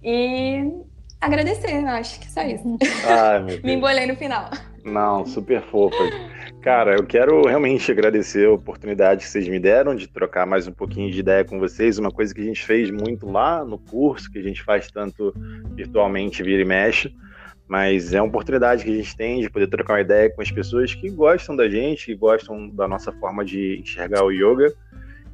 E 0.00 0.91
agradecer, 1.22 1.72
acho 1.86 2.20
que 2.20 2.30
só 2.30 2.42
isso. 2.42 2.76
Ai, 3.06 3.38
meu 3.38 3.46
Deus. 3.54 3.62
Me 3.62 3.74
embolei 3.74 4.06
no 4.06 4.16
final. 4.16 4.50
Não, 4.84 5.24
super 5.24 5.62
fofa. 5.62 5.96
Cara, 6.60 6.96
eu 6.96 7.06
quero 7.06 7.42
realmente 7.42 7.90
agradecer 7.90 8.46
a 8.46 8.52
oportunidade 8.52 9.24
que 9.24 9.30
vocês 9.30 9.46
me 9.48 9.58
deram 9.58 9.94
de 9.94 10.08
trocar 10.08 10.44
mais 10.44 10.66
um 10.66 10.72
pouquinho 10.72 11.10
de 11.10 11.20
ideia 11.20 11.44
com 11.44 11.58
vocês. 11.58 11.98
Uma 11.98 12.10
coisa 12.10 12.34
que 12.34 12.40
a 12.40 12.44
gente 12.44 12.64
fez 12.64 12.90
muito 12.90 13.30
lá 13.30 13.64
no 13.64 13.78
curso, 13.78 14.30
que 14.30 14.38
a 14.38 14.42
gente 14.42 14.62
faz 14.62 14.90
tanto 14.90 15.32
virtualmente, 15.74 16.42
vira 16.42 16.62
e 16.62 16.64
mexe. 16.64 17.14
Mas 17.68 18.12
é 18.12 18.20
uma 18.20 18.28
oportunidade 18.28 18.84
que 18.84 18.90
a 18.90 18.94
gente 18.94 19.16
tem 19.16 19.40
de 19.40 19.48
poder 19.48 19.68
trocar 19.68 19.94
uma 19.94 20.00
ideia 20.00 20.28
com 20.28 20.42
as 20.42 20.50
pessoas 20.50 20.94
que 20.94 21.08
gostam 21.10 21.54
da 21.54 21.68
gente, 21.68 22.06
que 22.06 22.14
gostam 22.14 22.68
da 22.68 22.86
nossa 22.88 23.12
forma 23.12 23.44
de 23.44 23.80
enxergar 23.80 24.24
o 24.24 24.30
yoga 24.30 24.74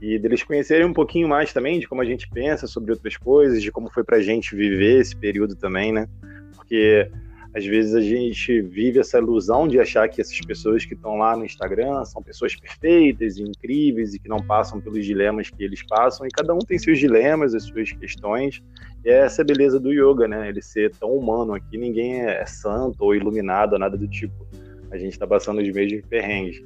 e 0.01 0.19
deles 0.19 0.43
conhecerem 0.43 0.87
um 0.87 0.93
pouquinho 0.93 1.29
mais 1.29 1.53
também 1.53 1.81
de 1.81 1.89
como 1.89 2.01
a 2.01 2.05
gente 2.05 2.29
pensa 2.29 2.67
sobre 2.67 2.93
outras 2.93 3.17
coisas, 3.17 3.63
de 3.63 3.73
como 3.73 3.91
foi 3.91 4.05
pra 4.05 4.21
gente 4.21 4.55
viver 4.55 5.01
esse 5.01 5.17
período 5.17 5.57
também, 5.57 5.93
né? 5.93 6.09
Porque 6.55 7.11
às 7.55 7.65
vezes 7.65 7.95
a 7.95 8.01
gente 8.01 8.61
vive 8.61 9.01
essa 9.01 9.19
ilusão 9.19 9.67
de 9.67 9.81
achar 9.81 10.09
que 10.09 10.21
essas 10.21 10.39
pessoas 10.41 10.85
que 10.85 10.95
estão 10.95 11.17
lá 11.17 11.37
no 11.37 11.45
Instagram 11.45 12.05
são 12.05 12.23
pessoas 12.23 12.55
perfeitas 12.55 13.39
e 13.39 13.43
incríveis 13.43 14.15
e 14.15 14.19
que 14.19 14.29
não 14.29 14.39
passam 14.39 14.81
pelos 14.81 15.05
dilemas 15.05 15.51
que 15.51 15.65
eles 15.65 15.83
passam, 15.83 16.27
e 16.27 16.31
cada 16.31 16.55
um 16.55 16.59
tem 16.59 16.79
seus 16.79 16.99
dilemas, 16.99 17.55
as 17.55 17.65
suas 17.65 17.91
questões, 17.91 18.63
e 19.05 19.09
é 19.09 19.25
essa 19.25 19.43
beleza 19.43 19.81
do 19.81 19.93
yoga, 19.93 20.29
né? 20.29 20.49
Ele 20.49 20.61
ser 20.61 20.95
tão 20.95 21.11
humano 21.11 21.55
aqui, 21.55 21.79
ninguém 21.79 22.21
é 22.21 22.45
santo 22.47 22.97
ou 23.01 23.15
iluminado, 23.15 23.79
nada 23.79 23.97
do 23.97 24.07
tipo. 24.07 24.47
A 24.91 24.97
gente 24.97 25.13
está 25.13 25.27
passando 25.27 25.61
os 25.61 25.73
mesmos 25.73 26.03
perrengues. 26.07 26.63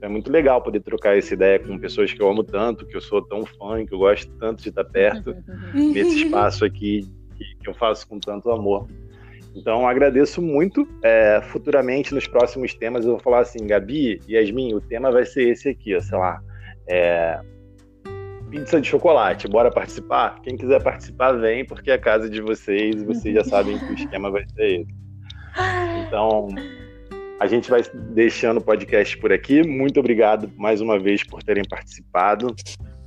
É 0.00 0.08
muito 0.08 0.30
legal 0.30 0.62
poder 0.62 0.80
trocar 0.80 1.16
essa 1.16 1.32
ideia 1.34 1.58
com 1.58 1.78
pessoas 1.78 2.12
que 2.12 2.22
eu 2.22 2.28
amo 2.28 2.44
tanto, 2.44 2.86
que 2.86 2.96
eu 2.96 3.00
sou 3.00 3.22
tão 3.22 3.46
fã, 3.46 3.84
que 3.84 3.94
eu 3.94 3.98
gosto 3.98 4.30
tanto 4.38 4.62
de 4.62 4.68
estar 4.68 4.84
perto, 4.84 5.34
nesse 5.74 6.24
espaço 6.24 6.64
aqui 6.64 7.08
que, 7.36 7.68
eu 7.68 7.74
faço 7.74 8.06
com 8.06 8.18
tanto 8.18 8.50
amor. 8.50 8.86
Então, 9.54 9.88
agradeço 9.88 10.42
muito. 10.42 10.86
É, 11.02 11.40
futuramente, 11.42 12.14
nos 12.14 12.26
próximos 12.26 12.74
temas, 12.74 13.04
eu 13.04 13.12
vou 13.12 13.20
falar 13.20 13.40
assim, 13.40 13.66
Gabi, 13.66 14.20
Yasmin, 14.28 14.74
o 14.74 14.80
tema 14.80 15.10
vai 15.10 15.24
ser 15.24 15.48
esse 15.48 15.68
aqui, 15.68 15.96
ó, 15.96 16.00
sei 16.00 16.18
lá, 16.18 16.42
é, 16.86 17.40
pizza 18.50 18.80
de 18.80 18.88
chocolate, 18.88 19.48
bora 19.48 19.70
participar? 19.70 20.40
Quem 20.42 20.56
quiser 20.56 20.82
participar, 20.82 21.32
vem, 21.32 21.64
porque 21.64 21.90
é 21.90 21.94
a 21.94 21.98
casa 21.98 22.28
de 22.28 22.40
vocês 22.40 23.02
e 23.02 23.04
vocês 23.04 23.34
já 23.34 23.44
sabem 23.44 23.78
que 23.78 23.84
o 23.86 23.94
esquema 23.94 24.30
vai 24.30 24.44
ser 24.48 24.80
esse. 24.82 24.94
Então, 26.06 26.48
a 27.38 27.46
gente 27.46 27.70
vai 27.70 27.82
deixando 28.12 28.58
o 28.58 28.64
podcast 28.64 29.16
por 29.18 29.32
aqui. 29.32 29.66
Muito 29.66 30.00
obrigado 30.00 30.50
mais 30.56 30.80
uma 30.80 30.98
vez 30.98 31.22
por 31.22 31.42
terem 31.42 31.64
participado. 31.68 32.54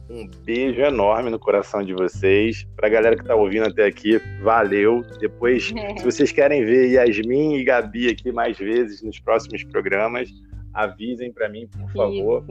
Um 0.09 0.27
beijo 0.43 0.81
enorme 0.81 1.29
no 1.29 1.39
coração 1.39 1.83
de 1.83 1.93
vocês. 1.93 2.65
Para 2.75 2.87
a 2.87 2.89
galera 2.89 3.15
que 3.15 3.21
está 3.21 3.35
ouvindo 3.35 3.67
até 3.67 3.85
aqui, 3.85 4.19
valeu. 4.41 5.03
Depois, 5.19 5.71
é. 5.75 5.97
se 5.97 6.03
vocês 6.03 6.31
querem 6.31 6.63
ver 6.63 6.91
Yasmin 6.91 7.55
e 7.55 7.63
Gabi 7.63 8.09
aqui 8.09 8.31
mais 8.31 8.57
vezes 8.57 9.01
nos 9.03 9.19
próximos 9.19 9.63
programas, 9.63 10.29
avisem 10.73 11.31
para 11.31 11.49
mim, 11.49 11.67
por 11.67 11.91
favor. 11.91 12.43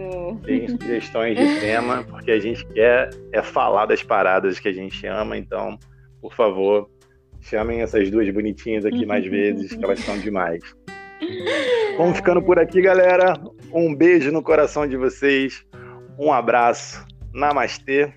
Deem 0.45 0.69
sugestões 0.69 1.37
de 1.37 1.61
tema, 1.61 2.05
porque 2.05 2.31
a 2.31 2.41
gente 2.41 2.65
quer 2.67 3.11
é 3.33 3.43
falar 3.43 3.87
das 3.87 4.03
paradas 4.03 4.59
que 4.59 4.69
a 4.69 4.73
gente 4.73 5.05
ama. 5.07 5.37
Então, 5.37 5.79
por 6.21 6.35
favor, 6.35 6.89
chamem 7.41 7.81
essas 7.81 8.11
duas 8.11 8.29
bonitinhas 8.31 8.85
aqui 8.85 9.07
mais 9.07 9.27
vezes, 9.31 9.73
que 9.73 9.85
elas 9.85 10.01
são 10.01 10.19
demais. 10.19 10.61
Vamos 11.97 12.17
ficando 12.17 12.43
por 12.43 12.59
aqui, 12.59 12.81
galera. 12.81 13.35
Um 13.73 13.95
beijo 13.95 14.31
no 14.31 14.43
coração 14.43 14.87
de 14.87 14.97
vocês. 14.97 15.65
Um 16.19 16.33
abraço. 16.33 17.05
Namastê. 17.33 18.13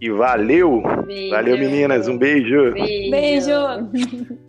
E 0.00 0.10
valeu. 0.10 0.82
Beijo. 1.06 1.30
Valeu, 1.30 1.58
meninas. 1.58 2.08
Um 2.08 2.18
beijo. 2.18 2.72
Beijo. 2.72 3.10
beijo. 3.10 4.38